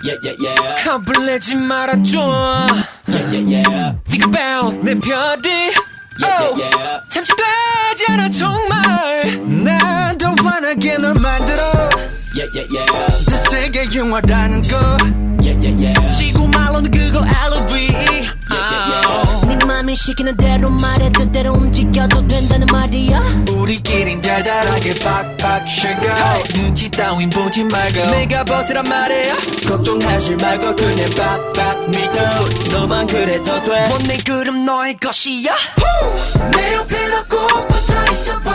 [0.05, 0.85] Yeah, yeah, yeah.
[0.85, 2.67] 겁을 내지 말아줘
[3.09, 3.97] Yeah, yeah, yeah.
[4.09, 5.49] Think about 내 별이
[6.21, 7.01] Yeah, Oh, yeah, yeah.
[7.13, 11.63] 잠시 되지 않아 정말 난더 환하게 널 만들어
[12.36, 12.86] Yeah, yeah, yeah.
[13.30, 14.98] 더 세게 영화라는 거
[15.44, 16.12] Yeah, yeah, yeah.
[16.18, 18.34] 지구 말로는 그거 LOV yeah,
[18.88, 19.48] yeah.
[19.48, 23.20] 네 맘이 시키는 대로 말해 뜻대로 움직여도 된다는 말이야.
[23.52, 26.02] 우리끼린 달달하게 팍팍 쉐고.
[26.54, 28.12] 눈치 따윈 보지 말고.
[28.12, 29.34] 내가 벗으란 말이야.
[29.68, 32.78] 걱정하지 말고 그냥 빡빡 믿어.
[32.78, 33.88] 너만 그래도 돼.
[33.90, 35.56] 뭔내 그름 너의 것이야?
[36.56, 38.52] 내 옆에 너꼭 붙어 있어봐.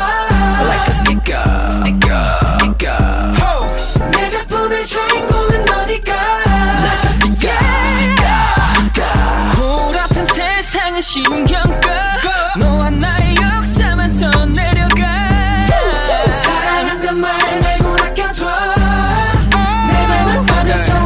[0.61, 1.43] Like a sticker
[1.81, 2.25] sticker
[2.55, 2.99] sticker
[4.13, 6.13] 내 작품의 주인공은 너니까
[10.69, 11.89] 세상은 신경 꺼
[12.59, 15.65] 너와 나의 역사만 선 내려가.
[16.31, 18.45] 사랑한단 말 말고 아껴둬
[19.89, 20.45] 내 맘을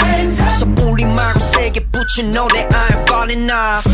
[0.05, 3.89] hands up 섣불리 말고 세게 붙인 노래 I'm falling off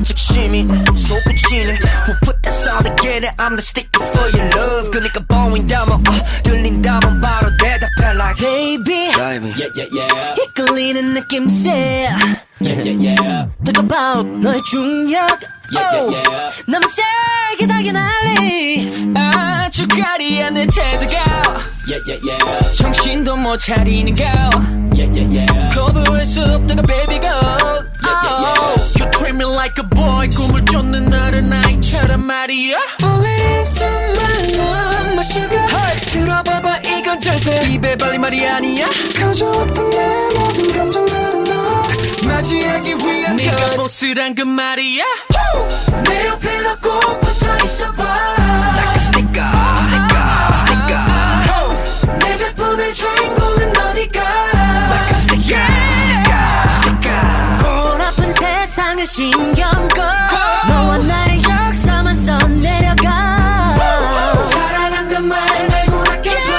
[0.00, 5.92] 애착심이 솟구치네 Who put that sound together I'm the sticker for your love 그니까 보인다면
[6.06, 9.40] 어, 들린다면 바로 대답해 like Baby Yeah,
[9.76, 10.42] yeah, yeah.
[10.42, 12.08] 이끌리는 느낌새
[12.60, 13.48] Yeah, yeah, yeah.
[13.64, 15.16] 뜨거워 너의 중력
[15.74, 16.62] Yeah, yeah, yeah.
[16.68, 21.12] 너무 세게 달게 날리 아주 가리한 내 태도가
[21.88, 22.76] Yeah, yeah, yeah.
[22.78, 24.24] 정신도 못 차리는 거
[24.96, 25.74] Yeah, yeah, yeah.
[25.74, 27.82] 거부할 수 없다가 baby go yeah,
[28.13, 30.27] oh, You treat me like a boy.
[30.35, 32.77] 꿈을 쫓는 나를 아이처럼 말이야.
[33.01, 35.67] Falling into my love my sugar.
[36.11, 38.87] 들어봐봐 이건 절대 입에 발린 말이 아니야.
[39.17, 41.83] 가져왔던 내 모든 감정들은 너
[42.27, 45.03] 맞이하기 위한 네가 보스란 그 말이야.
[46.09, 48.03] 내 옆에 너꼭 붙어 있어봐.
[48.03, 49.47] Like a sticker
[49.87, 50.25] sticker
[50.61, 52.19] sticker.
[52.19, 54.21] 내 작품의 주인공은 너니까
[59.01, 60.01] 세상을 신경 꺼
[60.67, 63.75] 너와 나의 역사만 선 내려가.
[64.43, 66.51] 사랑한단 말 말고 아껴줘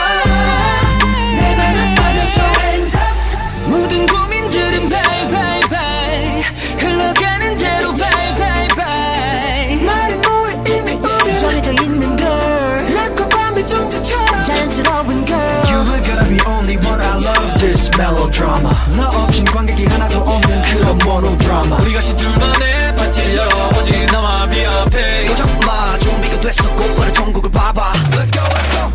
[1.36, 3.68] 내 맘을 받아줘 hands up.
[3.68, 6.42] 모든 고민들은 bye bye bye.
[6.78, 9.76] 흘러가는 대로 bye bye bye.
[9.84, 12.94] 말이 뭐해 이미 우리 정해져 있는 걸.
[12.94, 14.42] 낮고 밤의 정체처럼.
[14.42, 15.38] 자연스러운 걸.
[15.68, 17.00] You are gonna be only one.
[17.00, 18.70] I love this melodrama.
[18.96, 20.51] 너 없인 관객이 하나도 없는
[20.92, 27.92] 그런 monodrama 우리 같이 둘만의 파티를 열어보지 나와 미앞에 도전마 준비가 됐어 곧바로 전국을 봐봐
[28.12, 28.92] Let's go let's go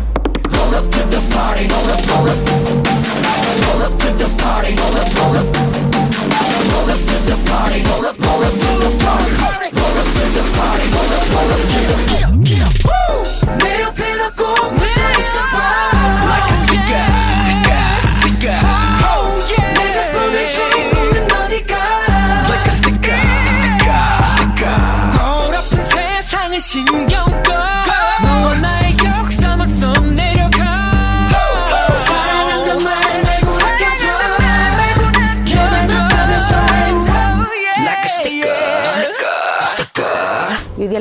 [0.54, 2.38] Roll up to the party roll up roll up
[3.64, 5.46] Roll up to the party roll up roll up
[6.70, 9.34] Roll up to the party roll up roll up to the party
[9.74, 12.17] Roll up to the party roll up roll up Get up get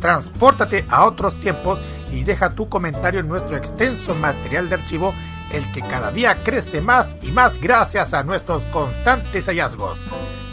[0.00, 5.14] Transpórtate a otros tiempos y deja tu comentario en nuestro extenso material de archivo,
[5.52, 10.04] el que cada día crece más y más gracias a nuestros constantes hallazgos.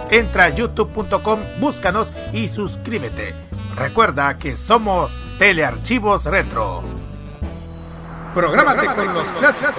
[0.10, 3.36] Entra a youtube.com, búscanos y suscríbete.
[3.76, 6.84] Recuerda que somos Telearchivos Retro.
[8.34, 9.74] Prográmate con los clásicos.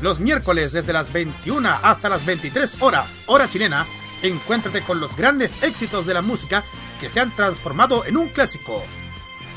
[0.00, 3.86] Los miércoles desde las 21 hasta las 23 horas, hora chilena,
[4.22, 6.62] encuéntrate con los grandes éxitos de la música
[7.00, 8.82] que se han transformado en un clásico.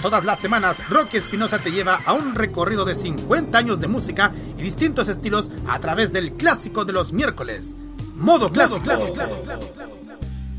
[0.02, 4.32] Todas las semanas, Rocky Espinosa te lleva a un recorrido de 50 años de música
[4.58, 7.74] y distintos estilos a través del clásico de los miércoles.
[8.16, 8.82] Modo clásico.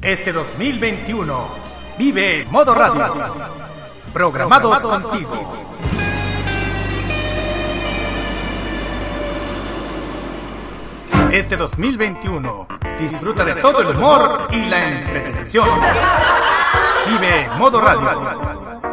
[0.03, 1.49] Este 2021,
[1.99, 3.15] vive Modo Radio.
[4.13, 5.69] Programados contigo.
[11.33, 12.67] Este 2021,
[13.01, 15.69] disfruta de todo el humor y la entretención.
[17.09, 18.07] Vive Modo Radio.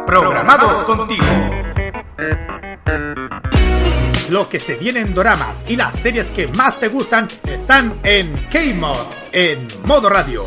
[0.06, 1.24] Programados contigo.
[4.30, 8.32] Lo que se viene en doramas y las series que más te gustan están en
[8.50, 8.96] K-Mod,
[9.32, 10.46] en Modo Radio.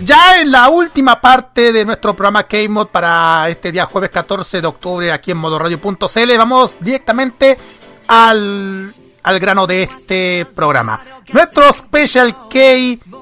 [0.00, 4.66] Ya en la última parte de nuestro programa K-Mod para este día jueves 14 de
[4.66, 7.58] octubre aquí en modoradio.cl vamos directamente
[8.08, 8.92] al,
[9.22, 11.00] al grano de este programa.
[11.32, 12.58] Nuestro Special K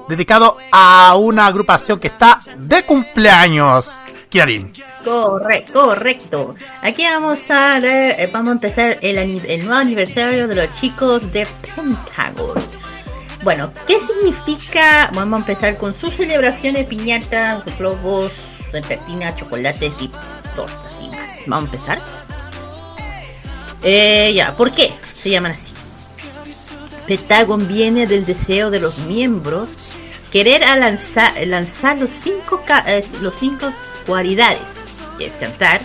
[0.07, 3.95] dedicado a una agrupación que está de cumpleaños.
[4.29, 4.71] Kiarin.
[5.03, 6.55] Correcto, correcto.
[6.81, 11.45] Aquí vamos a ver, eh, vamos a empezar el nuevo aniversario de los chicos de
[11.75, 12.61] Pentagon.
[13.43, 15.09] Bueno, ¿qué significa?
[15.13, 18.31] Vamos a empezar con sus celebraciones, piñatas, globos,
[18.71, 20.07] serpentinas, chocolates y
[20.55, 21.29] tortas y más.
[21.47, 22.01] Vamos a empezar.
[23.83, 25.70] Eh, ya, ¿por qué se llaman así?
[27.11, 29.69] Pentagon viene del deseo de los miembros
[30.31, 33.73] querer lanzar, lanzar los cinco, eh, los cinco
[34.05, 34.61] cualidades,
[35.17, 35.81] que es cantar,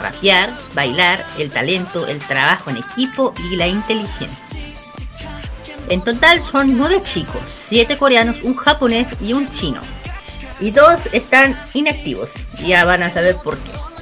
[0.00, 4.58] rapear, bailar, el talento, el trabajo en equipo y la inteligencia.
[5.90, 9.82] En total son nueve chicos, siete coreanos, un japonés y un chino.
[10.60, 12.30] Y dos están inactivos.
[12.66, 13.93] Ya van a saber por qué.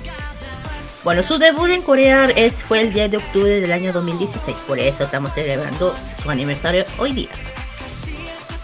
[1.05, 4.79] Bueno, su debut en Corea es, fue el 10 de octubre del año 2016, por
[4.79, 7.29] eso estamos celebrando su aniversario hoy día.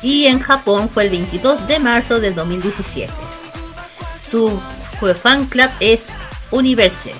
[0.02, 3.12] Y en Japón fue el 22 de marzo del 2017.
[4.30, 4.60] Su
[5.20, 6.06] fan club es
[6.52, 7.12] Universe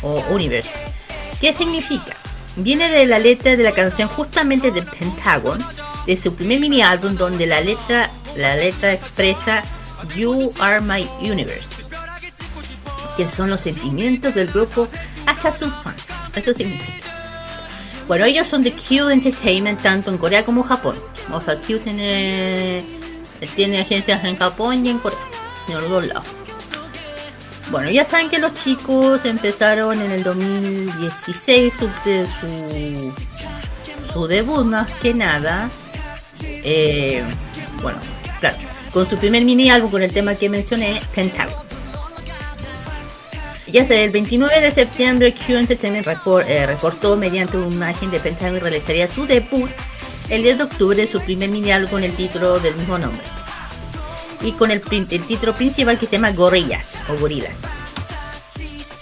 [0.00, 0.70] o Universe.
[1.38, 2.16] ¿Qué significa?
[2.56, 5.62] Viene de la letra de la canción justamente de Pentagon,
[6.06, 9.62] de su primer mini álbum donde la letra, la letra expresa
[10.16, 11.75] You are my universe
[13.16, 14.88] que son los sentimientos del grupo
[15.26, 16.02] hacia sus fans.
[16.34, 17.08] Esto significa.
[18.06, 20.96] Bueno, ellos son de Q Entertainment tanto en Corea como Japón.
[21.32, 22.84] O sea, Q tiene,
[23.56, 25.18] tiene agencias en Japón y en Corea,
[25.68, 26.26] en los dos lados.
[27.70, 31.88] Bueno, ya saben que los chicos empezaron en el 2016 su,
[32.40, 33.12] su,
[34.12, 35.68] su debut más que nada.
[36.42, 37.24] Eh,
[37.82, 37.98] bueno,
[38.38, 38.56] claro,
[38.92, 41.65] con su primer mini álbum con el tema que mencioné, Pentagon.
[43.76, 48.56] Ya el 29 de septiembre Q Entertainment repor- eh, reportó mediante una imagen de Pentagon
[48.56, 49.68] y realizaría su debut
[50.30, 53.20] el 10 de octubre su primer mini álbum con el título del mismo nombre.
[54.40, 57.52] Y con el, título principal que se llama Gorrillas o Gorilas.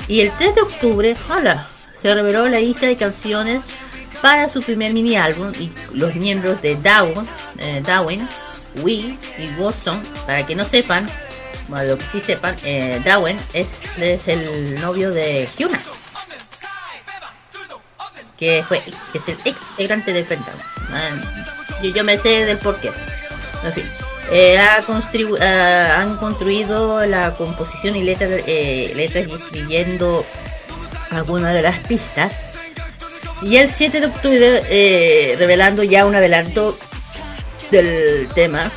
[0.08, 1.68] Y el 3 de octubre, hola,
[2.02, 3.62] se reveló la lista de canciones
[4.20, 7.28] para su primer mini álbum y los miembros de Darwin,
[7.60, 8.28] eh, Darwin
[8.82, 11.08] Wee y Watson, para que no sepan,
[11.68, 13.66] bueno, lo que sí sepan, eh, Darwin es,
[13.98, 15.80] es el novio de Hyuna.
[18.38, 20.60] Que fue, es el ex integrante de Pentagon.
[20.90, 21.10] Ah,
[21.82, 22.90] Yo, yo me sé del porqué.
[23.64, 23.84] En fin.
[24.30, 30.24] Eh, han construido la composición y letras, eh, letras y escribiendo
[31.10, 32.32] algunas de las pistas.
[33.42, 36.76] Y el 7 de octubre, eh, revelando ya un adelanto
[37.70, 38.70] del tema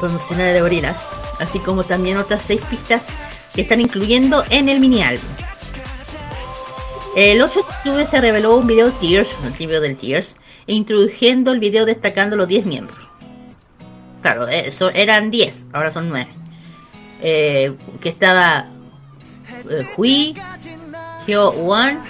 [0.00, 0.96] promocional de Gorilas,
[1.40, 3.02] así como también otras seis pistas
[3.54, 5.28] que están incluyendo en el mini álbum.
[7.16, 10.34] El 8 de octubre se reveló un video Tears, el video del Tears,
[10.66, 12.98] introduciendo el video destacando los 10 miembros.
[14.20, 16.28] Claro, eh, so- eran 10, ahora son 9.
[17.22, 18.66] Eh, que estaba
[19.70, 20.34] eh, Hui,
[21.26, 22.00] Hyo Won,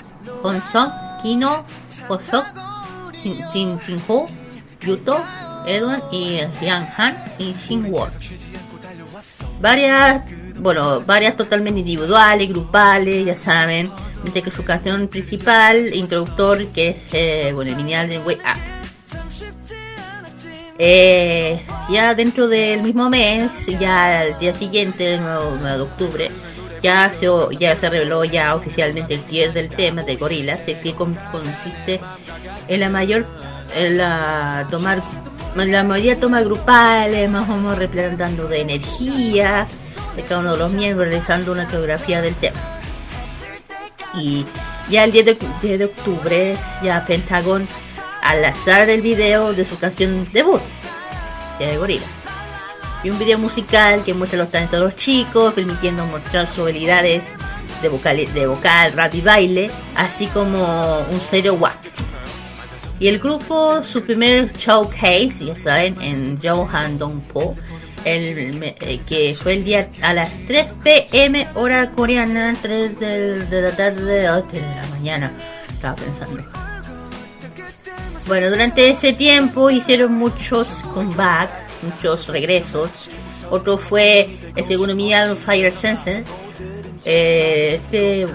[0.42, 0.90] Hon Song,
[1.20, 1.66] Kino,
[2.09, 2.46] Hosok,
[3.52, 3.76] Shin,
[4.09, 4.26] Ho,
[4.80, 5.22] Yuto,
[5.66, 8.10] Edwin y Yang Han y Shin Won.
[9.60, 10.22] Varias
[10.56, 13.90] bueno, varias totalmente individuales, grupales, ya saben.
[14.22, 18.60] Mientras que su canción principal, introductor, que es, eh, bueno, el minial de Way Up.
[20.78, 21.60] Eh,
[21.90, 26.31] ya dentro del mismo mes, ya al día siguiente, el 9, 9 de octubre,
[26.82, 27.26] ya se,
[27.59, 32.01] ya se reveló ya oficialmente el tier del tema de Gorillaz, que con- consiste
[32.68, 33.26] en la mayor,
[33.76, 35.02] en la tomar,
[35.55, 39.66] la mayoría toma grupales, más o menos representando de energía
[40.16, 42.59] de cada uno de los miembros, realizando una coreografía del tema.
[44.14, 44.44] Y
[44.90, 47.66] ya el 10 de, 10 de octubre, ya Pentagon
[48.22, 50.60] al lanzar el video de su canción debut,
[51.60, 52.06] ya de Gorilla.
[53.02, 57.22] Y un video musical que muestra los talentos de los chicos, permitiendo mostrar sus habilidades
[57.82, 61.93] de vocal, de vocal, rap y baile, así como un serio wack.
[63.05, 67.55] Y el grupo, su primer showcase, ya saben, en Dongpo,
[68.02, 73.60] el, eh, que fue el día a las 3 pm hora coreana, 3 del- de,
[73.60, 75.31] la tarde, 8 de la mañana,
[75.68, 76.43] estaba pensando.
[78.26, 81.52] Bueno, durante ese tiempo hicieron muchos comebacks,
[81.82, 82.89] muchos regresos.
[83.51, 86.26] Otro fue el segundo mini álbum Fire Senses.
[87.05, 88.26] Eh, este,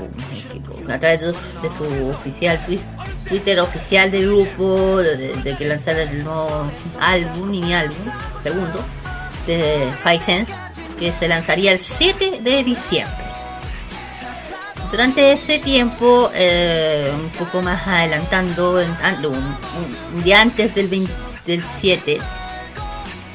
[0.94, 1.34] a través de,
[1.76, 2.88] su oficial twis-
[3.30, 6.70] Twitter oficial del grupo, de, que lanzara el nuevo
[7.00, 7.96] álbum, mini álbum,
[8.44, 8.84] segundo,
[9.48, 10.54] de Five Sense,
[11.00, 13.16] que se lanzaría el 7 de diciembre.
[14.92, 21.12] Durante ese tiempo, eh, un poco más adelantando, un, día antes del, 20
[21.46, 22.18] del 7,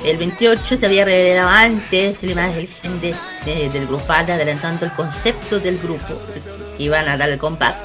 [0.04, 2.68] el 28 se había revelado antes la imagen
[3.00, 3.14] de,
[3.46, 6.14] de- del grupal, adelantando el concepto del grupo
[6.76, 7.76] que iban a dar el comeback.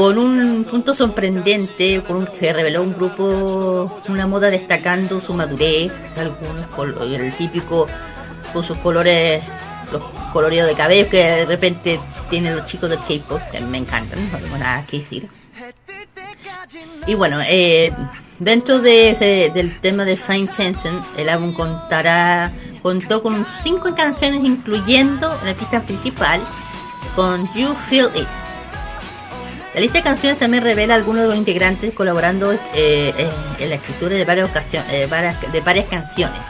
[0.00, 5.92] Con un punto sorprendente, con un, se reveló un grupo, una moda destacando su madurez,
[6.16, 6.64] algunos
[7.20, 7.86] el típico
[8.54, 9.44] con sus colores,
[9.92, 10.00] los
[10.32, 12.00] coloridos de cabello que de repente
[12.30, 15.28] tienen los chicos del K-pop, que me encantan, no tengo nada que decir.
[17.06, 17.92] Y bueno, eh,
[18.38, 22.50] dentro de, de- del tema de Fine Jensen, el álbum contará,
[22.82, 26.40] contó con cinco canciones, incluyendo la pista principal,
[27.14, 28.26] con You Feel It.
[29.74, 34.16] La lista de canciones también revela algunos de los integrantes colaborando eh, en, la escritura
[34.16, 34.50] de varias,
[34.90, 35.08] eh,
[35.52, 36.40] de varias canciones.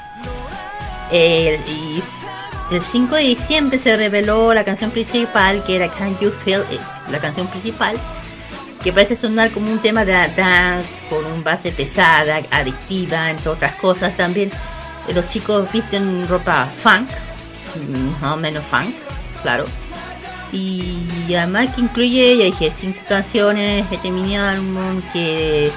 [1.13, 2.03] Eh, y
[2.75, 6.81] el 5 de diciembre se reveló la canción principal, que era Can You Feel It,
[7.11, 7.97] la canción principal,
[8.83, 13.75] que parece sonar como un tema de dance, con un base pesada, adictiva, entre otras
[13.75, 14.51] cosas también.
[15.09, 17.09] eh, Los chicos visten ropa funk,
[17.77, 18.95] mm, más o menos funk,
[19.43, 19.67] claro.
[20.53, 25.71] Y además que incluye, ya dije, cinco canciones, este mini álbum que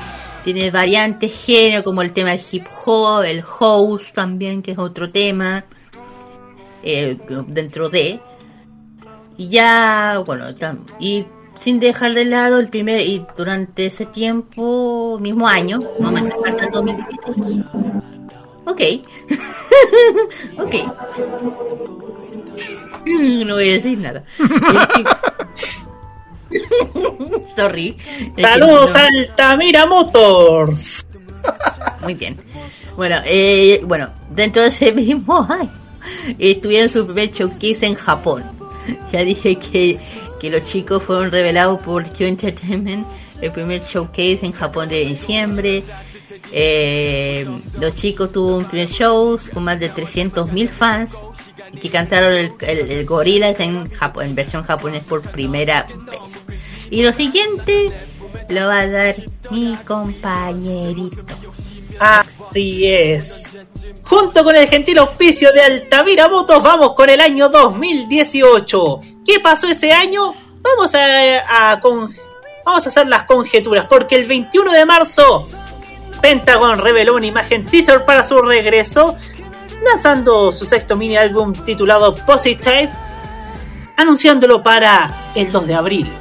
[0.44, 5.10] tiene variantes género como el tema del hip hop, el house también, que es otro
[5.10, 5.66] tema
[6.84, 7.18] eh,
[7.48, 8.20] dentro de.
[9.38, 10.46] Y ya, bueno,
[11.00, 11.26] y
[11.60, 16.36] sin dejar de lado el primer, y durante ese tiempo, mismo año, no me está
[16.38, 17.94] faltando 2018.
[18.66, 18.82] Ok.
[20.60, 20.76] ok.
[23.46, 24.24] no voy a decir nada.
[27.56, 27.98] Sorry.
[28.08, 31.06] Es que Saludos no- Altamira Motors.
[32.02, 32.38] Muy bien.
[32.96, 35.72] Bueno, eh, bueno, dentro de ese mismo año
[36.38, 38.44] estuvieron su primer showcase en Japón.
[39.12, 39.98] Ya dije que,
[40.40, 43.06] que los chicos fueron revelados por Q Entertainment,
[43.42, 45.84] el primer showcase en Japón de diciembre.
[46.52, 47.48] Eh,
[47.80, 51.16] los chicos tuvo un primer show con más de 300.000 fans
[51.82, 53.08] que cantaron el, el,
[53.60, 55.98] en, versión japonés por primera vez.
[56.90, 57.92] Y lo siguiente
[58.50, 59.16] lo va a dar
[59.52, 61.24] mi compañerito.
[62.00, 63.56] Así es.
[64.04, 69.00] Junto con el gentil auspicio de Altamira Motos, vamos con el año 2018.
[69.26, 70.34] ¿Qué pasó ese año?
[70.62, 75.50] Vamos a, vamos a hacer las conjeturas, porque el 21 de marzo,
[76.22, 79.18] Pentagon reveló una imagen teaser para su regreso,
[79.84, 82.90] lanzando su sexto mini álbum titulado Positive,
[83.98, 86.12] anunciándolo para el 2 de abril.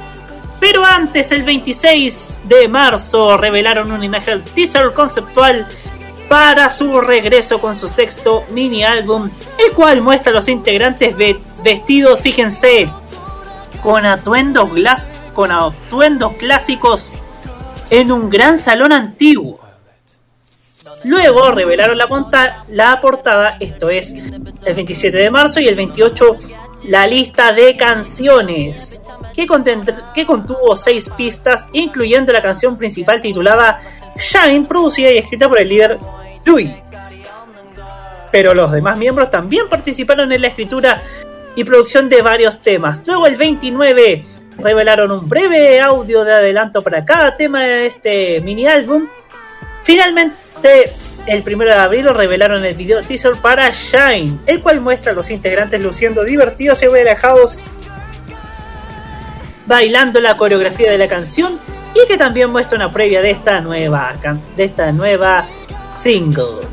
[0.59, 5.65] Pero antes, el 26 de marzo, revelaron una imagen teaser conceptual
[6.29, 11.39] para su regreso con su sexto mini álbum, el cual muestra a los integrantes ve-
[11.63, 12.89] vestidos, fíjense,
[13.81, 14.69] con atuendos
[16.39, 17.11] clásicos
[17.89, 19.59] en un gran salón antiguo.
[21.05, 22.07] Luego revelaron la,
[23.01, 26.37] portada, esto es el 27 de marzo y el 28
[26.85, 29.01] la lista de canciones,
[29.33, 29.47] que,
[30.13, 33.79] que contuvo seis pistas, incluyendo la canción principal titulada
[34.17, 35.97] Shine, producida y escrita por el líder
[36.45, 36.71] Louis.
[38.31, 41.01] pero los demás miembros también participaron en la escritura
[41.55, 43.01] y producción de varios temas.
[43.05, 44.25] Luego el 29
[44.57, 49.07] revelaron un breve audio de adelanto para cada tema de este mini álbum.
[49.83, 50.35] Finalmente,
[51.27, 55.29] el 1 de abril revelaron el video teaser para Shine, el cual muestra a los
[55.29, 57.63] integrantes luciendo divertidos y relajados
[59.65, 61.59] bailando la coreografía de la canción
[61.93, 64.13] y que también muestra una previa de esta nueva
[64.57, 65.45] de esta nueva
[65.97, 66.67] single.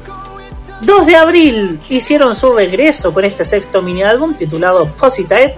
[0.81, 5.55] 2 de abril hicieron su regreso con este sexto mini álbum titulado Positive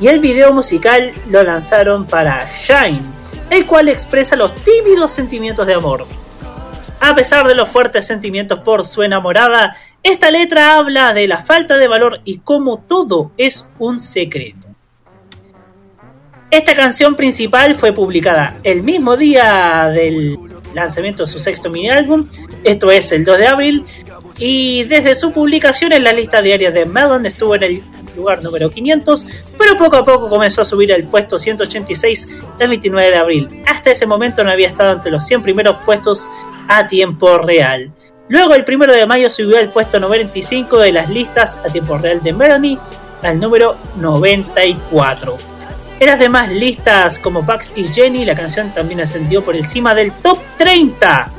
[0.00, 3.02] y el video musical lo lanzaron para Shine,
[3.50, 6.06] el cual expresa los tímidos sentimientos de amor.
[7.00, 11.76] A pesar de los fuertes sentimientos por su enamorada, esta letra habla de la falta
[11.76, 14.68] de valor y cómo todo es un secreto.
[16.50, 20.38] Esta canción principal fue publicada el mismo día del
[20.72, 22.28] lanzamiento de su sexto mini álbum,
[22.62, 23.84] esto es el 2 de abril,
[24.38, 27.82] y desde su publicación en la lista diaria de Melon estuvo en el
[28.16, 29.26] lugar número 500,
[29.58, 33.62] pero poco a poco comenzó a subir al puesto 186 el 29 de abril.
[33.66, 36.28] Hasta ese momento no había estado entre los 100 primeros puestos
[36.68, 37.90] a tiempo real.
[38.28, 42.22] Luego el 1 de mayo subió al puesto 95 de las listas a tiempo real
[42.22, 42.78] de Melanie
[43.22, 45.36] al número 94.
[46.00, 50.12] En las demás listas como Bugs y Jenny, la canción también ascendió por encima del
[50.12, 51.30] top 30.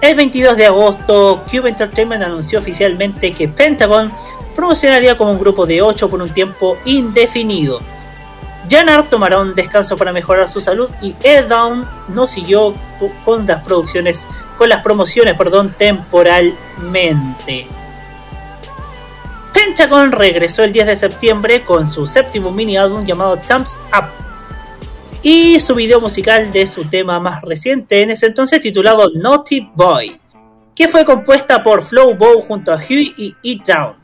[0.00, 4.10] El 22 de agosto, Cube Entertainment anunció oficialmente que Pentagon
[4.56, 7.80] promocionaría como un grupo de 8 por un tiempo indefinido.
[8.68, 12.74] Janar tomará un descanso para mejorar su salud y Ed Down no siguió
[13.24, 14.26] con las producciones,
[14.58, 17.66] con las promociones, perdón, temporalmente.
[19.52, 24.06] Pentagon regresó el 10 de septiembre con su séptimo mini álbum llamado Thumbs Up
[25.22, 30.18] y su video musical de su tema más reciente, en ese entonces titulado Naughty Boy,
[30.74, 33.96] que fue compuesta por Flow Bow junto a Huey y E Down,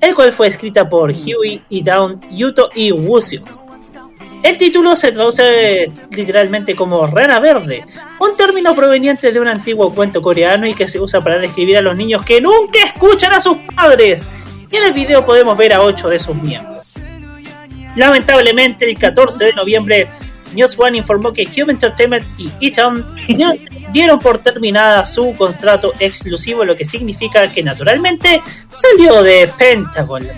[0.00, 3.42] el cual fue escrita por Huey, E Down, Yuto y Wusio.
[4.42, 7.84] El título se traduce literalmente como rana verde,
[8.20, 11.82] un término proveniente de un antiguo cuento coreano y que se usa para describir a
[11.82, 14.26] los niños que nunca escuchan a sus padres
[14.70, 16.82] y en el video podemos ver a 8 de sus miembros.
[17.96, 20.08] Lamentablemente, el 14 de noviembre,
[20.54, 23.04] News One informó que Cube Entertainment y Eton
[23.92, 28.40] dieron por terminada su contrato exclusivo, lo que significa que naturalmente
[28.74, 30.28] salió de Pentagon.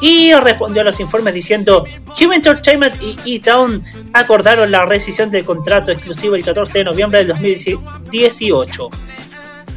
[0.00, 1.84] Y respondió a los informes diciendo:
[2.18, 3.82] Cube Entertainment y E-Town
[4.12, 8.88] acordaron la rescisión del contrato exclusivo el 14 de noviembre del 2018.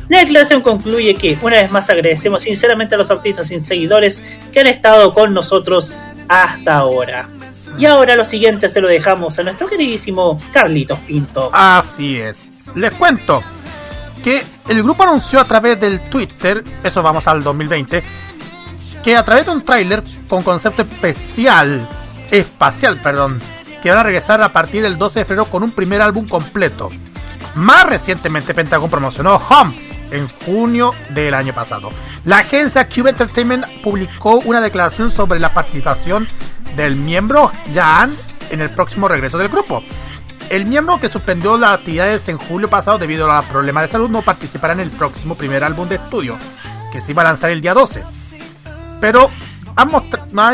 [0.10, 4.60] La declaración concluye que una vez más agradecemos sinceramente a los artistas y seguidores que
[4.60, 5.94] han estado con nosotros
[6.28, 7.30] hasta ahora.
[7.78, 11.50] Y ahora lo siguiente se lo dejamos a nuestro queridísimo Carlitos Pinto.
[11.54, 12.36] Así es.
[12.76, 13.42] Les cuento
[14.24, 18.04] que el grupo anunció a través del Twitter, eso vamos al 2020,
[19.04, 21.88] que a través de un tráiler con concepto especial,
[22.32, 23.40] espacial, perdón,
[23.82, 26.90] que van a regresar a partir del 12 de febrero con un primer álbum completo.
[27.56, 29.74] Más recientemente Pentagon promocionó Home
[30.12, 31.92] en junio del año pasado.
[32.24, 36.28] La agencia Cube Entertainment publicó una declaración sobre la participación
[36.78, 38.16] del miembro Jan
[38.50, 39.84] en el próximo regreso del grupo.
[40.50, 44.22] El miembro que suspendió las actividades en julio pasado debido a problemas de salud no
[44.22, 46.38] participará en el próximo primer álbum de estudio,
[46.92, 48.23] que se iba a lanzar el día 12.
[49.04, 49.30] Pero
[49.76, 49.92] han,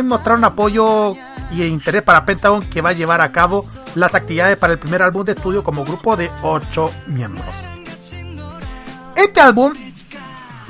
[0.07, 1.15] mostrado un apoyo
[1.51, 3.63] y interés para Pentagon que va a llevar a cabo
[3.93, 7.45] las actividades para el primer álbum de estudio como grupo de 8 miembros.
[9.15, 9.71] Este álbum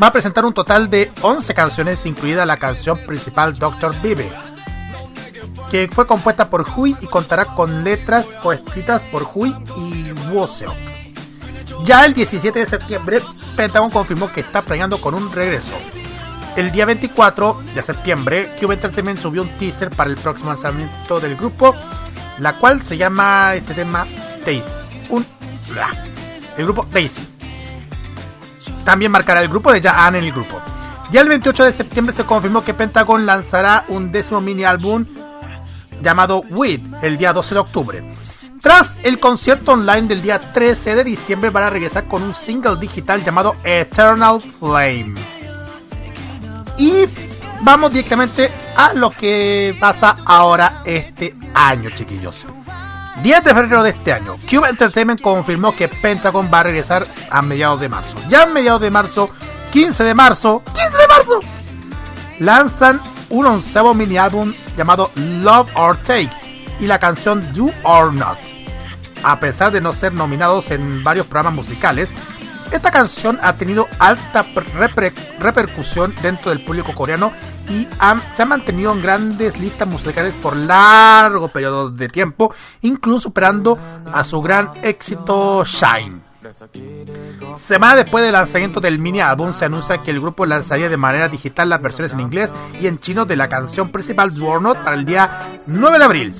[0.01, 4.29] va a presentar un total de 11 canciones, incluida la canción principal Doctor Vive,
[5.71, 10.75] que fue compuesta por Hui y contará con letras coescritas por Hui y Woseok.
[11.85, 13.21] Ya el 17 de septiembre,
[13.55, 15.71] Pentagon confirmó que está planeando con un regreso.
[16.55, 21.35] El día 24 de septiembre, Cube Entertainment subió un teaser para el próximo lanzamiento del
[21.35, 21.75] grupo,
[22.39, 24.05] la cual se llama este tema
[24.45, 24.63] Daisy.
[25.09, 25.25] Un,
[26.57, 27.29] el grupo Daisy
[28.89, 30.59] también marcará el grupo de Jaan en el grupo.
[31.11, 35.05] Ya el 28 de septiembre se confirmó que Pentagon lanzará un décimo mini álbum
[36.01, 38.13] llamado With el día 12 de octubre.
[38.59, 42.77] Tras el concierto online del día 13 de diciembre van a regresar con un single
[42.79, 45.38] digital llamado Eternal Flame.
[46.79, 47.05] Y
[47.61, 52.47] vamos directamente a lo que pasa ahora este año, chiquillos.
[53.21, 57.41] 10 de febrero de este año, Cube Entertainment confirmó que Pentagon va a regresar a
[57.41, 58.15] mediados de marzo.
[58.29, 59.29] Ya a mediados de marzo,
[59.71, 61.39] 15 de marzo, 15 de marzo,
[62.39, 66.31] lanzan un onceavo mini álbum llamado Love or Take
[66.79, 68.37] y la canción Do or Not.
[69.21, 72.09] A pesar de no ser nominados en varios programas musicales,
[72.77, 77.31] esta canción ha tenido alta reper- repercusión dentro del público coreano
[77.69, 77.87] y
[78.35, 83.77] se ha mantenido en grandes listas musicales por largo periodo de tiempo, incluso superando
[84.11, 86.21] a su gran éxito Shine.
[87.57, 91.27] Semana después del lanzamiento del mini álbum se anuncia que el grupo lanzaría de manera
[91.27, 94.95] digital las versiones en inglés y en chino de la canción principal Sword Note para
[94.95, 96.35] el día 9 de abril.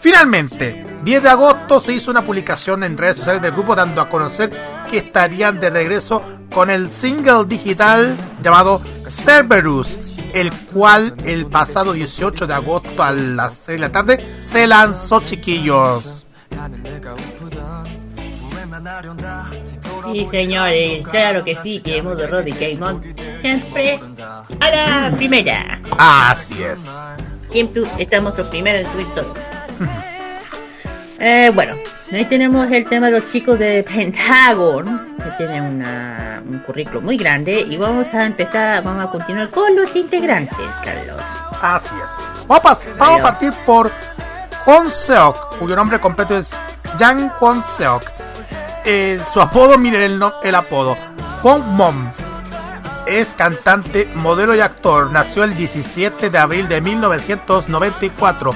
[0.00, 4.08] Finalmente, 10 de agosto se hizo una publicación en redes sociales del grupo dando a
[4.08, 4.50] conocer
[4.90, 6.22] que estarían de regreso
[6.52, 9.96] con el single digital llamado Cerberus,
[10.34, 15.20] el cual el pasado 18 de agosto a las 6 de la tarde se lanzó
[15.20, 16.26] chiquillos.
[20.12, 23.02] Sí, señores, claro que sí, que modo Roddy Gaimon
[23.42, 24.00] siempre
[24.60, 25.80] a la primera.
[25.96, 26.80] Así es.
[27.52, 29.34] Siempre estamos los primeros en subir todo.
[31.22, 31.74] Eh, bueno,
[32.12, 37.18] ahí tenemos el tema de los chicos de Pentagon, que tienen una, un currículo muy
[37.18, 41.20] grande, y vamos a empezar, vamos a continuar con los integrantes, Carlos.
[41.60, 42.46] Así es.
[42.46, 43.90] Vamos a, pas- vamos a partir por
[44.64, 46.52] Kwon Seok, cuyo nombre completo es
[46.98, 48.02] Jang Kwon Seok.
[48.86, 50.96] Eh, su apodo, miren el, no- el apodo.
[51.42, 52.10] Kwon Mom.
[53.06, 55.10] Es cantante, modelo y actor.
[55.10, 58.54] Nació el 17 de abril de 1994.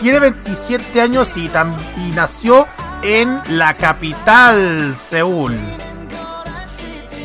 [0.00, 1.48] Tiene 27 años y,
[2.14, 2.66] nació
[3.02, 5.58] en la capital, Seúl.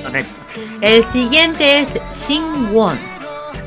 [0.03, 0.33] Correcto.
[0.81, 1.89] El siguiente es
[2.27, 2.97] Shin Won.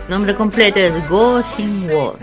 [0.08, 2.14] Nombre completo es Go Shin Won.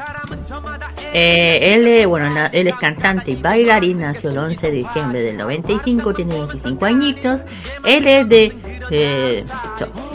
[1.13, 5.21] Eh, él, es- bueno, na- él es cantante y bailarín, nació el 11 de diciembre
[5.21, 7.41] del 95, tiene 25 añitos.
[7.83, 8.57] Él es de
[8.91, 9.43] eh,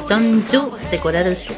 [0.08, 1.56] Cheonju, de Corea del Sur.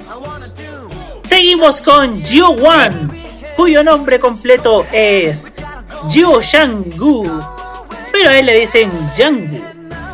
[1.29, 3.11] Seguimos con Jiu Wan,
[3.57, 5.53] cuyo nombre completo es
[6.11, 7.43] Jiu Shang-gu,
[8.13, 9.65] pero a él le dicen Yang-gu.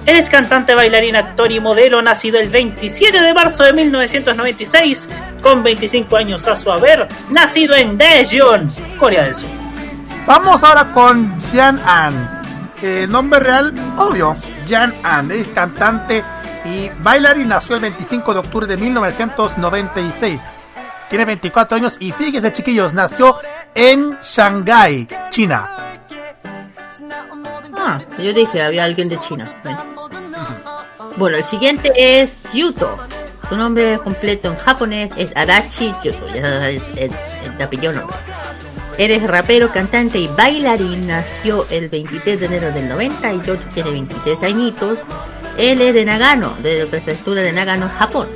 [0.06, 5.08] Él es cantante, bailarín, actor y modelo, nacido el 27 de marzo de 1996,
[5.42, 9.50] con 25 años a su haber, nacido en Daejeon, Corea del Sur.
[10.26, 12.42] Vamos ahora con Jan An.
[12.80, 14.36] Eh, nombre real, obvio,
[14.68, 15.30] Jan An.
[15.30, 16.24] Es cantante
[16.64, 17.48] y bailarín.
[17.48, 20.40] Nació el 25 de octubre de 1996.
[21.12, 23.36] Tiene 24 años y fíjese, chiquillos, nació
[23.74, 25.68] en Shanghái, China.
[27.74, 29.54] Ah, yo dije, había alguien de China.
[31.16, 32.96] Bueno, el siguiente es Yuto.
[33.46, 36.26] Su nombre completo en japonés es Adachi Yuto.
[36.34, 37.12] Ya es, es-
[37.44, 38.16] es de apellido nombre.
[38.96, 41.08] Él es rapero, cantante y bailarín.
[41.08, 44.98] Nació el 23 de enero del 98, tiene 23 añitos.
[45.58, 48.28] Él es de Nagano, de la prefectura de Nagano, Japón.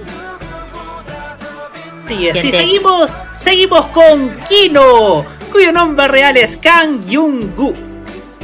[2.08, 2.58] Sí, así Gente.
[2.58, 7.74] seguimos, seguimos con Kino, cuyo nombre real es Kang Jung-gu.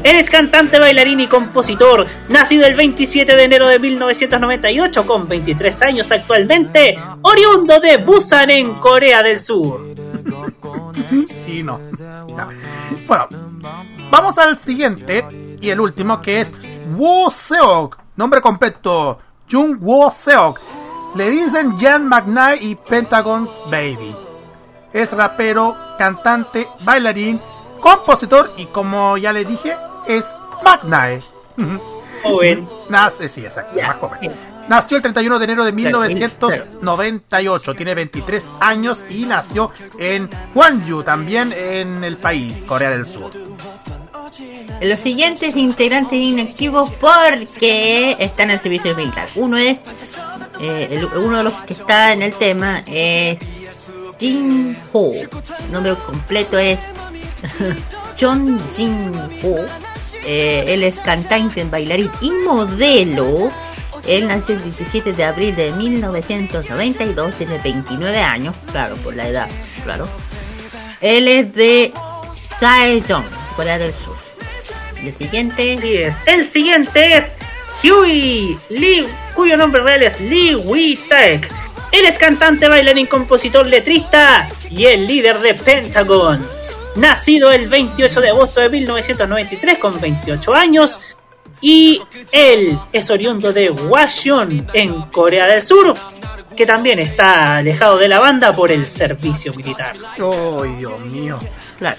[0.03, 5.83] Él es cantante, bailarín y compositor, nacido el 27 de enero de 1998 con 23
[5.83, 9.95] años actualmente, oriundo de Busan en Corea del Sur.
[11.47, 11.79] Y no.
[11.79, 12.49] No.
[13.07, 13.29] Bueno,
[14.11, 15.25] vamos al siguiente
[15.61, 16.53] y el último que es
[16.97, 17.99] Woo Seok.
[18.17, 19.19] Nombre completo:
[19.51, 20.59] Jung Woo Seok.
[21.15, 24.17] Le dicen Jan McKnight y Pentagon's Baby.
[24.93, 27.41] Es rapero, cantante, bailarín,
[27.81, 29.77] compositor y como ya le dije,
[30.07, 30.25] es
[30.65, 31.23] McKnight.
[32.23, 32.69] Joven.
[32.89, 34.33] Nace, sí, exacto, más joven.
[34.69, 41.53] Nació el 31 de enero de 1998, tiene 23 años y nació en Gwangju, también
[41.53, 43.33] en el país, Corea del Sur.
[44.81, 49.29] Los siguientes integrantes inactivos porque están el servicio militar.
[49.37, 49.79] Uno es,
[50.61, 53.39] eh, el- uno de los que está en el tema es
[54.19, 55.13] Jin Ho.
[55.71, 56.79] Nombre completo es
[58.21, 59.13] John Jin
[59.45, 59.57] Ho.
[60.25, 63.51] Eh, él es cantante, bailarín y modelo.
[64.07, 69.49] Él nació el 17 de abril de 1992, tiene 29 años, claro, por la edad,
[69.85, 70.09] claro.
[71.01, 71.93] Él es de
[72.61, 73.23] Daejeon,
[73.55, 74.12] Corea del Sur.
[75.03, 75.75] Y el siguiente.
[75.79, 76.15] Así es.
[76.27, 77.37] El siguiente es
[77.83, 81.49] Huey Lee, cuyo nombre real es Lee Wee Taek.
[81.91, 86.47] Él es cantante, bailarín, compositor, letrista y el líder de Pentagon.
[86.97, 91.01] Nacido el 28 de agosto de 1993 con 28 años.
[91.61, 92.03] Y
[92.33, 95.95] él es oriundo de Washington, en Corea del Sur,
[96.57, 99.95] que también está alejado de la banda por el servicio militar.
[100.21, 101.39] ¡Oh, Dios mío!
[101.79, 101.99] Claro.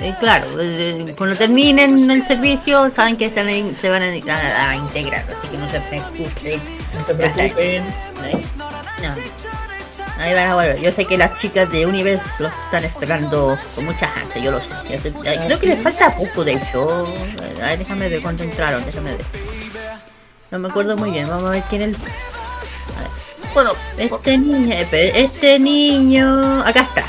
[0.00, 4.14] Eh, claro, eh, cuando terminen el servicio saben que se, van- se van a,
[4.76, 6.60] integrar, así que no se preocupen.
[6.94, 7.84] No se preocupen.
[9.02, 9.14] No.
[10.20, 10.80] Ahí van a volver.
[10.80, 14.58] Yo sé que las chicas de Universe lo están esperando con mucha ansia, yo lo
[14.60, 14.66] sé.
[14.90, 17.06] Yo sé- eh, Creo que les falta poco de hecho.
[17.62, 19.24] A ver, déjame ver cuánto entraron, déjame ver.
[20.50, 21.28] No me acuerdo muy bien.
[21.28, 21.96] Vamos a ver quién es el.
[23.54, 27.04] Bueno, Este niño, espera, este niño, acá está.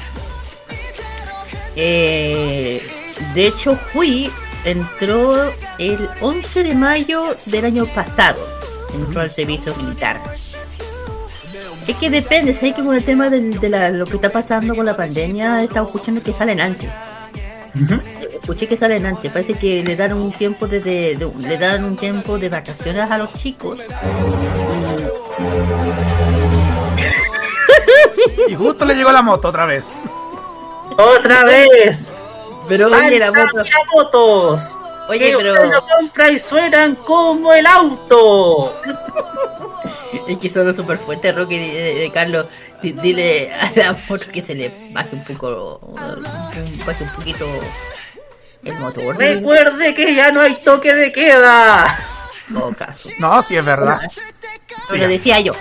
[1.81, 2.81] Eh,
[3.33, 4.29] de hecho, fui,
[4.65, 8.37] entró el 11 de mayo del año pasado.
[8.93, 10.19] Entró al servicio militar.
[11.87, 14.85] Es que depende, ¿sabes que con el tema de, la- lo que está pasando con
[14.85, 16.89] la pandemia, he estado escuchando que salen antes.
[18.41, 21.83] Escuché que salen antes, parece que le dan un tiempo de, de- de- le dan
[21.85, 23.77] un tiempo de vacaciones a los chicos.
[28.49, 29.83] Y justo le llegó la moto otra vez.
[30.97, 32.11] ¡Otra vez!
[32.67, 33.63] Pero oye, la moto.
[33.63, 34.75] ¡Mira motos!
[35.07, 38.79] Oye, Que pero- lo compra y suenan como el auto.
[40.27, 42.45] Es que son súper fuertes, Rocky, eh, eh, Carlos.
[42.81, 45.95] di- Dile a la moto que se le baje un poco, un,
[46.85, 47.45] baje un poquito
[48.63, 49.17] el motor.
[49.17, 51.97] Recuerde que ya no hay toque de queda.
[52.49, 53.09] No caso.
[53.19, 53.99] No, sí es verdad.
[54.89, 55.53] Pero decía yo,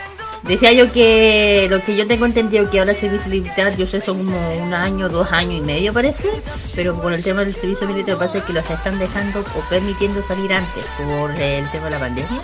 [0.43, 4.01] decía yo que lo que yo tengo entendido que ahora el servicio militar, yo sé,
[4.01, 6.28] son como un año, dos años y medio parece,
[6.74, 9.40] pero con el tema del servicio militar lo que pasa es que los están dejando
[9.40, 12.40] o permitiendo salir antes por el tema de la pandemia.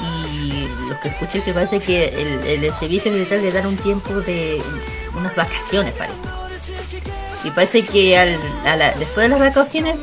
[0.00, 4.12] Y lo que escuché que parece que el, el servicio militar le dan un tiempo
[4.14, 4.60] de
[5.16, 6.16] unas vacaciones, parece.
[7.44, 9.96] Y parece que al, a la- después de las vacaciones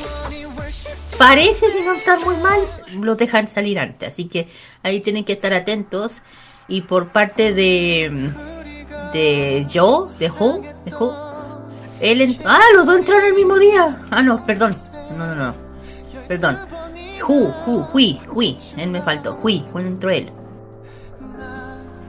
[1.20, 2.60] parece que no estar muy mal,
[2.98, 4.08] los dejan salir antes.
[4.08, 4.48] Así que
[4.82, 6.22] ahí tienen que estar atentos.
[6.66, 8.32] Y por parte de
[9.12, 11.62] de Joe, de Ho, de Ho,
[12.00, 14.00] él en- ah, los dos entraron el mismo día.
[14.10, 14.74] Ah, no, perdón.
[15.18, 15.54] No, no, no.
[16.26, 16.56] Perdón.
[17.28, 18.56] Hu, Hu, Hui, Hui.
[18.78, 19.38] Él me faltó.
[19.42, 20.30] Hui, ¿cuándo entró él?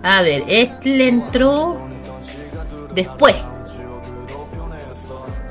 [0.03, 1.77] A ver, este entró
[2.93, 3.35] después.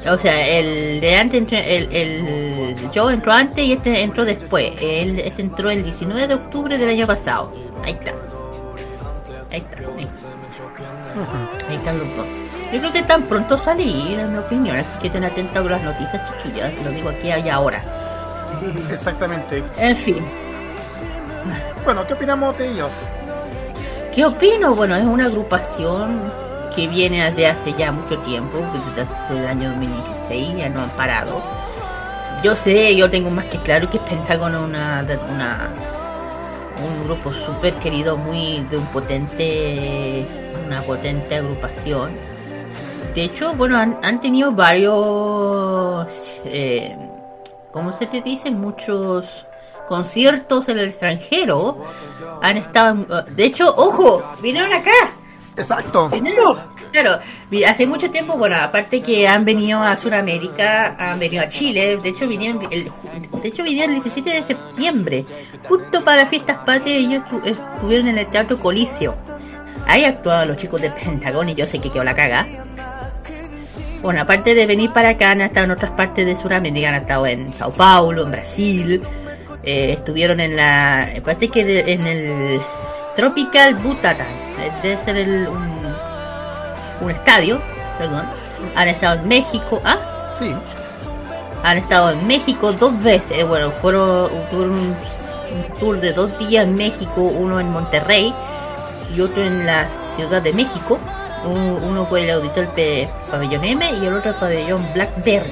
[0.08, 4.72] O sea, el de antes, entró- el, el Joe entró antes y este entró después.
[4.80, 7.52] Él, este entró el 19 de octubre del año pasado.
[7.84, 8.10] Ahí está.
[9.52, 9.78] Ahí está.
[9.98, 11.68] Ahí, está.
[11.68, 12.26] Ahí están los dos.
[12.72, 14.76] Yo creo que tan pronto salir, en mi opinión.
[14.78, 16.72] Así que estén atentos a las noticias, chiquillas.
[16.84, 17.80] Lo digo aquí y ahora.
[18.90, 19.62] Exactamente.
[19.78, 20.24] En fin.
[21.84, 22.90] Bueno, ¿qué opinamos de ellos?
[24.14, 24.74] ¿Qué opino?
[24.74, 26.20] Bueno, es una agrupación
[26.74, 28.58] que viene desde hace ya mucho tiempo,
[28.96, 31.40] desde el año 2016, ya no han parado.
[32.42, 35.70] Yo sé, yo tengo más que claro que Pentágono es una, una,
[36.82, 40.24] un grupo súper querido, muy de un potente,
[40.66, 42.10] una potente agrupación.
[43.14, 46.06] De hecho, bueno, han, tenido varios,
[46.44, 46.96] eh,
[47.72, 48.50] ¿cómo se le dice?
[48.50, 49.44] Muchos
[49.88, 51.84] conciertos en el extranjero.
[52.40, 55.19] Han estado, de hecho, ojo, vinieron acá.
[55.56, 56.08] Exacto.
[56.92, 57.18] Claro,
[57.66, 62.08] hace mucho tiempo, bueno, aparte que han venido a Sudamérica, han venido a Chile, de
[62.08, 62.84] hecho vinieron el,
[63.42, 65.24] de hecho vinieron el 17 de septiembre,
[65.68, 67.44] justo para fiestas patrias, ellos estu-
[67.76, 69.14] estuvieron en el Teatro Coliseo.
[69.86, 72.46] Ahí actuaban los chicos de Pentagón y yo sé que quedó la caga.
[74.02, 77.26] Bueno, aparte de venir para acá, han estado en otras partes de Sudamérica, han estado
[77.26, 79.02] en Sao Paulo, en Brasil,
[79.62, 82.60] eh, estuvieron en la, parece que de- en el
[83.14, 84.49] Tropical Butatan, eh,
[84.82, 85.80] debe ser el, un,
[87.02, 87.60] un estadio,
[87.98, 88.24] perdón.
[88.76, 89.96] Han estado en México, ¿ah?
[90.38, 90.54] Sí.
[91.62, 96.64] Han estado en México dos veces, bueno, fueron, tuvieron un, un tour de dos días
[96.64, 98.32] en México, uno en Monterrey
[99.14, 100.98] y otro en la Ciudad de México.
[101.44, 102.68] Un- Uno fue el auditor
[103.30, 105.50] Pabellón M y el otro el Pabellón Blackberry.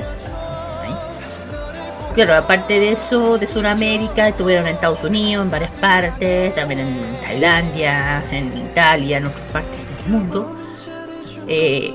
[2.18, 7.16] Claro, aparte de eso, de Sudamérica, estuvieron en Estados Unidos, en varias partes, también en
[7.22, 10.56] Tailandia, en Italia, en otras partes del mundo.
[11.46, 11.94] Eh,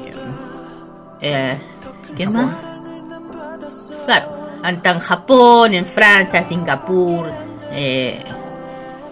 [1.20, 1.58] eh,
[2.16, 2.56] ¿Qué más?
[4.06, 7.30] Claro, en Japón, en Francia, Singapur,
[7.74, 8.24] eh,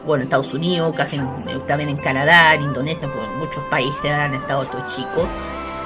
[0.05, 4.09] bueno, en Estados Unidos, casi en- también en Canadá, en Indonesia, pues en muchos países
[4.11, 5.27] han estado estos chicos.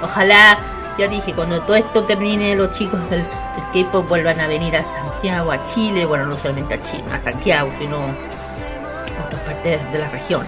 [0.04, 0.56] Ojalá,
[0.98, 4.84] ya dije, cuando todo esto termine, los chicos del, del K-pop vuelvan a venir a
[4.84, 10.00] Santiago, a Chile, bueno, no solamente a Chile, a Santiago, sino a otras partes de
[10.00, 10.46] la región.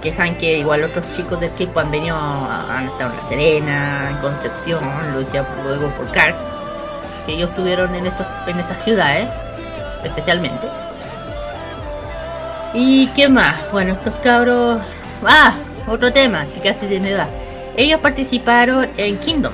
[0.00, 4.10] Que saben que igual otros chicos del K-pop han venido, han estado en La Serena,
[4.10, 4.80] en Concepción,
[5.64, 6.34] luego por Car,
[7.26, 9.28] que ellos estuvieron en, estos, en esas ciudades,
[10.04, 10.68] especialmente.
[12.72, 13.70] ¿Y qué más?
[13.72, 14.80] Bueno, estos cabros...
[15.24, 15.54] Ah,
[15.88, 17.26] otro tema que casi se me da.
[17.76, 19.52] Ellos participaron en Kingdom.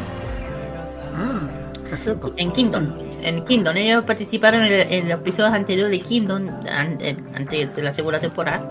[2.36, 2.92] En Kingdom.
[3.22, 3.76] En Kingdom.
[3.76, 8.70] Ellos participaron en, en los episodios anteriores de Kingdom, antes de la segunda temporada.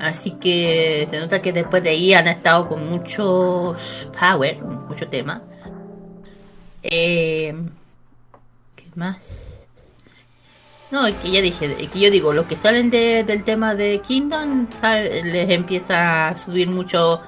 [0.00, 3.76] Así que se nota que después de ahí han estado con muchos
[4.18, 5.42] power, mucho tema.
[6.82, 7.52] Eh,
[8.76, 9.16] ¿Qué más?
[10.92, 13.74] No, es que ya dije, es que yo digo, los que salen de- del tema
[13.74, 17.20] de Kingdom sal- les empieza a subir mucho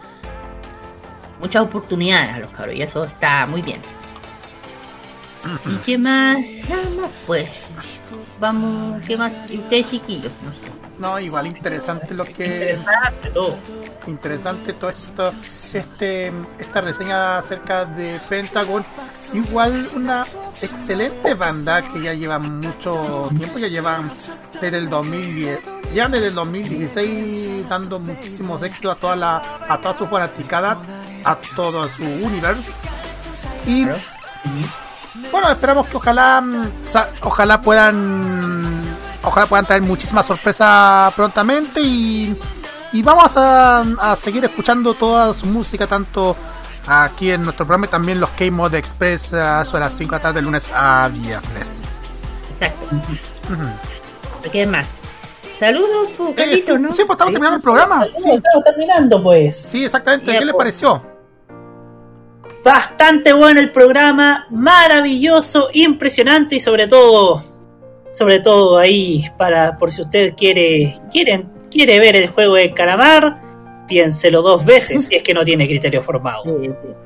[1.40, 3.80] muchas oportunidades a los cabros y eso está muy bien.
[5.66, 6.38] ¿Y qué más?
[7.26, 7.70] Pues.
[8.38, 9.32] Vamos, ¿qué más?
[9.48, 10.32] ¿Y ustedes chiquillos?
[10.44, 10.70] No sé.
[10.98, 12.44] No, igual interesante lo que.
[12.44, 13.56] Interesante todo.
[14.06, 15.32] Interesante todo esto,
[15.72, 18.84] este, esta reseña acerca de Pentagon.
[19.32, 20.26] Igual una
[20.60, 24.10] excelente banda que ya lleva mucho tiempo, ya llevan
[24.60, 25.60] desde el 2010,
[25.94, 30.78] ya desde el 2016 dando muchísimos éxitos a toda la, a toda su fanaticada,
[31.24, 32.70] a todo su universo.
[33.66, 33.86] Y
[35.30, 36.70] bueno, esperamos que ojalá, mm,
[37.22, 38.82] ojalá puedan,
[39.22, 42.36] ojalá puedan traer muchísimas sorpresas prontamente y,
[42.92, 46.36] y vamos a, a seguir escuchando toda su música tanto
[46.86, 50.16] aquí en nuestro programa y también los K-Mod Express a eso de las 5 de
[50.18, 51.66] la tarde de lunes a viernes.
[52.60, 52.86] Exacto.
[54.50, 54.86] ¿Qué más?
[55.60, 56.88] Saludos, pues, Eh, Carlito, sí, ¿no?
[56.94, 58.06] sí, pues estamos terminando el programa.
[58.16, 59.56] Sí, Estamos terminando, pues.
[59.56, 60.32] sí exactamente.
[60.38, 61.02] ¿Qué le pareció?
[62.64, 67.44] Bastante bueno el programa, maravilloso, impresionante y sobre todo,
[68.12, 73.38] sobre todo ahí para por si usted quiere quiere quiere ver el juego de calamar,
[73.86, 76.42] piénselo dos veces si es que no tiene criterio formado.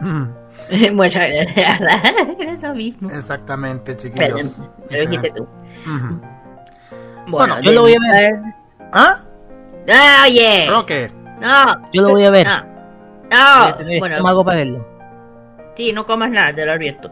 [0.01, 0.29] Mm,
[0.97, 1.21] bueno,
[2.41, 3.11] eso mismo.
[3.11, 4.29] Exactamente, chiquillos.
[4.29, 5.43] Perdón, lo dijiste tú.
[5.43, 6.34] Ujú.
[7.29, 8.41] Bueno, yo lo voy a ver.
[8.93, 9.19] ¿Ah?
[9.89, 10.67] ¡Ah, oye!
[10.69, 11.11] Roque.
[11.41, 11.91] No.
[11.93, 12.47] Yo lo voy a ver.
[12.47, 12.63] No.
[13.31, 13.99] Voy a No.
[13.99, 14.87] Bueno, estómago para verlo.
[15.77, 17.11] sí, no comas nada, te lo advierto.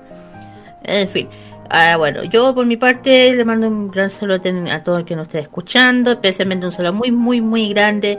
[0.85, 1.29] En fin.
[1.71, 4.41] Ah, bueno, yo por mi parte le mando un gran saludo
[4.71, 8.19] a todos los que nos estén escuchando, especialmente un saludo muy, muy, muy grande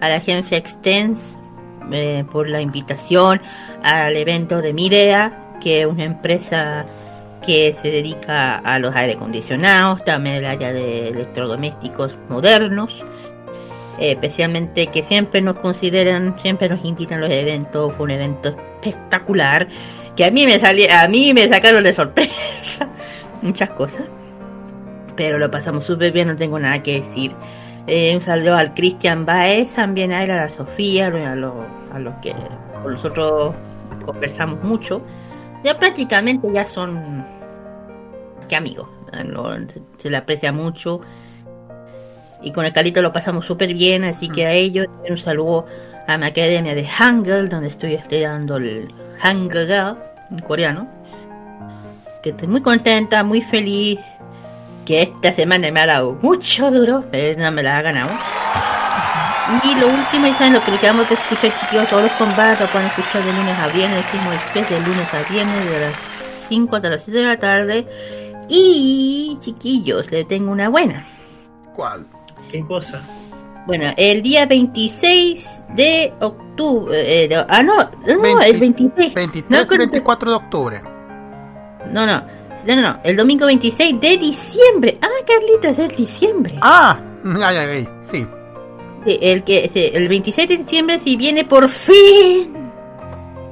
[0.00, 1.36] a la agencia Extens
[1.92, 3.42] eh, por la invitación
[3.82, 6.86] al evento de Midea, que es una empresa
[7.44, 13.04] que se dedica a los aire acondicionados, también el área de electrodomésticos modernos,
[13.98, 19.68] eh, especialmente que siempre nos consideran, siempre nos invitan los eventos, fue un evento espectacular,
[20.16, 22.88] que a mí me salió, a mí me sacaron de sorpresa
[23.42, 24.04] muchas cosas,
[25.16, 27.32] pero lo pasamos súper bien, no tengo nada que decir.
[27.86, 31.52] Eh, un saludo al Cristian Baez, también a él, a la Sofía, a los
[31.92, 32.34] a los que
[32.82, 33.54] con nosotros
[34.04, 35.02] conversamos mucho.
[35.62, 37.24] Ya prácticamente ya son
[38.48, 38.88] que amigos,
[39.26, 39.50] ¿no?
[39.98, 41.00] se, le aprecia mucho.
[42.42, 45.66] Y con el Calito lo pasamos súper bien, así que a ellos un saludo
[46.06, 50.88] a mi academia de Hangul, donde estoy estudiando el Hangul en coreano.
[52.22, 53.98] Que estoy muy contenta, muy feliz.
[54.84, 58.10] Que esta semana me ha dado mucho duro, pero no me la ha ganado.
[59.62, 62.66] Y lo último, saben lo que le quedamos de escuchar, chiquillos, todos los combates lo
[62.66, 65.94] pueden escuchar de lunes a viernes, decimos express de lunes a viernes, de las
[66.48, 67.86] 5 hasta las 7 de la tarde.
[68.48, 71.06] Y, chiquillos, le tengo una buena.
[71.74, 72.06] ¿Cuál?
[72.50, 73.02] ¿Qué cosa?
[73.66, 77.24] Bueno, el día 26 de octubre.
[77.24, 77.74] eh, no, ah, no,
[78.06, 79.14] no, 20 el 26.
[79.14, 80.80] 23 no, y con- 24 de octubre.
[81.90, 82.22] no, no,
[82.66, 84.98] no, no, el domingo 26 de diciembre.
[85.00, 86.58] Ah, Carlitos, es diciembre.
[86.60, 88.26] Ah, ya, ya, ya, sí.
[89.06, 92.52] El, que, el 26 de diciembre si viene por fin.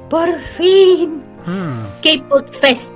[0.09, 1.21] Por fin.
[1.45, 2.01] Mm.
[2.03, 2.91] K-Pop Fest.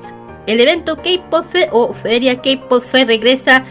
[0.48, 3.66] El evento K-Pop o Feria K-Pop regresa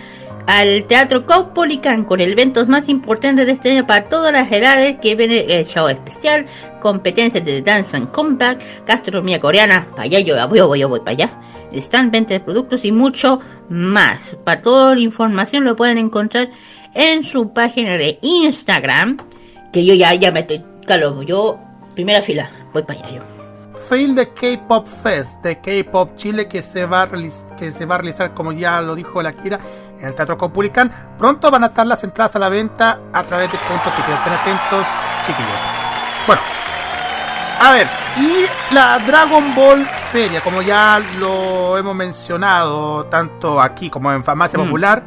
[0.46, 5.14] al Teatro Caupolicán con eventos más importantes de este año para todas las edades que
[5.14, 6.46] viene el show especial,
[6.80, 11.00] competencias de dance and comeback, gastronomía coreana, para allá yo voy, yo voy, yo voy
[11.00, 11.40] para allá,
[11.72, 14.20] están venta de productos y mucho más.
[14.44, 16.50] Para toda la información lo pueden encontrar
[16.94, 19.16] en su página de Instagram,
[19.72, 21.58] que yo ya, ya me estoy, calo, yo,
[21.94, 23.35] primera fila, voy para allá yo.
[23.88, 27.08] Fail de K-Pop Fest de K-Pop Chile que se va a
[27.56, 29.60] que se va a realizar como ya lo dijo la Kira
[29.98, 30.90] en el Teatro Copulicán.
[31.18, 34.32] Pronto van a estar las entradas a la venta a través de puntos que estén
[34.32, 34.86] atentos,
[35.26, 35.60] chiquillos.
[36.26, 36.42] Bueno,
[37.60, 37.86] a ver,
[38.16, 44.58] y la Dragon Ball Feria, como ya lo hemos mencionado tanto aquí como en Farmacia
[44.58, 44.62] Mm.
[44.64, 45.02] Popular,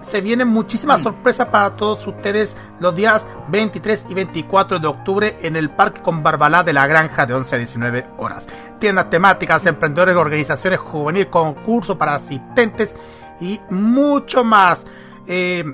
[0.00, 5.56] se vienen muchísimas sorpresas para todos ustedes los días 23 y 24 de octubre en
[5.56, 8.46] el Parque con Barbalá de la Granja de 11 a 19 horas.
[8.78, 12.94] Tiendas temáticas, emprendedores, organizaciones juveniles, concursos para asistentes
[13.40, 14.84] y mucho más.
[15.26, 15.64] Eh,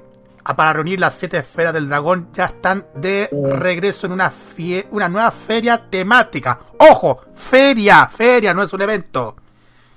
[0.49, 3.29] a- para reunir las siete esferas del dragón ya están de
[3.59, 6.59] regreso en una, fie- una nueva feria temática.
[6.79, 7.23] ¡Ojo!
[7.35, 9.35] Feria, feria, no es un evento.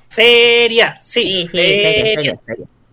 [0.07, 2.39] Feria, sí, feria, feria.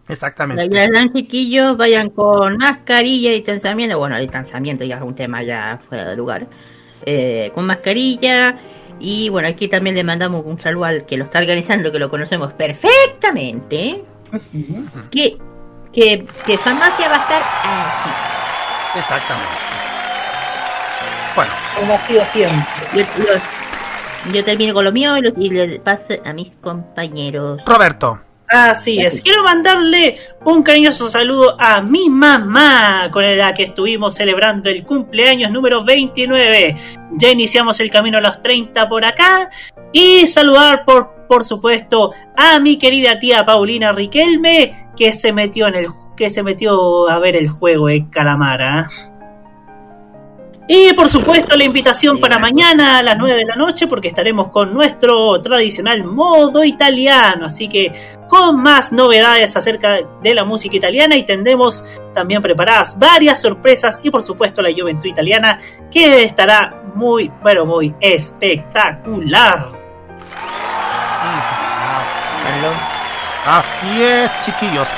[0.08, 0.68] Exactamente.
[0.68, 3.98] Ya están chiquillos, vayan con mascarilla y distanciamiento.
[3.98, 6.46] Bueno, el distanciamiento ya es un tema ya fuera de lugar.
[7.04, 8.56] Eh, con mascarilla.
[9.00, 12.08] Y bueno, aquí también le mandamos un saludo al que lo está organizando, que lo
[12.08, 14.04] conocemos perfectamente.
[15.10, 15.36] Que
[15.92, 18.10] que, que Farmacia va a estar aquí.
[18.98, 19.50] Exactamente.
[21.34, 21.52] Bueno.
[21.78, 22.56] Como ha sido siempre.
[22.94, 27.60] Yo, yo- yo termino con lo mío y, lo- y le paso a mis compañeros.
[27.66, 28.20] Roberto.
[28.48, 29.20] Así es.
[29.20, 35.50] Quiero mandarle un cariñoso saludo a mi mamá, con la que estuvimos celebrando el cumpleaños
[35.50, 36.76] número 29.
[37.12, 39.50] Ya iniciamos el camino a los 30 por acá.
[39.92, 45.74] Y saludar, por, por supuesto, a mi querida tía Paulina Riquelme, que se metió en
[45.76, 48.88] el que se metió a ver el juego de Calamara.
[50.68, 54.48] Y por supuesto la invitación para mañana a las 9 de la noche porque estaremos
[54.48, 57.92] con nuestro tradicional modo italiano, así que
[58.28, 64.10] con más novedades acerca de la música italiana y tendremos también preparadas varias sorpresas y
[64.10, 69.68] por supuesto la juventud italiana que estará muy pero muy espectacular.
[73.46, 74.88] Así es, chiquillos.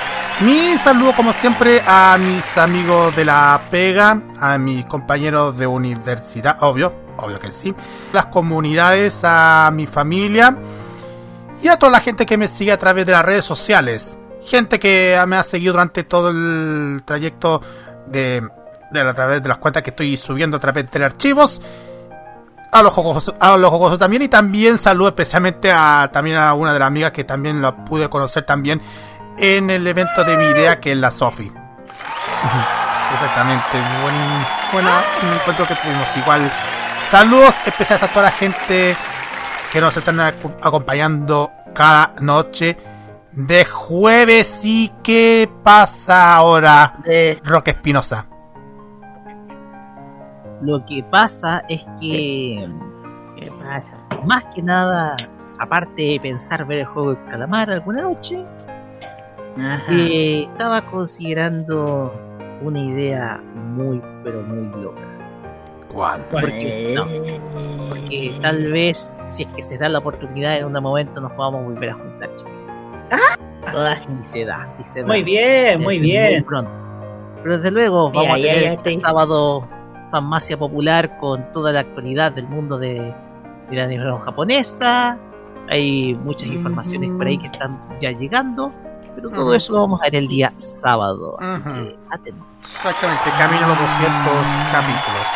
[0.41, 6.59] Mi saludo, como siempre, a mis amigos de la pega, a mis compañeros de universidad,
[6.61, 7.75] obvio, obvio que sí.
[8.13, 10.57] Las comunidades, a mi familia
[11.61, 14.17] y a toda la gente que me sigue a través de las redes sociales.
[14.45, 17.61] Gente que me ha seguido durante todo el trayecto
[18.07, 18.49] de,
[18.95, 21.61] a través de las cuentas que estoy subiendo a través de archivos
[22.71, 26.73] a los jocosos, a los jocosos también y también saludo especialmente a también a una
[26.73, 28.81] de las amigas que también la pude conocer también
[29.39, 31.53] en el evento de mi idea que es la Sofi.
[33.13, 34.15] Exactamente, buen,
[34.73, 36.51] buena un encuentro que tuvimos igual.
[37.11, 38.97] Saludos especiales a toda la gente
[39.73, 42.77] que nos están acompañando cada noche
[43.33, 46.97] de jueves y qué pasa ahora
[47.45, 48.27] Roque Espinosa.
[50.61, 52.69] Lo que pasa es que.
[54.25, 55.15] Más que nada,
[55.59, 58.43] aparte de pensar ver el juego de calamar alguna noche,
[59.91, 62.13] eh, estaba considerando
[62.63, 65.01] una idea muy, pero muy loca.
[65.93, 66.25] ¿Cuál?
[66.31, 67.07] Porque, no,
[67.89, 71.65] porque tal vez, si es que se da la oportunidad en un momento, nos podamos
[71.65, 72.31] volver a juntar.
[74.07, 75.07] Si se da, si se da.
[75.07, 76.45] Muy bien, muy bien.
[76.45, 76.71] pronto.
[77.43, 79.69] Pero desde luego, Mira, vamos a tener ya este sábado
[80.11, 83.15] farmacia popular con toda la actualidad del mundo de,
[83.71, 85.19] de la animación japonesa.
[85.69, 88.73] Hay muchas informaciones por ahí que están ya llegando.
[89.19, 91.37] Pero todo eso lo vamos a ver el día sábado.
[91.41, 92.47] Así que atentos.
[92.77, 94.33] Exactamente, camino a los 200
[94.71, 95.27] capítulos.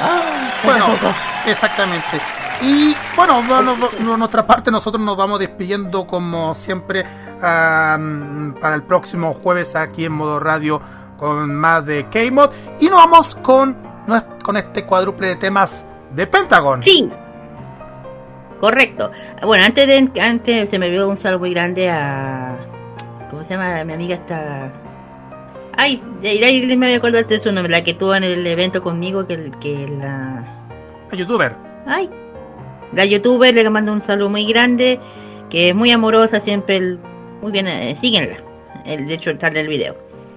[0.00, 0.20] Ah,
[0.64, 0.86] Bueno,
[1.46, 2.20] exactamente.
[2.60, 7.04] Y bueno, bueno, por nuestra parte nosotros nos vamos despidiendo como siempre
[7.40, 10.80] am, para el próximo jueves aquí en modo radio
[11.18, 13.76] con más de K-Mod y nos vamos con,
[14.42, 16.82] con este cuádruple de temas de Pentagon.
[16.82, 17.08] Sí.
[18.60, 19.10] Correcto.
[19.42, 22.56] Bueno, antes de antes se me olvidó un saludo muy grande a
[23.30, 23.84] ¿cómo se llama?
[23.84, 24.72] Mi amiga está
[25.76, 28.80] Ay, ahí me voy a acordar de su nombre, la que estuvo en el evento
[28.82, 30.44] conmigo que que la
[31.10, 31.52] La youtuber.
[31.86, 32.08] Ay.
[32.94, 35.00] La youtuber le mando un saludo muy grande,
[35.50, 37.00] que es muy amorosa, siempre el-
[37.42, 38.36] muy bien, eh, síguenla.
[38.86, 39.96] El, de hecho, está en el video.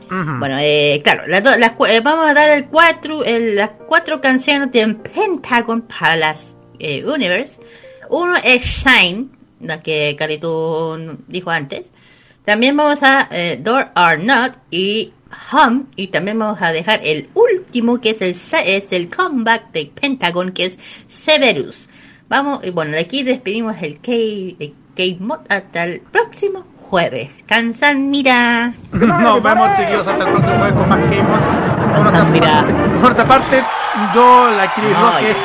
[0.09, 4.21] Bueno, eh, claro, las do- las eh, vamos a dar el cuatro, el- las cuatro
[4.21, 7.59] canciones de Pentagon para las eh, Universe.
[8.09, 9.27] Uno es Shine,
[9.61, 11.83] la que Carito dijo antes.
[12.45, 15.13] También vamos a eh, Door or Not y
[15.51, 15.85] Hum.
[15.95, 20.51] Y también vamos a dejar el último, que es el, es el comeback de Pentagon,
[20.51, 21.87] que es Severus.
[22.29, 27.43] Vamos, y bueno, de aquí despedimos el K, el K-Mod hasta el próximo jueves.
[27.45, 28.73] Cansan, mira.
[28.91, 32.01] Nos vemos chiquillos hasta el próximo jueves con más K-Mod.
[32.01, 32.61] Nuestra mira.
[32.61, 33.63] Por nuestra parte,
[34.13, 35.35] yo, la Kiri No, Roque,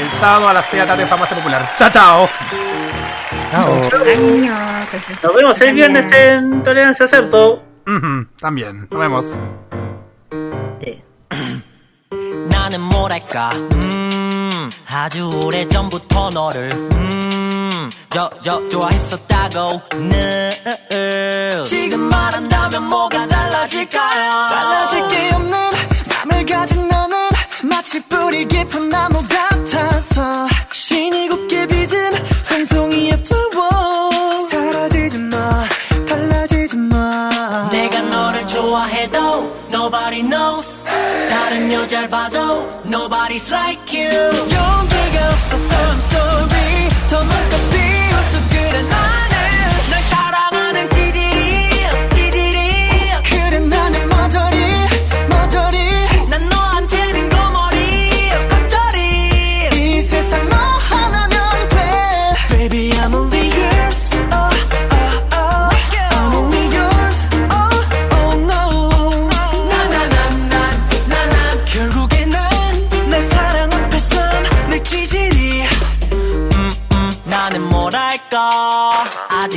[0.00, 1.72] el sábado a las 6 de la tarde en Farmacia Popular.
[1.76, 2.28] Chao, chao.
[5.22, 7.62] Nos vemos el viernes en Tolerancia Cerdo.
[7.86, 9.24] Ujú, También, nos vemos.
[12.48, 13.50] 나는 뭐랄까
[13.82, 20.62] 음 아주 오래전부터 너를 음저 저 좋아했었다고 늘
[21.66, 25.58] 지금 말한다면 뭐가 달라질까요 달라질 게 없는
[26.30, 26.87] 맘을 가진 너는
[27.79, 32.11] 마치 뿌리 깊은 나무 같아서 신이 곱게 빚은
[32.43, 35.63] 한 송이의 flower 사라지지 마
[36.05, 37.69] 달라지지 마.
[37.71, 39.17] 내가 너를 좋아해도
[39.69, 40.67] nobody knows.
[41.29, 44.98] 다른 여자를 봐도 nobody's like you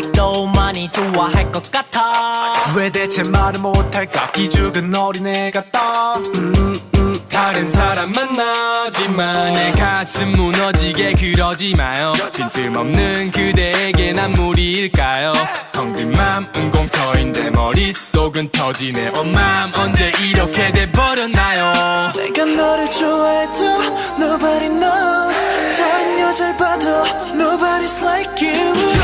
[0.03, 2.73] 아직도 많이 좋아할 것 같아.
[2.75, 4.33] 왜 대체 말을 못할까?
[4.33, 6.13] 기죽은 어린애가 떠.
[6.37, 12.13] 음, 음, 다른 사람 만나지만 내 가슴 무너지게 그러지 마요.
[12.35, 15.33] 빈틈없는 그대에게 난 무리일까요?
[15.73, 19.09] 텅빈 맘은 공터인데 머릿속은 터지네.
[19.09, 22.13] 어, 엄맘 언제 이렇게 돼버렸나요?
[22.17, 23.65] 내가 너를 좋아해도
[24.21, 25.39] nobody knows.
[25.79, 26.87] 다른 여자를 봐도
[27.35, 29.02] nobody's like you.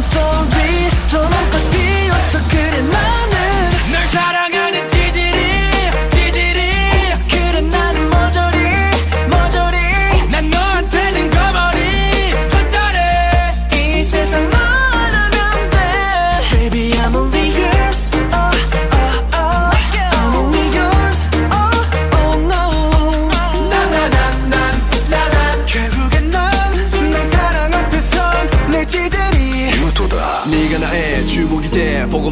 [0.00, 0.59] unfolding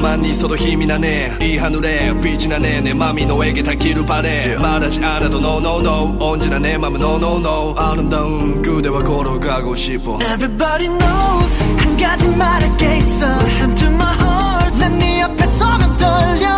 [0.08, 1.36] 晩にその日見なね。
[1.38, 2.76] えいいはぬれピーチなね。
[2.78, 4.56] えねマミのえげたキルパレ。
[4.56, 6.78] ーマラジあなとノーノーノーオンジなね。
[6.78, 13.36] マムノーノーノーアルンダウングーではゴロガゴシポ Everybody knows 한 가지 말할게 있 어。
[13.36, 16.57] Listen to my heart 난 네 앞에 서면 떨 려。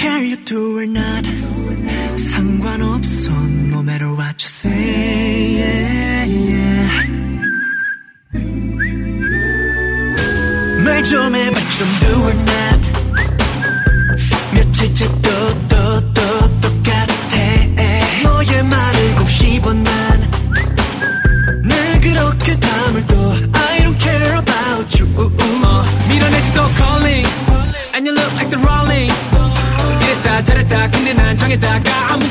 [0.00, 1.24] Care you do or not.
[2.16, 3.30] 상관없어.
[3.68, 7.06] No matter what you say yeah, yeah.
[10.84, 11.60] 말좀 해봐.
[11.76, 12.80] 좀 do or not.
[14.54, 15.19] 며칠째
[31.14, 32.29] 난 창에다가 아무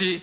[0.00, 0.22] 것이